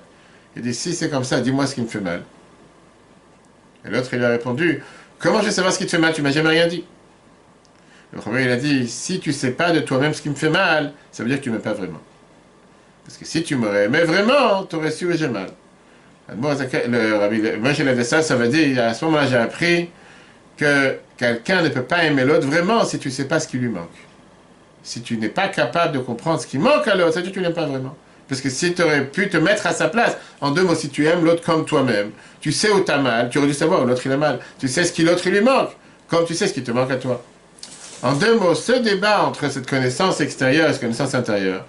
Il 0.57 0.63
dit, 0.63 0.75
si 0.75 0.93
c'est 0.93 1.09
comme 1.09 1.23
ça, 1.23 1.41
dis-moi 1.41 1.69
ce 1.69 1.77
qui 1.77 1.83
me 1.83 1.87
fait 1.87 2.01
mal. 2.01 2.25
Et 3.87 3.91
l'autre, 3.91 4.09
il 4.13 4.19
lui 4.19 4.25
a 4.25 4.31
répondu, 4.31 4.83
comment 5.21 5.39
je 5.39 5.45
vais 5.45 5.53
savoir 5.53 5.73
ce 5.73 5.79
qui 5.79 5.87
te 5.87 5.93
fait 5.93 5.99
mal? 5.99 6.13
Tu 6.15 6.21
m'as 6.21 6.33
jamais 6.33 6.49
rien 6.49 6.67
dit. 6.67 6.85
Le 8.13 8.19
premier, 8.19 8.43
il 8.43 8.51
a 8.51 8.57
dit, 8.57 8.89
si 8.89 9.21
tu 9.21 9.33
sais 9.33 9.53
pas 9.53 9.71
de 9.71 9.79
toi-même 9.79 10.15
ce 10.15 10.21
qui 10.21 10.31
me 10.31 10.35
fait 10.35 10.51
mal, 10.51 10.95
ça 11.13 11.23
veut 11.23 11.29
dire 11.29 11.39
que 11.39 11.45
tu 11.45 11.51
m'aimes 11.51 11.63
pas 11.63 11.75
vraiment. 11.75 12.01
Parce 13.05 13.19
que 13.19 13.25
si 13.25 13.45
tu 13.45 13.55
m'aurais 13.55 13.85
aimé 13.85 14.01
vraiment, 14.01 14.65
tu 14.65 14.75
aurais 14.75 14.91
su 14.91 15.07
où 15.07 15.13
j'ai 15.13 15.29
mal. 15.29 15.51
Moi, 16.37 16.55
j'ai 17.73 17.95
dit 17.95 18.05
ça, 18.05 18.23
ça 18.23 18.37
veut 18.37 18.49
dire, 18.49 18.83
à 18.83 18.95
ce 18.95 19.05
moment-là, 19.05 19.27
j'ai 19.27 19.37
appris 19.37 19.91
que 20.57 20.97
quelqu'un 21.17 21.63
ne 21.63 21.69
peut 21.69 21.83
pas 21.83 22.05
aimer 22.05 22.25
l'autre 22.25 22.47
vraiment 22.47 22.85
si 22.85 22.99
tu 22.99 23.09
ne 23.09 23.13
sais 23.13 23.27
pas 23.27 23.41
ce 23.41 23.49
qui 23.49 23.59
lui 23.59 23.69
manque 23.69 23.91
si 24.83 25.03
tu 25.03 25.17
n'es 25.17 25.29
pas 25.29 25.49
capable 25.49 25.95
de 25.95 25.99
comprendre 25.99 26.41
ce 26.41 26.47
qui 26.47 26.59
manque 26.59 26.87
à 26.89 26.95
l'autre, 26.95 27.15
ça 27.15 27.21
veut 27.21 27.27
dire 27.27 27.33
que 27.33 27.39
tu 27.39 27.43
n'aimes 27.43 27.55
pas 27.55 27.67
vraiment. 27.67 27.97
Parce 28.29 28.41
que 28.41 28.51
si 28.51 28.73
tu 28.75 28.83
aurais 28.83 29.05
pu 29.05 29.29
te 29.29 29.37
mettre 29.37 29.67
à 29.67 29.73
sa 29.73 29.89
place, 29.89 30.17
en 30.41 30.51
deux 30.51 30.63
mots, 30.63 30.75
si 30.75 30.89
tu 30.89 31.07
aimes 31.07 31.25
l'autre 31.25 31.43
comme 31.45 31.65
toi-même, 31.65 32.11
tu 32.41 32.51
sais 32.51 32.71
où 32.71 32.81
tu 32.81 32.91
as 32.91 32.99
mal, 32.99 33.29
tu 33.31 33.39
aurais 33.39 33.47
dû 33.47 33.55
savoir 33.55 33.83
où 33.83 33.87
l'autre 33.87 34.03
il 34.05 34.13
a 34.13 34.17
mal, 34.17 34.39
tu 34.59 34.69
sais 34.69 34.85
ce 34.85 34.93
qui 34.93 35.03
l'autre 35.03 35.29
lui 35.29 35.41
manque, 35.41 35.71
comme 36.09 36.25
tu 36.25 36.35
sais 36.35 36.47
ce 36.47 36.53
qui 36.53 36.63
te 36.63 36.71
manque 36.71 36.91
à 36.91 36.97
toi. 36.97 37.23
En 38.03 38.15
deux 38.15 38.37
mots, 38.37 38.55
ce 38.55 38.73
débat 38.73 39.23
entre 39.25 39.51
cette 39.51 39.69
connaissance 39.69 40.21
extérieure 40.21 40.69
et 40.69 40.73
cette 40.73 40.81
connaissance 40.81 41.15
intérieure, 41.15 41.65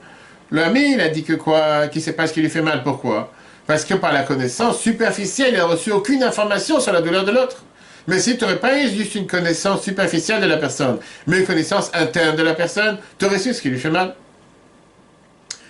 l'ami, 0.52 0.94
il 0.94 1.02
a 1.02 1.10
dit 1.10 1.24
que 1.24 1.34
quoi 1.34 1.88
Qu'il 1.88 2.00
ne 2.00 2.06
sait 2.06 2.14
pas 2.14 2.28
ce 2.28 2.34
qui 2.34 2.42
lui 2.42 2.50
fait 2.50 2.62
mal. 2.62 2.82
Pourquoi? 2.84 3.32
Parce 3.68 3.86
que 3.86 3.94
par 3.94 4.12
la 4.12 4.24
connaissance 4.24 4.80
superficielle, 4.80 5.54
il 5.54 5.58
n'a 5.58 5.66
reçu 5.66 5.92
aucune 5.92 6.24
information 6.24 6.80
sur 6.80 6.92
la 6.92 7.02
douleur 7.02 7.24
de 7.24 7.32
l'autre. 7.32 7.64
Mais 8.08 8.20
si 8.20 8.38
tu 8.38 8.44
n'aurais 8.44 8.60
pas 8.60 8.78
eu 8.78 8.90
juste 8.90 9.16
une 9.16 9.28
connaissance 9.28 9.84
superficielle 9.84 10.42
de 10.42 10.48
la 10.48 10.58
personne, 10.58 11.00
mais 11.26 11.40
une 11.40 11.46
connaissance 11.46 11.90
interne 11.94 12.36
de 12.36 12.44
la 12.44 12.54
personne, 12.54 12.98
tu 13.18 13.26
aurais 13.26 13.40
su 13.40 13.54
ce 13.54 13.62
qui 13.62 13.70
lui 13.70 13.80
fait 13.80 13.90
mal. 13.90 14.16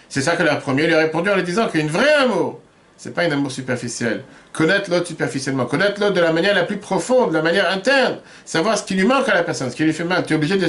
C'est 0.10 0.22
ça 0.22 0.36
que 0.36 0.44
leur 0.44 0.60
premier 0.60 0.88
lui 0.88 0.96
a 0.96 1.00
répondu 1.00 1.30
en 1.30 1.36
lui 1.36 1.44
disant 1.44 1.68
qu'une 1.68 1.88
vraie 1.88 2.14
amour, 2.14 2.60
c'est 2.98 3.14
pas 3.14 3.24
un 3.24 3.32
amour 3.32 3.52
superficiel. 3.52 4.24
Connaître 4.52 4.90
l'autre 4.90 5.08
superficiellement, 5.08 5.66
connaître 5.66 6.00
l'autre 6.00 6.14
de 6.14 6.22
la 6.22 6.32
manière 6.32 6.56
la 6.56 6.64
plus 6.64 6.78
profonde, 6.78 7.30
de 7.30 7.36
la 7.36 7.42
manière 7.42 7.70
interne, 7.72 8.18
savoir 8.46 8.78
ce 8.78 8.84
qui 8.84 8.96
lui 8.96 9.06
manque 9.06 9.28
à 9.30 9.34
la 9.34 9.44
personne, 9.44 9.70
ce 9.70 9.76
qui 9.76 9.84
lui 9.84 9.94
fait 9.94 10.04
mal. 10.04 10.26
Tu 10.26 10.34
es 10.34 10.36
obligé 10.36 10.58
de 10.58 10.68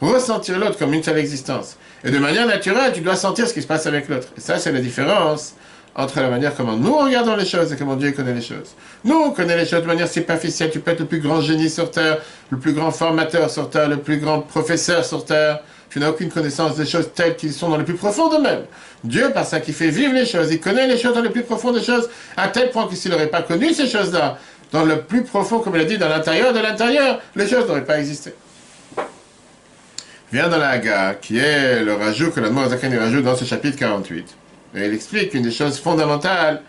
ressentir 0.00 0.58
l'autre 0.58 0.78
comme 0.78 0.92
une 0.92 1.02
seule 1.02 1.18
existence. 1.18 1.76
Et 2.04 2.10
de 2.10 2.18
manière 2.18 2.46
naturelle, 2.46 2.92
tu 2.92 3.00
dois 3.00 3.16
sentir 3.16 3.48
ce 3.48 3.54
qui 3.54 3.62
se 3.62 3.66
passe 3.66 3.86
avec 3.86 4.08
l'autre. 4.08 4.28
Et 4.36 4.40
ça, 4.40 4.58
c'est 4.58 4.72
la 4.72 4.80
différence 4.80 5.54
entre 5.94 6.20
la 6.20 6.28
manière 6.28 6.54
comment 6.54 6.76
nous 6.76 6.96
regardons 6.96 7.36
les 7.36 7.44
choses 7.44 7.72
et 7.72 7.76
comment 7.76 7.96
Dieu 7.96 8.12
connaît 8.12 8.34
les 8.34 8.42
choses. 8.42 8.74
Nous, 9.04 9.14
on 9.14 9.30
connaît 9.30 9.56
les 9.56 9.66
choses 9.66 9.82
de 9.82 9.86
manière 9.86 10.08
superficielle. 10.08 10.70
Tu 10.70 10.80
peux 10.80 10.92
être 10.92 11.00
le 11.00 11.06
plus 11.06 11.20
grand 11.20 11.40
génie 11.40 11.68
sur 11.68 11.90
Terre, 11.90 12.18
le 12.50 12.58
plus 12.58 12.72
grand 12.72 12.90
formateur 12.90 13.50
sur 13.50 13.68
Terre, 13.70 13.88
le 13.88 13.98
plus 13.98 14.18
grand 14.18 14.40
professeur 14.40 15.04
sur 15.04 15.24
Terre. 15.24 15.60
Tu 15.90 15.98
n'as 15.98 16.10
aucune 16.10 16.30
connaissance 16.30 16.76
des 16.76 16.86
choses 16.86 17.10
telles 17.14 17.34
qu'ils 17.34 17.52
sont 17.52 17.68
dans 17.68 17.76
le 17.76 17.84
plus 17.84 17.94
profond 17.94 18.28
d'eux-mêmes. 18.28 18.62
Dieu, 19.02 19.30
par 19.30 19.44
ça, 19.44 19.58
qui 19.58 19.72
fait 19.72 19.88
vivre 19.90 20.14
les 20.14 20.24
choses, 20.24 20.52
il 20.52 20.60
connaît 20.60 20.86
les 20.86 20.96
choses 20.96 21.14
dans 21.14 21.22
le 21.22 21.30
plus 21.30 21.42
profond 21.42 21.72
des 21.72 21.82
choses, 21.82 22.08
à 22.36 22.46
tel 22.48 22.70
point 22.70 22.86
que 22.86 22.94
s'il 22.94 23.10
n'aurait 23.10 23.26
pas 23.26 23.42
connu 23.42 23.74
ces 23.74 23.88
choses-là, 23.88 24.38
dans 24.70 24.84
le 24.84 25.00
plus 25.00 25.24
profond, 25.24 25.58
comme 25.58 25.74
il 25.74 25.80
a 25.80 25.84
dit, 25.84 25.98
dans 25.98 26.08
l'intérieur 26.08 26.52
de 26.52 26.60
l'intérieur, 26.60 27.20
les 27.34 27.48
choses 27.48 27.66
n'auraient 27.66 27.84
pas 27.84 27.98
existé. 27.98 28.34
Vient 30.32 30.48
dans 30.48 30.58
la 30.58 30.68
Haga, 30.68 31.14
qui 31.14 31.38
est 31.38 31.82
le 31.82 31.94
rajout 31.94 32.30
que 32.30 32.38
la 32.38 32.50
Zakan 32.68 32.96
rajoute 32.96 33.24
dans 33.24 33.34
ce 33.34 33.44
chapitre 33.44 33.76
48. 33.76 34.36
Et 34.74 34.86
il 34.86 34.94
explique 34.94 35.34
une 35.34 35.42
des 35.42 35.50
choses 35.50 35.78
fondamentales 35.78 36.62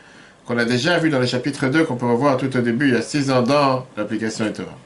qu'on 0.46 0.58
a 0.58 0.66
déjà 0.66 0.98
vu 0.98 1.10
dans 1.10 1.20
le 1.20 1.26
chapitre 1.26 1.68
2, 1.68 1.84
qu'on 1.84 1.96
peut 1.96 2.08
revoir 2.08 2.38
tout 2.38 2.56
au 2.56 2.62
début, 2.62 2.90
il 2.90 2.94
y 2.96 2.98
a 2.98 3.02
six 3.02 3.30
ans 3.30 3.42
dans 3.42 3.86
l'application 3.96 4.52
Torah. 4.52 4.78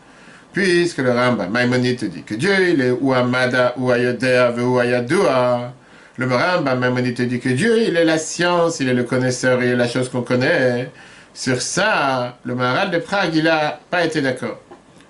Puisque 0.53 0.99
le 0.99 1.11
Rambam, 1.11 1.51
Maïmonide 1.51 2.09
dit 2.09 2.24
que 2.24 2.34
Dieu, 2.34 2.70
il 2.70 2.82
est 2.82 2.91
ou 2.91 3.13
Amada, 3.13 3.74
ou 3.78 3.91
Ayodea, 3.91 4.53
ou 4.53 4.80
Ayadua. 4.80 5.74
Le 6.18 6.28
Rambam, 6.28 6.80
Maïmonide 6.80 7.22
dit 7.28 7.39
que 7.39 7.49
Dieu, 7.49 7.78
il 7.88 7.97
est 7.97 8.05
la 8.05 8.18
science, 8.18 8.80
il 8.80 8.88
est 8.88 8.93
le 8.93 9.03
connaisseur, 9.03 9.61
il 9.61 9.70
est 9.70 9.76
la 9.76 9.88
chose 9.88 10.07
qu'on 10.07 10.22
connaît. 10.22 10.89
Sur 11.34 11.61
ça, 11.61 12.38
le 12.45 12.55
Maharal 12.55 12.91
de 12.91 12.99
Prague, 12.99 13.36
il 13.36 13.43
n'a 13.43 13.80
pas 13.89 14.05
été 14.05 14.22
d'accord. 14.22 14.59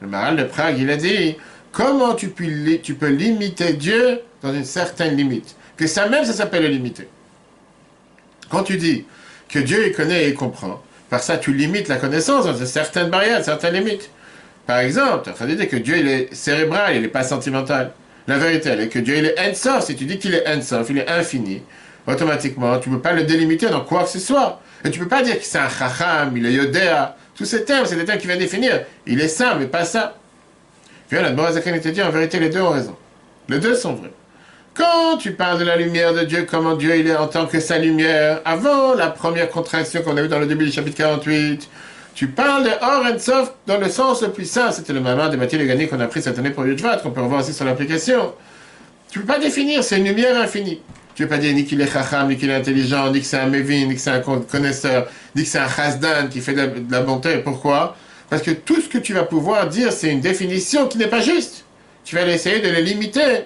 Le 0.02 0.08
Maharal 0.08 0.38
de 0.38 0.44
Prague, 0.46 0.80
il 0.80 0.90
a 0.90 0.98
dit, 0.98 1.36
comment 1.72 2.16
tu 2.16 2.30
peux, 2.30 3.08
limiter 3.08 3.74
Dieu 3.74 4.22
dans 4.42 4.52
une 4.52 4.66
certaine 4.66 5.16
limite? 5.16 5.56
Que 5.78 5.86
ça 5.86 6.10
même, 6.10 6.26
ça 6.26 6.34
s'appelle 6.34 6.64
le 6.64 6.70
limiter. 6.70 7.08
Quand 8.50 8.64
tu 8.64 8.78
dis 8.78 9.06
que 9.50 9.60
Dieu 9.60 9.88
il 9.88 9.94
connaît 9.94 10.26
et 10.26 10.30
il 10.30 10.34
comprend, 10.34 10.82
par 11.10 11.22
ça 11.22 11.38
tu 11.38 11.54
limites 11.54 11.88
la 11.88 11.98
connaissance 11.98 12.46
dans 12.46 12.66
certaines 12.66 13.10
barrières, 13.10 13.44
certaines 13.44 13.76
limites. 13.76 14.10
Par 14.66 14.80
exemple, 14.80 15.32
tu 15.38 15.44
as 15.44 15.46
dire 15.48 15.70
que 15.70 15.76
Dieu 15.76 15.98
il 15.98 16.08
est 16.08 16.34
cérébral, 16.34 16.96
il 16.96 17.02
n'est 17.04 17.08
pas 17.08 17.24
sentimental. 17.24 17.92
La 18.28 18.40
vérité, 18.40 18.70
elle 18.70 18.82
est 18.82 18.90
que 18.90 19.00
Dieu 19.00 19.18
il 19.18 19.26
est 19.26 19.40
ensof. 19.40 19.86
Si 19.86 19.96
tu 19.96 20.06
dis 20.06 20.18
qu'il 20.18 20.34
est 20.34 20.48
ensof, 20.48 20.90
il 20.90 20.98
est 20.98 21.10
infini, 21.10 21.62
automatiquement, 22.08 22.80
tu 22.80 22.90
ne 22.90 22.96
peux 22.96 23.02
pas 23.02 23.14
le 23.14 23.24
délimiter 23.24 23.68
dans 23.68 23.82
quoi 23.82 24.04
que 24.04 24.10
ce 24.10 24.20
soit. 24.20 24.62
Et 24.84 24.90
tu 24.90 25.00
ne 25.00 25.04
peux 25.04 25.10
pas 25.10 25.22
dire 25.22 25.38
que 25.38 25.46
c'est 25.46 25.60
un 25.60 25.70
chacham, 25.70 26.36
il 26.36 26.46
est 26.46 26.54
yodéa. 26.54 27.16
Tous 27.36 27.46
ces 27.46 27.66
termes, 27.66 27.86
c'est 27.86 27.96
des 27.96 28.06
termes 28.06 28.20
qui 28.20 28.28
viennent 28.28 28.40
définir. 28.40 28.82
Il 29.06 29.22
est 29.22 29.28
ça, 29.28 29.56
mais 29.56 29.68
pas 29.68 29.86
ça. 29.86 30.16
Puis 31.08 31.22
la 31.22 31.32
Morazakan 31.32 31.78
te 31.80 31.90
dit, 31.90 32.02
en 32.02 32.10
vérité, 32.10 32.40
les 32.40 32.50
deux 32.50 32.62
ont 32.62 32.70
raison. 32.70 32.96
Les 33.50 33.60
deux 33.60 33.76
sont 33.76 33.94
vrais. 33.94 34.12
Quand 34.76 35.16
tu 35.18 35.32
parles 35.32 35.60
de 35.60 35.64
la 35.64 35.78
lumière 35.78 36.14
de 36.14 36.26
Dieu, 36.26 36.46
comment 36.50 36.76
Dieu 36.76 36.98
il 36.98 37.08
est 37.08 37.16
en 37.16 37.28
tant 37.28 37.46
que 37.46 37.62
sa 37.62 37.78
lumière, 37.78 38.42
avant 38.44 38.94
la 38.94 39.08
première 39.08 39.50
contraction 39.50 40.02
qu'on 40.02 40.18
a 40.18 40.22
vue 40.22 40.28
dans 40.28 40.40
le 40.40 40.48
début 40.48 40.66
du 40.66 40.72
chapitre 40.74 40.98
48, 40.98 41.70
tu 42.14 42.28
parles 42.28 42.66
de 42.66 42.70
Or 42.82 43.06
and 43.06 43.18
Soft 43.20 43.54
dans 43.68 43.78
le 43.78 43.88
sens 43.88 44.22
le 44.22 44.32
plus 44.32 44.44
simple. 44.44 44.74
C'était 44.74 44.92
le 44.92 45.00
maman 45.00 45.30
de 45.30 45.38
Mathilde 45.38 45.66
Gagné 45.66 45.88
qu'on 45.88 46.02
a 46.02 46.08
pris 46.08 46.22
cette 46.22 46.38
année 46.40 46.50
pour 46.50 46.66
Yudvat, 46.66 46.98
qu'on 46.98 47.12
peut 47.12 47.22
revoir 47.22 47.40
aussi 47.40 47.54
sur 47.54 47.64
l'application. 47.64 48.34
Tu 49.10 49.20
ne 49.20 49.24
peux 49.24 49.32
pas 49.32 49.40
définir, 49.40 49.82
c'est 49.82 49.98
une 49.98 50.08
lumière 50.10 50.38
infinie. 50.42 50.82
Tu 51.16 51.24
ne 51.24 51.28
peux 51.28 51.36
pas 51.36 51.42
dire 51.42 51.54
ni 51.54 51.64
qu'il 51.64 51.80
est 51.80 51.90
chacham, 51.90 52.28
ni 52.28 52.36
qu'il 52.36 52.50
est 52.50 52.56
intelligent, 52.56 53.10
ni 53.12 53.22
que 53.22 53.26
c'est 53.26 53.40
un 53.40 53.48
mévin, 53.48 53.86
ni 53.86 53.96
que 53.96 54.02
c'est 54.02 54.12
un 54.12 54.20
connaisseur, 54.20 55.08
ni 55.38 55.44
que 55.44 55.48
c'est 55.48 55.60
un 55.60 55.70
chasdan 55.70 56.28
qui 56.30 56.42
fait 56.42 56.54
de 56.54 56.92
la, 56.92 57.00
bonté. 57.00 57.38
Pourquoi? 57.38 57.96
Parce 58.30 58.42
que 58.42 58.52
tout 58.52 58.82
ce 58.82 58.90
que 58.90 58.98
tu 58.98 59.14
vas 59.14 59.24
pouvoir 59.24 59.70
dire, 59.70 59.94
c'est 59.94 60.12
une 60.12 60.20
définition 60.20 60.90
qui 60.90 60.98
n'est 60.98 61.08
pas 61.08 61.22
juste. 61.22 61.64
Tu 62.04 62.16
vas 62.16 62.28
essayer 62.28 62.60
de 62.60 62.68
les 62.68 62.82
limiter. 62.82 63.46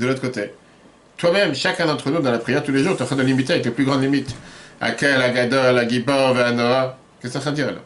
De 0.00 0.06
l'autre 0.06 0.22
côté, 0.22 0.54
toi-même, 1.18 1.54
chacun 1.54 1.84
d'entre 1.84 2.10
nous 2.10 2.20
dans 2.20 2.30
la 2.30 2.38
prière 2.38 2.62
tous 2.62 2.72
les 2.72 2.82
jours, 2.82 2.96
tu 2.96 3.00
es 3.00 3.02
en 3.02 3.06
train 3.06 3.16
de 3.16 3.22
limiter 3.22 3.52
avec 3.52 3.66
les 3.66 3.70
plus 3.70 3.84
grandes 3.84 4.02
limites. 4.02 4.34
Akel, 4.80 5.20
Agadol, 5.20 5.78
Agibor, 5.78 6.34
Noah. 6.54 6.96
Qu'est-ce 7.20 7.34
que 7.34 7.40
ça 7.40 7.50
veut 7.50 7.56
dire 7.56 7.66
là 7.66 7.80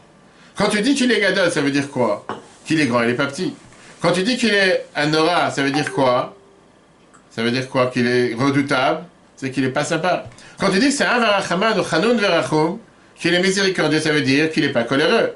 Quand 0.55 0.69
tu 0.69 0.81
dis 0.81 0.95
qu'il 0.95 1.11
est 1.11 1.19
Gadol, 1.19 1.51
ça 1.51 1.61
veut 1.61 1.73
dire 1.73 1.91
quoi? 1.91 2.25
Qu'il 2.65 2.81
est 2.81 2.87
grand, 2.87 3.03
il 3.03 3.09
n'est 3.09 3.15
pas 3.15 3.27
petit. 3.27 3.53
Quand 4.01 4.13
tu 4.13 4.23
dis 4.23 4.37
qu'il 4.37 4.55
est 4.55 4.87
Anora, 4.95 5.51
ça 5.51 5.65
veut 5.65 5.73
dire 5.73 5.91
quoi? 5.91 6.37
Ça 7.31 7.43
veut 7.43 7.51
dire 7.51 7.69
quoi? 7.69 7.89
Qu'il 7.89 8.07
est 8.07 8.33
redoutable? 8.35 9.07
C'est 9.37 9.51
qu'il 9.51 9.65
n'est 9.65 9.71
pas 9.71 9.83
sympa. 9.83 10.27
Quand 10.61 10.71
tu 10.71 10.79
dis 10.79 10.87
que 10.87 10.93
c'est 10.93 11.07
un 11.07 11.19
Varachaman 11.19 11.81
ou 11.81 11.83
Chanoun 11.83 12.17
Verachum, 12.17 12.79
qu'il 13.17 13.35
est 13.35 13.43
miséricordieux, 13.43 13.99
ça 13.99 14.13
veut 14.13 14.21
dire 14.21 14.53
qu'il 14.53 14.65
n'est 14.65 14.73
pas 14.73 14.85
coléreux. 14.85 15.33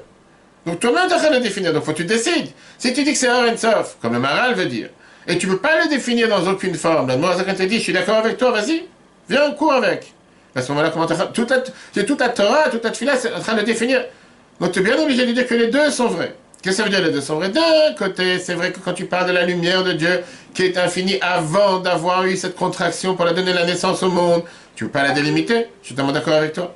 Donc 0.65 0.79
toi-même, 0.79 1.09
tu 1.09 1.13
as 1.13 1.29
de 1.29 1.43
définir. 1.43 1.73
Donc 1.73 1.83
faut 1.83 1.91
que 1.91 1.97
tu 1.97 2.05
décides. 2.05 2.51
Si 2.77 2.93
tu 2.93 3.03
dis 3.03 3.11
que 3.11 3.17
c'est 3.19 3.27
un 3.27 3.53
comme 4.01 4.13
le 4.13 4.19
Maral 4.19 4.55
veut 4.55 4.67
dire, 4.67 4.87
et 5.27 5.37
tu 5.37 5.47
ne 5.47 5.53
peux 5.53 5.59
pas 5.59 5.83
le 5.83 5.89
définir 5.89 6.27
dans 6.27 6.45
aucune 6.49 6.75
forme, 6.75 7.07
la 7.07 7.15
quand 7.17 7.53
te 7.55 7.63
dit, 7.63 7.77
je 7.77 7.83
suis 7.83 7.93
d'accord 7.93 8.17
avec 8.17 8.37
toi, 8.37 8.51
vas-y, 8.51 8.83
viens, 9.29 9.51
cours 9.51 9.73
avec. 9.73 10.13
À 10.55 10.61
ce 10.61 10.71
moment-là, 10.71 10.89
comment 10.89 11.05
toute 11.05 11.49
la, 11.51 11.63
c'est 11.93 12.05
toute 12.05 12.19
la 12.19 12.29
Torah, 12.29 12.69
toute 12.69 12.83
la 12.83 12.91
Tfila, 12.91 13.15
c'est 13.15 13.33
en 13.33 13.39
train 13.39 13.55
de 13.55 13.61
définir. 13.61 14.03
Donc 14.59 14.71
tu 14.71 14.79
es 14.79 14.81
bien 14.81 14.97
obligé 14.97 15.25
de 15.25 15.31
dire 15.31 15.45
que 15.45 15.53
les 15.55 15.67
deux 15.67 15.91
sont 15.91 16.07
vrais. 16.07 16.35
Qu'est-ce 16.61 16.77
que 16.77 16.83
ça 16.83 16.83
veut 16.83 16.89
dire 16.89 17.01
les 17.01 17.13
deux 17.13 17.21
sont 17.21 17.35
vrais 17.35 17.49
D'un 17.49 17.93
côté, 17.97 18.39
c'est 18.39 18.55
vrai 18.55 18.71
que 18.71 18.79
quand 18.79 18.93
tu 18.93 19.05
parles 19.05 19.27
de 19.27 19.31
la 19.31 19.45
lumière 19.45 19.83
de 19.83 19.93
Dieu 19.93 20.21
qui 20.53 20.63
est 20.63 20.77
infinie 20.77 21.17
avant 21.21 21.79
d'avoir 21.79 22.25
eu 22.25 22.35
cette 22.35 22.55
contraction 22.55 23.15
pour 23.15 23.25
la 23.25 23.33
donner 23.33 23.53
la 23.53 23.65
naissance 23.65 24.03
au 24.03 24.09
monde, 24.09 24.43
tu 24.75 24.83
ne 24.83 24.89
peux 24.89 24.93
pas 24.93 25.03
la 25.03 25.11
délimiter. 25.11 25.67
Je 25.81 25.87
suis 25.87 25.95
totalement 25.95 26.11
d'accord 26.11 26.33
avec 26.33 26.53
toi. 26.53 26.75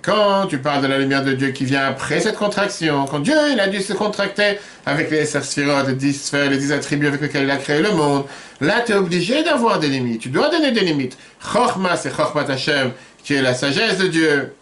Quand 0.00 0.46
tu 0.46 0.58
parles 0.58 0.82
de 0.82 0.88
la 0.88 0.98
lumière 0.98 1.22
de 1.22 1.32
Dieu 1.32 1.48
qui 1.48 1.64
vient 1.64 1.84
après 1.84 2.20
cette 2.20 2.36
contraction, 2.36 3.04
quand 3.06 3.20
Dieu 3.20 3.34
il 3.52 3.60
a 3.60 3.68
dû 3.68 3.80
se 3.80 3.92
contracter 3.92 4.58
avec 4.86 5.10
les 5.10 5.26
sphérotes, 5.26 5.86
les 5.86 5.94
dix 5.94 6.14
sphères, 6.14 6.50
les 6.50 6.56
dix 6.56 6.72
attributs 6.72 7.06
avec 7.06 7.20
lesquels 7.20 7.44
il 7.44 7.50
a 7.50 7.56
créé 7.56 7.80
le 7.80 7.92
monde, 7.92 8.24
là 8.60 8.80
tu 8.84 8.92
es 8.92 8.94
obligé 8.96 9.44
d'avoir 9.44 9.78
des 9.78 9.88
limites. 9.88 10.22
Tu 10.22 10.28
dois 10.28 10.48
donner 10.48 10.72
des 10.72 10.80
limites. 10.80 11.16
Chorma, 11.40 11.96
c'est 11.96 12.14
Chorma 12.14 12.42
Hashem, 12.42 12.92
qui 13.22 13.34
est 13.34 13.42
la 13.42 13.54
sagesse 13.54 13.98
de 13.98 14.08
Dieu. 14.08 14.54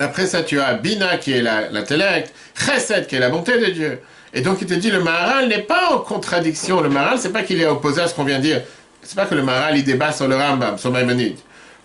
Après 0.00 0.26
ça, 0.26 0.42
tu 0.42 0.60
as 0.60 0.74
Bina, 0.74 1.16
qui 1.18 1.32
est 1.32 1.42
l'intellect, 1.42 2.34
Chesed, 2.54 3.06
qui 3.06 3.16
est 3.16 3.20
la 3.20 3.30
bonté 3.30 3.58
de 3.58 3.66
Dieu. 3.66 4.00
Et 4.34 4.40
donc 4.40 4.58
il 4.60 4.66
te 4.66 4.74
dit, 4.74 4.90
le 4.90 5.00
Maharal 5.00 5.48
n'est 5.48 5.62
pas 5.62 5.92
en 5.92 5.98
contradiction. 5.98 6.80
Le 6.80 6.88
Maharal, 6.88 7.18
c'est 7.18 7.32
pas 7.32 7.42
qu'il 7.42 7.60
est 7.60 7.66
opposé 7.66 8.02
à 8.02 8.08
ce 8.08 8.14
qu'on 8.14 8.24
vient 8.24 8.38
de 8.38 8.42
dire. 8.42 8.62
C'est 9.02 9.14
pas 9.14 9.26
que 9.26 9.34
le 9.34 9.42
Maharal, 9.42 9.78
il 9.78 9.84
débat 9.84 10.12
sur 10.12 10.26
le 10.26 10.36
Rambam, 10.36 10.76
sur 10.76 10.90
Maïmonide. 10.90 11.36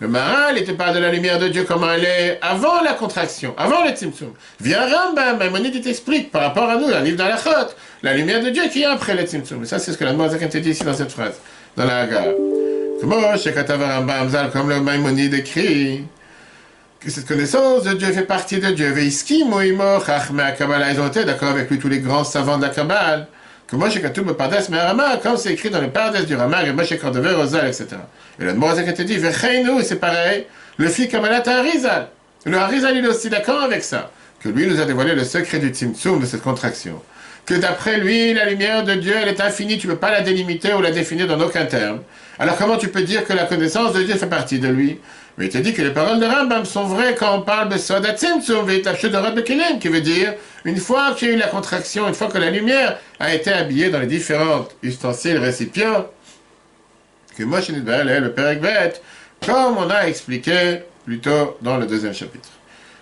Le 0.01 0.07
Maharal, 0.07 0.57
il 0.57 0.63
te 0.63 0.71
parle 0.71 0.95
de 0.95 0.99
la 0.99 1.11
lumière 1.11 1.39
de 1.39 1.49
Dieu, 1.49 1.65
comment 1.67 1.91
elle 1.91 2.05
est 2.05 2.39
avant 2.41 2.81
la 2.81 2.93
contraction, 2.93 3.53
avant 3.57 3.83
le 3.83 3.91
Tzimtzum. 3.91 4.31
Viens 4.61 4.87
Rambam, 4.87 5.37
Maïmonide, 5.37 5.83
t'explique 5.83 6.31
par 6.31 6.43
rapport 6.43 6.69
à 6.69 6.77
nous, 6.77 6.87
la 6.87 7.01
livre 7.01 7.17
d'Alachot, 7.17 7.73
la 8.01 8.13
lumière 8.13 8.41
de 8.41 8.49
Dieu 8.49 8.63
qui 8.71 8.83
est 8.83 8.85
après 8.85 9.13
le 9.13 9.23
Tzimtzum. 9.23 9.63
Et 9.63 9.65
ça, 9.65 9.77
c'est 9.77 9.91
ce 9.91 9.97
que 9.97 10.05
la 10.05 10.13
Moazak 10.13 10.49
te 10.49 10.57
dit 10.57 10.69
ici 10.69 10.85
dans 10.85 10.93
cette 10.93 11.11
phrase, 11.11 11.33
dans 11.75 11.83
la 11.83 11.99
Hagar. 12.01 12.27
Comme 14.53 14.69
le 14.69 14.79
Maïmonide 14.79 15.33
écrit, 15.33 16.05
que 17.01 17.09
cette 17.09 17.27
connaissance 17.27 17.83
de 17.83 17.93
Dieu 17.93 18.07
fait 18.13 18.23
partie 18.23 18.59
de 18.59 18.71
Dieu. 18.71 18.93
Ils 18.97 19.41
ont 21.01 21.07
été 21.07 21.25
d'accord 21.25 21.49
avec 21.49 21.69
lui, 21.69 21.77
tous 21.77 21.89
les 21.89 21.99
grands 21.99 22.23
savants 22.23 22.57
de 22.57 22.63
la 22.63 22.69
Kabbale 22.69 23.27
que 23.69 23.75
Moshe 23.75 24.01
Katoub 24.01 24.33
Pardes 24.33 24.69
Merama, 24.69 25.17
comme 25.17 25.37
c'est 25.37 25.53
écrit 25.53 25.69
dans 25.69 25.81
le 25.81 25.89
Pardes 25.89 26.25
du 26.25 26.35
Rama, 26.35 26.63
et 26.63 26.73
Moshe 26.73 26.97
Kordover, 26.97 27.35
Rosal, 27.35 27.67
etc. 27.67 27.87
Et 28.39 28.43
le 28.43 28.53
Moazek 28.53 28.87
a 28.87 28.91
dit, 29.03 29.17
Vecheinu, 29.17 29.83
c'est 29.83 29.97
pareil, 29.97 30.45
le 30.77 30.87
fils 30.87 31.07
Kamalat 31.07 31.47
Harizal. 31.47 32.07
Le 32.45 32.57
Harizal, 32.57 32.97
il 32.97 33.05
est 33.05 33.07
aussi 33.07 33.29
d'accord 33.29 33.61
avec 33.61 33.83
ça, 33.83 34.09
que 34.39 34.49
lui 34.49 34.65
nous 34.65 34.79
a 34.81 34.85
dévoilé 34.85 35.13
le 35.13 35.23
secret 35.23 35.59
du 35.59 35.69
Tzimtzum, 35.69 36.19
de 36.19 36.25
cette 36.25 36.41
contraction. 36.41 37.01
Que 37.45 37.53
d'après 37.55 37.99
lui, 37.99 38.33
la 38.33 38.49
lumière 38.49 38.83
de 38.83 38.95
Dieu, 38.95 39.13
elle 39.21 39.27
est 39.27 39.41
infinie, 39.41 39.77
tu 39.77 39.87
ne 39.87 39.93
peux 39.93 39.99
pas 39.99 40.11
la 40.11 40.21
délimiter 40.21 40.73
ou 40.73 40.81
la 40.81 40.91
définir 40.91 41.27
dans 41.27 41.39
aucun 41.39 41.65
terme. 41.65 41.99
Alors 42.39 42.57
comment 42.57 42.77
tu 42.77 42.87
peux 42.87 43.01
dire 43.01 43.25
que 43.25 43.33
la 43.33 43.45
connaissance 43.45 43.93
de 43.93 44.01
Dieu 44.01 44.15
fait 44.15 44.27
partie 44.27 44.59
de 44.59 44.67
lui? 44.67 44.99
Mais 45.39 45.45
il 45.45 45.51
te 45.51 45.57
dit 45.57 45.73
que 45.73 45.81
les 45.81 45.91
paroles 45.91 46.19
de 46.19 46.25
Rambam 46.25 46.65
sont 46.65 46.83
vraies 46.83 47.15
quand 47.17 47.33
on 47.33 47.41
parle 47.43 47.69
de 47.69 47.77
Soda 47.77 48.13
Tzimtzum, 48.13 48.65
de 48.67 49.79
qui 49.79 49.87
veut 49.87 50.01
dire, 50.01 50.33
une 50.65 50.75
fois 50.75 51.13
qu'il 51.13 51.29
y 51.29 51.31
a 51.31 51.33
eu 51.35 51.37
la 51.37 51.47
contraction, 51.47 52.09
une 52.09 52.13
fois 52.13 52.27
que 52.27 52.37
la 52.37 52.51
lumière 52.51 52.97
a 53.21 53.33
été 53.33 53.49
habillée 53.49 53.89
dans 53.89 53.99
les 53.99 54.07
différents 54.07 54.67
ustensiles, 54.83 55.37
récipients, 55.37 56.07
que 57.37 57.43
Moshe 57.45 57.69
Nidbael 57.69 58.21
le 58.21 58.33
Père 58.33 58.49
Ekbet, 58.49 58.95
comme 59.45 59.77
on 59.77 59.89
a 59.89 60.07
expliqué 60.07 60.81
plus 61.05 61.19
tôt 61.19 61.57
dans 61.61 61.77
le 61.77 61.87
deuxième 61.87 62.13
chapitre. 62.13 62.49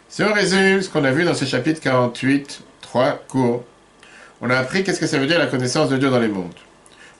Si 0.07 0.21
on 0.21 0.31
résume 0.31 0.83
ce 0.83 0.89
qu'on 0.89 1.05
a 1.05 1.11
vu 1.11 1.23
dans 1.23 1.33
ce 1.33 1.45
chapitre 1.45 1.81
48, 1.81 2.61
trois 2.81 3.19
cours, 3.27 3.63
on 4.41 4.51
a 4.51 4.57
appris 4.57 4.83
qu'est-ce 4.83 4.99
que 4.99 5.07
ça 5.07 5.17
veut 5.17 5.25
dire 5.25 5.39
la 5.39 5.47
connaissance 5.47 5.89
de 5.89 5.97
Dieu 5.97 6.11
dans 6.11 6.19
les 6.19 6.27
mondes. 6.27 6.53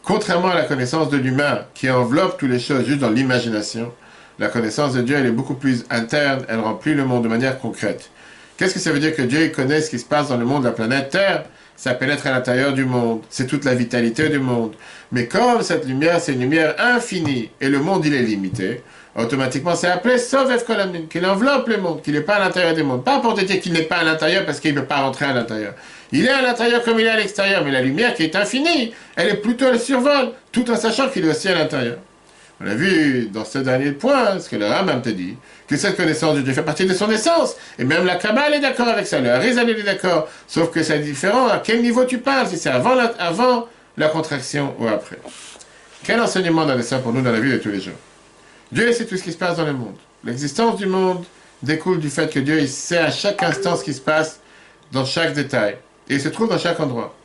Contrairement 0.04 0.50
à 0.50 0.56
la 0.56 0.66
connaissance 0.66 1.10
de 1.10 1.18
l'humain 1.18 1.66
qui 1.74 1.90
enveloppe 1.90 2.38
toutes 2.38 2.52
les 2.52 2.60
choses 2.60 2.86
juste 2.86 3.00
dans 3.00 3.10
l'imagination, 3.10 3.92
la 4.40 4.50
connaissance 4.50 4.94
de 4.94 5.02
Dieu, 5.02 5.16
elle 5.18 5.26
est 5.26 5.32
beaucoup 5.32 5.56
plus 5.56 5.86
interne, 5.90 6.46
elle 6.48 6.60
remplit 6.60 6.94
le 6.94 7.06
monde 7.06 7.24
de 7.24 7.28
manière 7.28 7.60
concrète. 7.60 8.10
Qu'est-ce 8.58 8.74
que 8.74 8.80
ça 8.80 8.92
veut 8.92 9.00
dire 9.00 9.16
que 9.16 9.22
Dieu 9.22 9.50
connaît 9.50 9.82
ce 9.82 9.90
qui 9.90 10.00
se 10.00 10.06
passe 10.06 10.30
dans 10.30 10.38
le 10.38 10.46
monde 10.46 10.64
de 10.64 10.68
la 10.68 10.74
planète 10.74 11.10
Terre? 11.10 11.46
Ça 11.76 11.94
pénètre 11.94 12.26
à 12.26 12.32
l'intérieur 12.32 12.74
du 12.74 12.86
monde, 12.86 13.22
c'est 13.30 13.46
toute 13.46 13.64
la 13.64 13.76
vitalité 13.76 14.30
du 14.30 14.40
monde. 14.40 14.74
Mais 15.12 15.28
comme 15.28 15.62
cette 15.62 15.86
lumière, 15.86 16.20
c'est 16.20 16.34
une 16.34 16.40
lumière 16.40 16.74
infinie, 16.80 17.52
et 17.62 17.70
le 17.70 17.80
monde, 17.80 18.04
il 18.04 18.16
est 18.16 18.24
limité, 18.24 18.82
automatiquement, 19.16 19.76
c'est 19.76 19.88
appelé 19.88 20.18
Sovef 20.18 20.66
Kolamin, 20.66 21.02
qu'il 21.08 21.24
enveloppe 21.26 21.68
le 21.68 21.78
monde, 21.78 22.02
qu'il 22.02 22.14
n'est 22.14 22.22
pas 22.22 22.36
à 22.36 22.40
l'intérieur 22.40 22.74
du 22.74 22.82
monde. 22.82 23.04
Pas 23.04 23.20
pour 23.20 23.36
te 23.36 23.42
dire 23.42 23.60
qu'il 23.60 23.74
n'est 23.74 23.84
pas 23.84 23.98
à 23.98 24.04
l'intérieur 24.04 24.46
parce 24.46 24.60
qu'il 24.60 24.74
ne 24.74 24.80
peut 24.80 24.88
pas 24.88 25.02
rentrer 25.02 25.26
à 25.26 25.34
l'intérieur. 25.34 25.74
Il 26.12 26.26
est 26.26 26.30
à 26.30 26.42
l'intérieur 26.42 26.84
comme 26.84 27.00
il 27.00 27.06
est 27.06 27.10
à 27.10 27.18
l'extérieur, 27.18 27.64
mais 27.64 27.72
la 27.72 27.82
lumière 27.82 28.14
qui 28.14 28.24
est 28.24 28.36
infinie, 28.36 28.94
elle 29.16 29.30
est 29.30 29.38
plutôt 29.38 29.72
le 29.72 29.78
survol, 29.78 30.32
tout 30.52 30.70
en 30.72 30.76
sachant 30.76 31.10
qu'il 31.10 31.26
est 31.26 31.30
aussi 31.30 31.48
à 31.48 31.56
l'intérieur. 31.56 31.98
On 32.60 32.68
a 32.68 32.74
vu 32.74 33.30
dans 33.32 33.46
ce 33.46 33.60
dernier 33.60 33.92
point, 33.92 34.40
ce 34.40 34.50
que 34.50 34.56
le 34.56 34.66
Rambam 34.66 35.02
te 35.02 35.10
dit, 35.10 35.36
que 35.68 35.78
cette 35.78 35.96
connaissance 35.96 36.36
de 36.36 36.42
Dieu 36.42 36.54
fait 36.54 36.64
partie 36.64 36.86
de 36.86 36.94
son 36.94 37.10
essence. 37.12 37.56
Et 37.78 37.84
même 37.84 38.06
la 38.06 38.16
Kabbale 38.16 38.56
est 38.56 38.60
d'accord 38.60 38.88
avec 38.88 39.06
ça, 39.06 39.20
le 39.20 39.30
Harizal 39.32 39.70
est 39.70 39.84
d'accord. 39.84 40.28
Sauf 40.48 40.72
que 40.72 40.82
c'est 40.82 41.00
différent 41.00 41.48
à 41.48 41.60
quel 41.60 41.84
niveau 41.84 42.06
tu 42.06 42.18
parles, 42.18 42.48
si 42.48 42.58
c'est 42.58 42.72
avant 42.72 42.96
la, 42.96 43.14
avant 43.20 43.68
la 43.96 44.08
contraction 44.08 44.74
ou 44.80 44.88
après? 44.88 45.20
Quel 46.04 46.20
enseignement 46.20 46.66
dans 46.66 46.82
ça 46.82 47.00
pour 47.00 47.14
nous 47.14 47.22
dans 47.22 47.32
la 47.32 47.40
vie 47.40 47.52
de 47.52 47.58
tous 47.58 47.70
les 47.70 47.82
jours? 47.82 47.94
Dieu 48.72 48.92
sait 48.92 49.06
tout 49.06 49.18
ce 49.18 49.24
qui 49.24 49.32
se 49.32 49.38
passe 49.38 49.58
dans 49.58 49.66
le 49.66 49.74
monde. 49.74 49.96
L'existence 50.24 50.78
du 50.78 50.88
monde, 50.88 51.24
découle 51.62 52.00
du 52.00 52.10
fait 52.10 52.32
que 52.32 52.40
Dieu 52.40 52.66
sait 52.68 52.98
à 52.98 53.12
chaque 53.12 53.42
instant 53.44 53.76
ce 53.76 53.84
qui 53.84 53.94
se 53.94 54.02
passe 54.02 54.40
dans 54.92 55.06
chaque 55.06 55.34
détail. 55.34 55.78
Et 56.10 56.16
il 56.16 56.22
se 56.22 56.30
trouve 56.30 56.50
dans 56.50 56.58
chaque 56.58 56.80
endroit. 56.80 57.16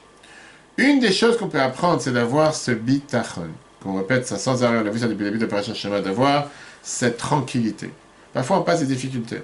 Une 0.76 1.00
des 1.00 1.12
choses 1.12 1.36
qu'on 1.36 1.48
peut 1.48 1.60
apprendre, 1.60 2.00
c'est 2.00 2.12
d'avoir 2.12 2.54
ce 2.54 2.70
bitachon. 2.70 3.48
Qu'on 3.82 3.96
répète 3.96 4.26
ça 4.26 4.38
sans 4.38 4.62
arrêt, 4.62 4.78
on 4.78 4.86
a 4.86 4.90
vu 4.90 4.98
ça 4.98 5.08
depuis 5.08 5.24
le 5.24 5.30
début 5.30 5.40
de 5.40 5.46
Parashat 5.46 5.74
Shema, 5.74 6.00
d'avoir 6.00 6.48
cette 6.82 7.16
tranquillité. 7.16 7.90
Parfois 8.32 8.58
on 8.58 8.62
passe 8.62 8.80
des 8.80 8.86
difficultés. 8.86 9.42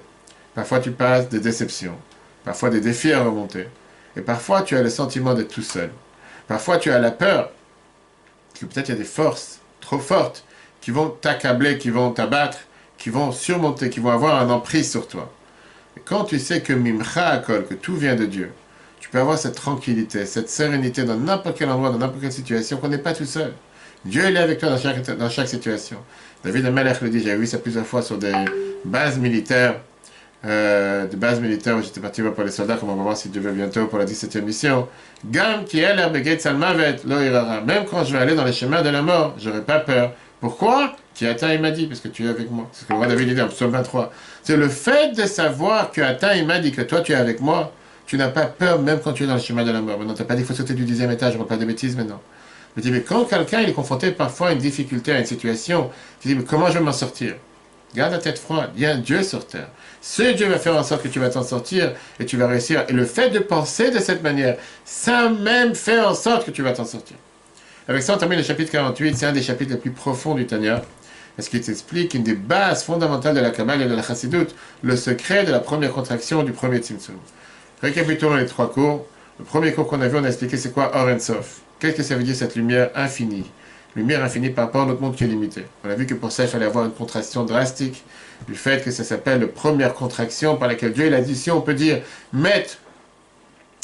Parfois 0.54 0.78
tu 0.78 0.92
passes 0.92 1.28
des 1.28 1.40
déceptions. 1.40 1.96
Parfois 2.44 2.70
des 2.70 2.80
défis 2.80 3.12
à 3.12 3.22
remonter. 3.22 3.68
Et 4.16 4.20
parfois 4.20 4.62
tu 4.62 4.76
as 4.76 4.82
le 4.82 4.90
sentiment 4.90 5.34
d'être 5.34 5.52
tout 5.52 5.62
seul. 5.62 5.90
Parfois 6.46 6.78
tu 6.78 6.90
as 6.90 6.98
la 6.98 7.10
peur 7.10 7.50
que 8.58 8.66
peut-être 8.66 8.88
il 8.88 8.92
y 8.92 8.94
a 8.94 8.98
des 8.98 9.04
forces 9.04 9.58
trop 9.80 9.98
fortes 9.98 10.44
qui 10.80 10.90
vont 10.90 11.08
t'accabler, 11.08 11.78
qui 11.78 11.90
vont 11.90 12.10
t'abattre, 12.12 12.58
qui 12.96 13.10
vont 13.10 13.32
surmonter, 13.32 13.90
qui 13.90 14.00
vont 14.00 14.10
avoir 14.10 14.40
un 14.40 14.50
emprise 14.50 14.90
sur 14.90 15.08
toi. 15.08 15.32
Et 15.96 16.00
quand 16.04 16.24
tu 16.24 16.38
sais 16.38 16.62
que 16.62 16.72
Mimcha 16.72 17.26
Akol, 17.26 17.66
que 17.66 17.74
tout 17.74 17.96
vient 17.96 18.14
de 18.14 18.26
Dieu, 18.26 18.52
tu 19.00 19.08
peux 19.08 19.18
avoir 19.18 19.38
cette 19.38 19.54
tranquillité, 19.54 20.26
cette 20.26 20.48
sérénité 20.48 21.04
dans 21.04 21.16
n'importe 21.16 21.58
quel 21.58 21.70
endroit, 21.70 21.90
dans 21.90 21.98
n'importe 21.98 22.20
quelle 22.20 22.32
situation, 22.32 22.78
qu'on 22.78 22.88
n'est 22.88 22.98
pas 22.98 23.14
tout 23.14 23.24
seul. 23.24 23.52
Dieu 24.08 24.24
est 24.24 24.36
avec 24.38 24.58
toi 24.58 24.70
dans 24.70 24.78
chaque, 24.78 25.18
dans 25.18 25.28
chaque 25.28 25.48
situation. 25.48 25.98
David 26.42 26.64
Amelech 26.64 27.02
le 27.02 27.10
dit, 27.10 27.20
j'ai 27.20 27.36
vu 27.36 27.46
ça 27.46 27.58
plusieurs 27.58 27.84
fois 27.84 28.00
sur 28.00 28.16
des 28.16 28.32
bases 28.84 29.18
militaires, 29.18 29.74
euh, 30.46 31.06
des 31.06 31.16
bases 31.16 31.40
militaires 31.40 31.76
où 31.76 31.82
j'étais 31.82 32.00
parti 32.00 32.22
pour 32.22 32.42
les 32.42 32.50
soldats, 32.50 32.76
comme 32.76 32.88
on 32.88 32.96
va 32.96 33.02
voir 33.02 33.16
si 33.18 33.28
Dieu 33.28 33.42
veut 33.42 33.52
bientôt 33.52 33.86
pour 33.86 33.98
la 33.98 34.06
17e 34.06 34.40
mission. 34.42 34.88
Gam 35.26 35.64
qui 35.64 35.80
est 35.80 35.94
Même 35.94 36.12
quand 37.90 38.04
je 38.04 38.12
vais 38.12 38.18
aller 38.18 38.34
dans 38.34 38.44
les 38.44 38.52
chemins 38.52 38.80
de 38.80 38.88
la 38.88 39.02
mort, 39.02 39.34
j'aurai 39.38 39.60
pas 39.60 39.80
peur. 39.80 40.12
Pourquoi? 40.40 40.96
Qui 41.14 41.26
atteint, 41.26 41.52
il 41.52 41.60
m'a 41.60 41.72
dit, 41.72 41.86
parce 41.86 42.00
que 42.00 42.08
tu 42.08 42.24
es 42.24 42.28
avec 42.28 42.50
moi. 42.50 42.66
C'est 42.72 42.82
ce 42.82 42.86
que 42.86 42.92
le 42.92 42.98
roi 42.98 43.08
David 43.08 43.34
dit 43.34 43.42
en 43.42 43.48
psaume 43.48 43.72
23. 43.72 44.10
C'est 44.42 44.56
le 44.56 44.68
fait 44.68 45.14
de 45.16 45.26
savoir 45.26 45.90
que 45.90 46.00
atteint, 46.00 46.32
il 46.34 46.46
m'a 46.46 46.60
dit 46.60 46.72
que 46.72 46.80
toi 46.80 47.02
tu 47.02 47.12
es 47.12 47.16
avec 47.16 47.40
moi. 47.40 47.74
Tu 48.06 48.16
n'as 48.16 48.28
pas 48.28 48.46
peur 48.46 48.80
même 48.80 49.00
quand 49.04 49.12
tu 49.12 49.24
es 49.24 49.26
dans 49.26 49.34
le 49.34 49.40
chemin 49.40 49.64
de 49.64 49.70
la 49.70 49.82
mort. 49.82 49.98
Maintenant, 49.98 50.14
tu 50.14 50.22
n'as 50.22 50.28
pas 50.28 50.34
dit 50.34 50.40
qu'il 50.40 50.46
faut 50.46 50.54
sauter 50.54 50.72
du 50.72 50.84
dixième 50.84 51.10
étage, 51.10 51.34
je 51.34 51.38
ne 51.38 51.44
pas 51.44 51.58
de 51.58 51.66
bêtises 51.66 51.94
maintenant. 51.94 52.22
Mais 52.78 52.82
dis, 52.82 52.92
mais 52.92 53.00
quand 53.00 53.24
quelqu'un 53.24 53.58
est 53.62 53.72
confronté 53.72 54.12
parfois 54.12 54.50
à 54.50 54.52
une 54.52 54.60
difficulté, 54.60 55.10
à 55.10 55.18
une 55.18 55.26
situation, 55.26 55.90
tu 56.20 56.28
dis, 56.28 56.36
mais 56.36 56.44
comment 56.44 56.68
je 56.68 56.74
vais 56.74 56.84
m'en 56.84 56.92
sortir? 56.92 57.34
Garde 57.92 58.12
la 58.12 58.18
tête 58.18 58.38
froide, 58.38 58.70
il 58.76 58.82
y 58.82 58.86
a 58.86 58.92
un 58.92 58.98
Dieu 58.98 59.24
sur 59.24 59.44
terre. 59.44 59.66
Ce 60.00 60.22
Dieu 60.22 60.46
va 60.46 60.60
faire 60.60 60.76
en 60.76 60.84
sorte 60.84 61.02
que 61.02 61.08
tu 61.08 61.18
vas 61.18 61.28
t'en 61.28 61.42
sortir 61.42 61.92
et 62.20 62.24
tu 62.24 62.36
vas 62.36 62.46
réussir. 62.46 62.84
Et 62.88 62.92
le 62.92 63.04
fait 63.04 63.30
de 63.30 63.40
penser 63.40 63.90
de 63.90 63.98
cette 63.98 64.22
manière, 64.22 64.58
ça 64.84 65.28
même 65.28 65.74
fait 65.74 65.98
en 65.98 66.14
sorte 66.14 66.46
que 66.46 66.52
tu 66.52 66.62
vas 66.62 66.70
t'en 66.70 66.84
sortir. 66.84 67.16
Avec 67.88 68.00
ça, 68.04 68.14
on 68.14 68.16
termine 68.16 68.38
le 68.38 68.44
chapitre 68.44 68.70
48, 68.70 69.16
c'est 69.16 69.26
un 69.26 69.32
des 69.32 69.42
chapitres 69.42 69.72
les 69.72 69.78
plus 69.78 69.90
profonds 69.90 70.36
du 70.36 70.46
Tanya, 70.46 70.84
parce 71.36 71.48
qu'il 71.48 71.60
t'explique 71.60 72.14
une 72.14 72.22
des 72.22 72.34
bases 72.36 72.84
fondamentales 72.84 73.34
de 73.34 73.40
la 73.40 73.50
Kabbalah 73.50 73.86
et 73.86 73.88
de 73.88 73.94
la 73.96 74.04
Chassidut, 74.04 74.46
le 74.82 74.94
secret 74.94 75.44
de 75.44 75.50
la 75.50 75.58
première 75.58 75.90
contraction 75.90 76.44
du 76.44 76.52
premier 76.52 76.78
Tzimtzum. 76.78 77.16
Récapitulons 77.82 78.36
les 78.36 78.46
trois 78.46 78.70
cours. 78.70 79.04
Le 79.40 79.44
premier 79.44 79.72
cours 79.72 79.88
qu'on 79.88 80.00
a 80.00 80.06
vu, 80.06 80.16
on 80.16 80.22
a 80.22 80.28
expliqué 80.28 80.56
c'est 80.56 80.72
quoi 80.72 80.92
Or 80.94 81.08
Sof. 81.20 81.62
Qu'est-ce 81.78 81.96
que 81.96 82.02
ça 82.02 82.16
veut 82.16 82.24
dire 82.24 82.34
cette 82.34 82.56
lumière 82.56 82.90
infinie? 82.94 83.50
Lumière 83.96 84.22
infinie 84.22 84.50
par 84.50 84.66
rapport 84.66 84.82
à 84.82 84.86
notre 84.86 85.00
monde 85.00 85.16
qui 85.16 85.24
est 85.24 85.28
limité. 85.28 85.64
On 85.84 85.90
a 85.90 85.94
vu 85.94 86.06
que 86.06 86.14
pour 86.14 86.32
ça, 86.32 86.44
il 86.44 86.48
fallait 86.48 86.66
avoir 86.66 86.84
une 86.84 86.92
contraction 86.92 87.44
drastique 87.44 88.04
du 88.46 88.54
fait 88.54 88.84
que 88.84 88.90
ça 88.90 89.04
s'appelle 89.04 89.40
la 89.40 89.46
première 89.46 89.94
contraction 89.94 90.56
par 90.56 90.68
laquelle 90.68 90.92
Dieu, 90.92 91.12
a 91.12 91.20
dit, 91.20 91.36
si 91.36 91.50
on 91.50 91.60
peut 91.60 91.74
dire, 91.74 92.00
mettre 92.32 92.78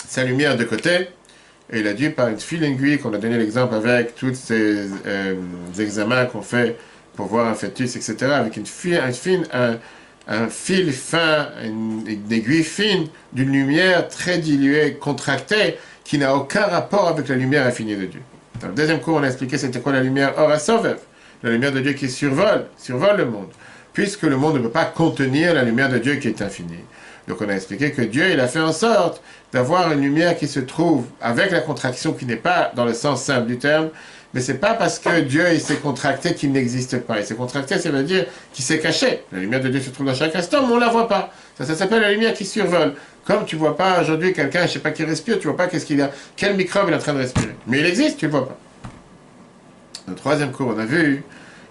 sa 0.09 0.25
lumière 0.25 0.57
de 0.57 0.65
côté, 0.65 1.09
et 1.73 1.81
il 1.81 1.87
a 1.87 1.95
dit 1.95 2.11
par 2.11 2.29
une 2.29 2.39
file 2.39 2.63
aiguille, 2.65 2.99
qu'on 2.99 3.13
a 3.15 3.19
donné 3.19 3.39
l'exemple 3.39 3.75
avec 3.75 4.15
tous 4.15 4.35
ces 4.35 4.89
euh, 5.07 5.35
examens 5.79 6.27
qu'on 6.27 6.43
fait 6.43 6.77
pour 7.17 7.27
voir 7.27 7.47
un 7.49 7.55
fœtus, 7.55 7.97
etc., 7.97 8.33
avec 8.33 8.57
une, 8.57 8.67
file, 8.67 9.01
fine, 9.13 9.47
un, 9.53 10.49
fil 10.49 10.93
fin, 10.93 11.49
une, 11.65 12.05
aiguille 12.31 12.65
fine, 12.65 13.07
d'une 13.33 13.53
lumière 13.53 14.09
très 14.09 14.39
diluée, 14.39 14.95
contractée, 14.95 15.77
qui 16.05 16.19
n'a 16.19 16.37
aucun 16.37 16.67
rapport 16.67 17.09
avec 17.09 17.29
la 17.29 17.37
lumière 17.37 17.67
infinie 17.67 17.97
de 17.97 18.07
Dieu. 18.07 18.21
Dans 18.61 18.69
le 18.69 18.75
deuxième 18.75 19.01
cours, 19.01 19.17
on 19.17 19.23
a 19.23 19.27
expliqué 19.27 19.59
c'était 19.59 19.81
quoi 19.81 19.93
la 19.93 20.01
lumière 20.01 20.39
Orasovev, 20.39 20.99
la 21.43 21.51
lumière 21.51 21.73
de 21.73 21.81
Dieu 21.81 21.93
qui 21.95 22.09
survole, 22.09 22.67
survole 22.77 23.17
le 23.17 23.25
monde, 23.25 23.49
puisque 23.93 24.23
le 24.23 24.37
monde 24.37 24.57
ne 24.57 24.61
peut 24.61 24.71
pas 24.71 24.85
contenir 24.85 25.55
la 25.55 25.63
lumière 25.63 25.89
de 25.89 25.99
Dieu 25.99 26.17
qui 26.17 26.29
est 26.29 26.43
infinie. 26.43 26.85
Donc 27.27 27.41
on 27.41 27.49
a 27.49 27.55
expliqué 27.55 27.91
que 27.91 28.03
Dieu, 28.03 28.31
il 28.31 28.41
a 28.41 28.47
fait 28.47 28.61
en 28.61 28.73
sorte 28.73 29.23
d'avoir 29.53 29.91
une 29.93 30.03
lumière 30.03 30.37
qui 30.37 30.47
se 30.47 30.61
trouve 30.61 31.07
avec 31.21 31.51
la 31.51 31.61
contraction 31.61 32.13
qui 32.13 32.27
n'est 32.27 32.37
pas 32.37 32.71
dans 32.77 32.85
le 32.85 32.93
sens 32.93 33.23
simple 33.23 33.47
du 33.47 33.59
terme, 33.59 33.89
mais 34.35 34.41
c'est 34.41 34.59
pas 34.59 34.75
parce 34.75 34.99
que 34.99 35.21
Dieu 35.21 35.45
il 35.53 35.61
s'est 35.61 35.77
contracté 35.77 36.35
qu'il 36.35 36.51
n'existe 36.51 36.99
pas. 36.99 37.21
Il 37.21 37.25
s'est 37.25 37.37
contracté, 37.37 37.79
ça 37.79 37.91
veut 37.91 38.03
dire 38.03 38.27
qu'il 38.53 38.65
s'est 38.65 38.81
caché. 38.81 39.23
La 39.33 39.39
lumière 39.39 39.61
de 39.61 39.69
Dieu 39.69 39.81
se 39.81 39.91
trouve 39.91 40.07
dans 40.07 40.15
chaque 40.15 40.35
instant, 40.35 40.67
mais 40.67 40.75
on 40.75 40.79
la 40.79 40.89
voit 40.89 41.07
pas. 41.07 41.33
Ça, 41.57 41.73
s'appelle 41.73 42.03
la 42.03 42.11
lumière 42.11 42.35
qui 42.35 42.45
survole. 42.45 42.95
Comme 43.25 43.45
tu 43.45 43.55
vois 43.55 43.77
pas 43.77 44.03
aujourd'hui 44.03 44.33
quelqu'un, 44.33 44.67
je 44.67 44.73
sais 44.73 44.79
pas 44.81 44.91
qui 44.91 45.05
respire, 45.05 45.39
tu 45.39 45.47
vois 45.47 45.57
pas 45.57 45.69
qu'est-ce 45.69 45.87
qu'il 45.87 46.03
a, 46.03 46.11
quel 46.37 46.57
microbe 46.57 46.87
il 46.89 46.93
est 46.93 46.97
en 46.97 47.01
train 47.01 47.15
de 47.15 47.19
respirer? 47.19 47.55
Mais 47.69 47.79
il 47.79 47.87
existe, 47.87 48.19
tu 48.19 48.27
le 48.27 48.33
vois 48.33 48.49
pas. 48.49 48.59
Dans 50.07 50.13
le 50.13 50.19
troisième 50.19 50.51
cours, 50.51 50.75
on 50.77 50.79
a 50.79 50.85
vu 50.85 51.23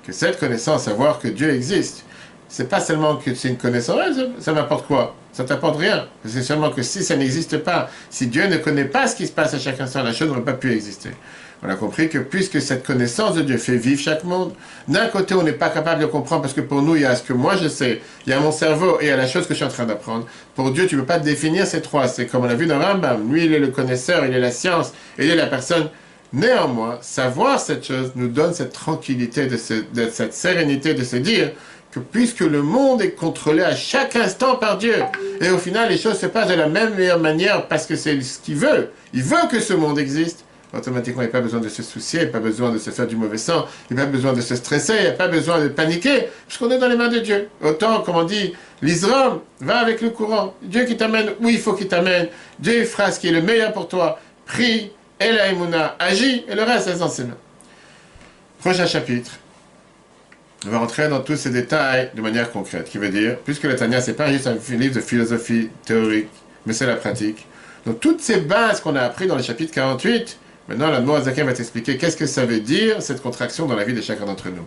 que 0.08 0.14
cette 0.14 0.40
connaissance, 0.40 0.86
savoir 0.86 1.20
que 1.20 1.28
Dieu 1.28 1.54
existe, 1.54 2.06
c'est 2.48 2.70
pas 2.70 2.80
seulement 2.80 3.18
que 3.18 3.36
c'est 3.36 3.50
une 3.50 3.58
connaissance, 3.58 4.00
ça, 4.40 4.54
m'apporte 4.54 4.88
quoi? 4.88 5.16
Ça 5.34 5.44
t'apporte 5.44 5.78
rien. 5.78 6.08
C'est 6.26 6.44
seulement 6.44 6.70
que 6.70 6.82
si 6.82 7.04
ça 7.04 7.16
n'existe 7.16 7.58
pas, 7.58 7.90
si 8.10 8.28
Dieu 8.28 8.48
ne 8.48 8.58
connaît 8.58 8.86
pas 8.86 9.08
ce 9.08 9.16
qui 9.16 9.28
se 9.28 9.32
passe 9.32 9.54
à 9.54 9.60
chaque 9.60 9.82
instant, 9.82 10.04
la 10.04 10.14
chose 10.14 10.30
n'aurait 10.30 10.44
pas 10.44 10.54
pu 10.54 10.72
exister. 10.72 11.10
On 11.66 11.70
a 11.70 11.76
compris 11.76 12.10
que 12.10 12.18
puisque 12.18 12.62
cette 12.62 12.86
connaissance 12.86 13.36
de 13.36 13.42
Dieu 13.42 13.58
fait 13.58 13.78
vivre 13.78 14.02
chaque 14.02 14.26
monde, 14.26 14.54
d'un 14.90 15.08
côté, 15.08 15.34
on 15.34 15.44
n'est 15.44 15.54
pas 15.54 15.70
capable 15.70 16.02
de 16.02 16.06
comprendre 16.08 16.42
parce 16.42 16.54
que 16.54 16.62
pour 16.62 16.82
nous, 16.82 16.98
il 16.98 17.04
y 17.04 17.06
a 17.06 17.16
ce 17.16 17.24
que 17.24 17.32
moi 17.32 17.56
je 17.56 17.70
sais, 17.70 18.02
il 18.26 18.32
y 18.32 18.34
a 18.34 18.40
mon 18.40 18.52
cerveau 18.52 18.98
et 19.00 19.06
il 19.06 19.08
y 19.08 19.12
a 19.12 19.16
la 19.16 19.28
chose 19.28 19.48
que 19.48 19.54
je 19.54 19.58
suis 19.58 19.66
en 19.66 19.70
train 19.70 19.86
d'apprendre. 19.86 20.28
Pour 20.56 20.72
Dieu, 20.72 20.88
tu 20.88 20.96
ne 20.96 21.02
peux 21.02 21.08
pas 21.08 21.20
définir 21.20 21.66
ces 21.66 21.82
trois. 21.82 22.08
C'est 22.10 22.26
comme 22.26 22.44
on 22.44 22.50
a 22.50 22.56
vu 22.56 22.66
dans 22.66 22.80
Rambam. 22.80 23.32
Lui, 23.32 23.46
il 23.46 23.54
est 23.54 23.60
le 23.60 23.70
connaisseur, 23.70 24.26
il 24.26 24.34
est 24.34 24.40
la 24.40 24.52
science, 24.52 24.94
il 25.18 25.30
est 25.30 25.36
la 25.36 25.48
personne. 25.48 25.90
Néanmoins, 26.34 26.98
savoir 27.02 27.60
cette 27.60 27.86
chose 27.86 28.12
nous 28.16 28.28
donne 28.28 28.54
cette 28.54 28.74
tranquillité, 28.74 29.46
de 29.46 29.56
cette 29.56 30.34
sérénité 30.34 30.96
de 30.96 31.04
se 31.04 31.16
dire 31.16 31.52
que 31.92 32.00
puisque 32.00 32.40
le 32.40 32.64
monde 32.64 33.04
est 33.04 33.12
contrôlé 33.12 33.62
à 33.62 33.76
chaque 33.76 34.16
instant 34.16 34.56
par 34.56 34.80
Dieu, 34.80 34.96
et 35.40 35.50
au 35.52 35.60
final 35.60 35.90
les 35.90 35.98
choses 35.98 36.18
se 36.18 36.26
passent 36.26 36.50
de 36.50 36.56
la 36.56 36.68
même 36.68 36.96
manière 37.22 37.68
parce 37.68 37.86
que 37.86 37.96
c'est 37.96 38.20
ce 38.22 38.40
qu'il 38.40 38.56
veut, 38.56 38.90
il 39.14 39.22
veut 39.22 39.48
que 39.50 39.60
ce 39.60 39.74
monde 39.74 40.00
existe, 40.00 40.44
automatiquement 40.74 41.22
il 41.22 41.26
n'y 41.26 41.30
a 41.30 41.32
pas 41.32 41.42
besoin 41.42 41.60
de 41.60 41.70
se 41.70 41.84
soucier, 41.84 42.22
il 42.22 42.24
n'y 42.24 42.30
a 42.30 42.32
pas 42.32 42.40
besoin 42.40 42.72
de 42.72 42.78
se 42.78 42.90
faire 42.90 43.08
du 43.08 43.16
mauvais 43.16 43.38
sang, 43.38 43.66
il 43.90 43.96
n'y 43.96 44.02
a 44.02 44.06
pas 44.06 44.12
besoin 44.12 44.34
de 44.34 44.42
se 44.42 44.56
stresser, 44.56 44.94
il 44.98 45.02
n'y 45.02 45.08
a 45.08 45.12
pas 45.12 45.28
besoin 45.28 45.60
de 45.60 45.68
paniquer, 45.68 46.28
puisqu'on 46.48 46.72
est 46.72 46.80
dans 46.80 46.88
les 46.88 46.96
mains 46.96 47.10
de 47.10 47.20
Dieu. 47.20 47.48
Autant, 47.64 48.02
comme 48.02 48.16
on 48.16 48.24
dit, 48.24 48.54
l'Israël 48.82 49.34
va 49.62 49.78
avec 49.78 50.02
le 50.02 50.10
courant. 50.10 50.56
Dieu 50.62 50.86
qui 50.86 50.98
t'amène 50.98 51.32
où 51.40 51.50
il 51.50 51.60
faut 51.60 51.74
qu'il 51.74 51.88
t'amène, 51.88 52.28
Dieu 52.60 52.84
fera 52.86 53.12
ce 53.12 53.20
qui 53.20 53.28
est 53.28 53.32
le 53.32 53.42
meilleur 53.42 53.72
pour 53.74 53.88
toi, 53.88 54.20
prie, 54.46 54.92
et 55.20 55.32
la 55.32 55.96
agis, 56.00 56.44
et 56.48 56.56
le 56.56 56.64
reste 56.64 56.88
est 56.88 57.00
dans 57.00 57.08
ses 57.08 57.24
mains. 57.24 57.38
Prochain 58.60 58.86
chapitre. 58.86 59.32
On 60.66 60.70
va 60.70 60.80
rentrer 60.80 61.10
dans 61.10 61.20
tous 61.20 61.36
ces 61.36 61.50
détails 61.50 62.10
de 62.16 62.22
manière 62.22 62.52
concrète, 62.52 62.90
qui 62.90 62.98
veut 62.98 63.10
dire, 63.10 63.38
puisque 63.46 63.64
le 63.64 63.76
Tanya, 63.76 64.02
c'est 64.02 64.14
pas 64.14 64.32
juste 64.32 64.48
un 64.48 64.56
livre 64.76 64.96
de 64.96 65.02
philosophie 65.02 65.70
théorique, 65.86 66.30
mais 66.66 66.74
c'est 66.74 66.88
la 66.88 66.96
pratique. 66.96 67.46
Donc 67.86 68.00
toutes 68.00 68.22
ces 68.22 68.38
bases 68.38 68.80
qu'on 68.80 68.96
a 68.96 69.02
apprises 69.02 69.28
dans 69.28 69.36
le 69.36 69.44
chapitre 69.44 69.74
48, 69.74 70.38
maintenant 70.68 70.90
la 70.90 71.22
Zakem 71.22 71.48
va 71.48 71.54
t'expliquer 71.54 71.98
qu'est-ce 71.98 72.18
que 72.18 72.26
ça 72.26 72.46
veut 72.46 72.60
dire, 72.60 73.02
cette 73.02 73.22
contraction 73.22 73.66
dans 73.66 73.76
la 73.76 73.84
vie 73.84 73.94
de 73.94 74.02
chacun 74.02 74.26
d'entre 74.26 74.50
nous. 74.50 74.66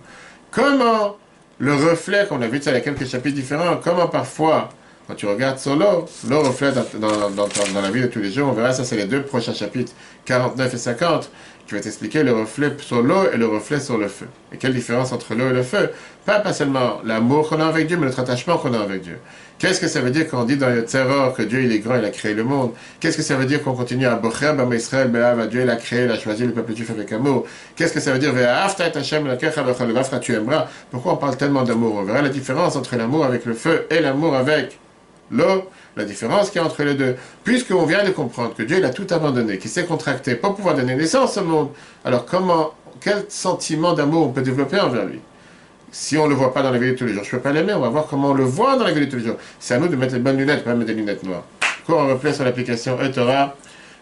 Comment 0.50 1.16
le 1.58 1.74
reflet, 1.74 2.26
qu'on 2.28 2.42
a 2.42 2.48
vu 2.48 2.60
ça 2.60 2.70
il 2.70 2.74
y 2.74 2.76
a 2.76 2.80
quelques 2.80 3.06
chapitres 3.06 3.36
différents, 3.36 3.78
comment 3.82 4.08
parfois, 4.08 4.68
quand 5.06 5.14
tu 5.14 5.26
regardes 5.26 5.58
sur 5.58 5.76
l'eau, 5.76 6.06
l'eau 6.28 6.42
reflète 6.42 6.74
dans, 6.98 7.30
dans, 7.30 7.80
la 7.80 7.90
vie 7.90 8.02
de 8.02 8.06
tous 8.08 8.20
les 8.20 8.30
jours, 8.30 8.48
on 8.48 8.52
verra 8.52 8.72
ça, 8.72 8.84
c'est 8.84 8.96
les 8.96 9.06
deux 9.06 9.22
prochains 9.22 9.54
chapitres, 9.54 9.92
49 10.26 10.74
et 10.74 10.78
50, 10.78 11.30
qui 11.66 11.74
va 11.74 11.80
t'expliquer 11.80 12.22
le 12.22 12.32
reflet 12.32 12.72
sur 12.78 13.02
l'eau 13.02 13.30
et 13.32 13.36
le 13.36 13.46
reflet 13.46 13.80
sur 13.80 13.98
le 13.98 14.08
feu. 14.08 14.26
Et 14.52 14.56
quelle 14.56 14.74
différence 14.74 15.12
entre 15.12 15.34
l'eau 15.34 15.48
et 15.48 15.52
le 15.52 15.62
feu? 15.62 15.90
Pas, 16.24 16.40
pas 16.40 16.52
seulement 16.52 17.00
l'amour 17.04 17.48
qu'on 17.48 17.60
a 17.60 17.66
avec 17.66 17.86
Dieu, 17.86 17.96
mais 17.96 18.06
notre 18.06 18.20
attachement 18.20 18.58
qu'on 18.58 18.74
a 18.74 18.80
avec 18.80 19.02
Dieu. 19.02 19.18
Qu'est-ce 19.58 19.80
que 19.80 19.88
ça 19.88 20.00
veut 20.00 20.10
dire 20.10 20.28
quand 20.28 20.42
on 20.42 20.44
dit 20.44 20.56
dans 20.56 20.68
le 20.68 20.84
terror 20.84 21.32
que 21.32 21.42
Dieu 21.42 21.62
il 21.62 21.72
est 21.72 21.78
grand, 21.78 21.96
il 21.96 22.04
a 22.04 22.10
créé 22.10 22.34
le 22.34 22.44
monde? 22.44 22.72
Qu'est-ce 23.00 23.16
que 23.16 23.22
ça 23.22 23.36
veut 23.36 23.46
dire 23.46 23.62
qu'on 23.62 23.74
continue 23.74 24.06
à 24.06 24.16
Bocher, 24.16 24.52
Bam 24.52 24.72
Israël, 24.72 25.10
Dieu 25.50 25.62
il 25.62 25.70
a 25.70 25.76
créé, 25.76 26.04
il 26.04 26.10
a 26.10 26.18
choisi 26.18 26.44
le 26.44 26.52
peuple 26.52 26.76
juif 26.76 26.90
avec 26.90 27.10
amour? 27.12 27.46
Qu'est-ce 27.74 27.94
que 27.94 28.00
ça 28.00 28.12
veut 28.12 28.18
dire 28.18 28.32
tu 30.20 30.34
aimeras? 30.34 30.66
Pourquoi 30.90 31.12
on 31.14 31.16
parle 31.16 31.36
tellement 31.36 31.62
d'amour 31.62 31.96
On 31.96 32.02
verra 32.02 32.20
la 32.20 32.28
différence 32.28 32.76
entre 32.76 32.96
l'amour 32.96 33.24
avec 33.24 33.46
le 33.46 33.54
feu 33.54 33.86
et 33.90 34.00
l'amour 34.00 34.34
avec 34.36 34.78
l'eau 35.30 35.70
la 35.96 36.04
différence 36.04 36.50
qu'il 36.50 36.60
y 36.60 36.64
a 36.64 36.66
entre 36.66 36.82
les 36.82 36.94
deux. 36.94 37.16
Puisqu'on 37.42 37.86
vient 37.86 38.04
de 38.04 38.10
comprendre 38.10 38.54
que 38.54 38.62
Dieu 38.62 38.78
il 38.78 38.84
a 38.84 38.90
tout 38.90 39.06
abandonné, 39.10 39.58
qu'il 39.58 39.70
s'est 39.70 39.86
contracté 39.86 40.34
pour 40.34 40.54
pouvoir 40.54 40.74
donner 40.74 40.94
naissance 40.94 41.38
au 41.38 41.44
monde, 41.44 41.70
alors 42.04 42.26
comment, 42.26 42.74
quel 43.00 43.24
sentiment 43.28 43.94
d'amour 43.94 44.28
on 44.28 44.32
peut 44.32 44.42
développer 44.42 44.78
envers 44.78 45.06
lui? 45.06 45.20
Si 45.98 46.18
on 46.18 46.24
ne 46.24 46.28
le 46.28 46.34
voit 46.34 46.52
pas 46.52 46.62
dans 46.62 46.70
la 46.70 46.78
vie 46.78 46.90
de 46.90 46.94
tous 46.94 47.06
les 47.06 47.14
jours, 47.14 47.24
je 47.24 47.34
ne 47.34 47.40
peux 47.40 47.42
pas 47.42 47.52
l'aimer, 47.52 47.72
on 47.72 47.80
va 47.80 47.88
voir 47.88 48.06
comment 48.06 48.32
on 48.32 48.34
le 48.34 48.44
voit 48.44 48.76
dans 48.76 48.84
la 48.84 48.92
vie 48.92 49.00
de 49.00 49.10
tous 49.10 49.16
les 49.16 49.24
jours. 49.24 49.38
C'est 49.58 49.74
à 49.74 49.78
nous 49.78 49.88
de 49.88 49.96
mettre 49.96 50.12
les 50.12 50.20
bonnes 50.20 50.36
lunettes, 50.36 50.62
pas 50.62 50.74
mettre 50.74 50.88
des 50.88 50.94
lunettes 50.94 51.22
noires. 51.22 51.44
Cours 51.86 51.98
en 51.98 52.06
replay 52.06 52.34
sur 52.34 52.44
l'application 52.44 53.00
eTorah. 53.00 53.56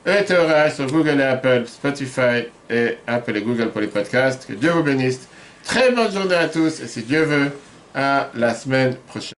eTorah 0.04 0.70
sur 0.70 0.86
Google 0.88 1.20
et 1.20 1.22
Apple, 1.22 1.62
Spotify 1.66 2.48
et 2.68 2.98
Apple 3.06 3.36
et 3.36 3.42
Google 3.42 3.70
pour 3.70 3.80
les 3.80 3.86
podcasts. 3.86 4.44
Que 4.44 4.54
Dieu 4.54 4.70
vous 4.70 4.82
bénisse. 4.82 5.28
Très 5.62 5.92
bonne 5.92 6.12
journée 6.12 6.34
à 6.34 6.48
tous 6.48 6.80
et 6.80 6.88
si 6.88 7.02
Dieu 7.02 7.22
veut, 7.22 7.52
à 7.94 8.28
la 8.34 8.54
semaine 8.54 8.96
prochaine. 9.06 9.33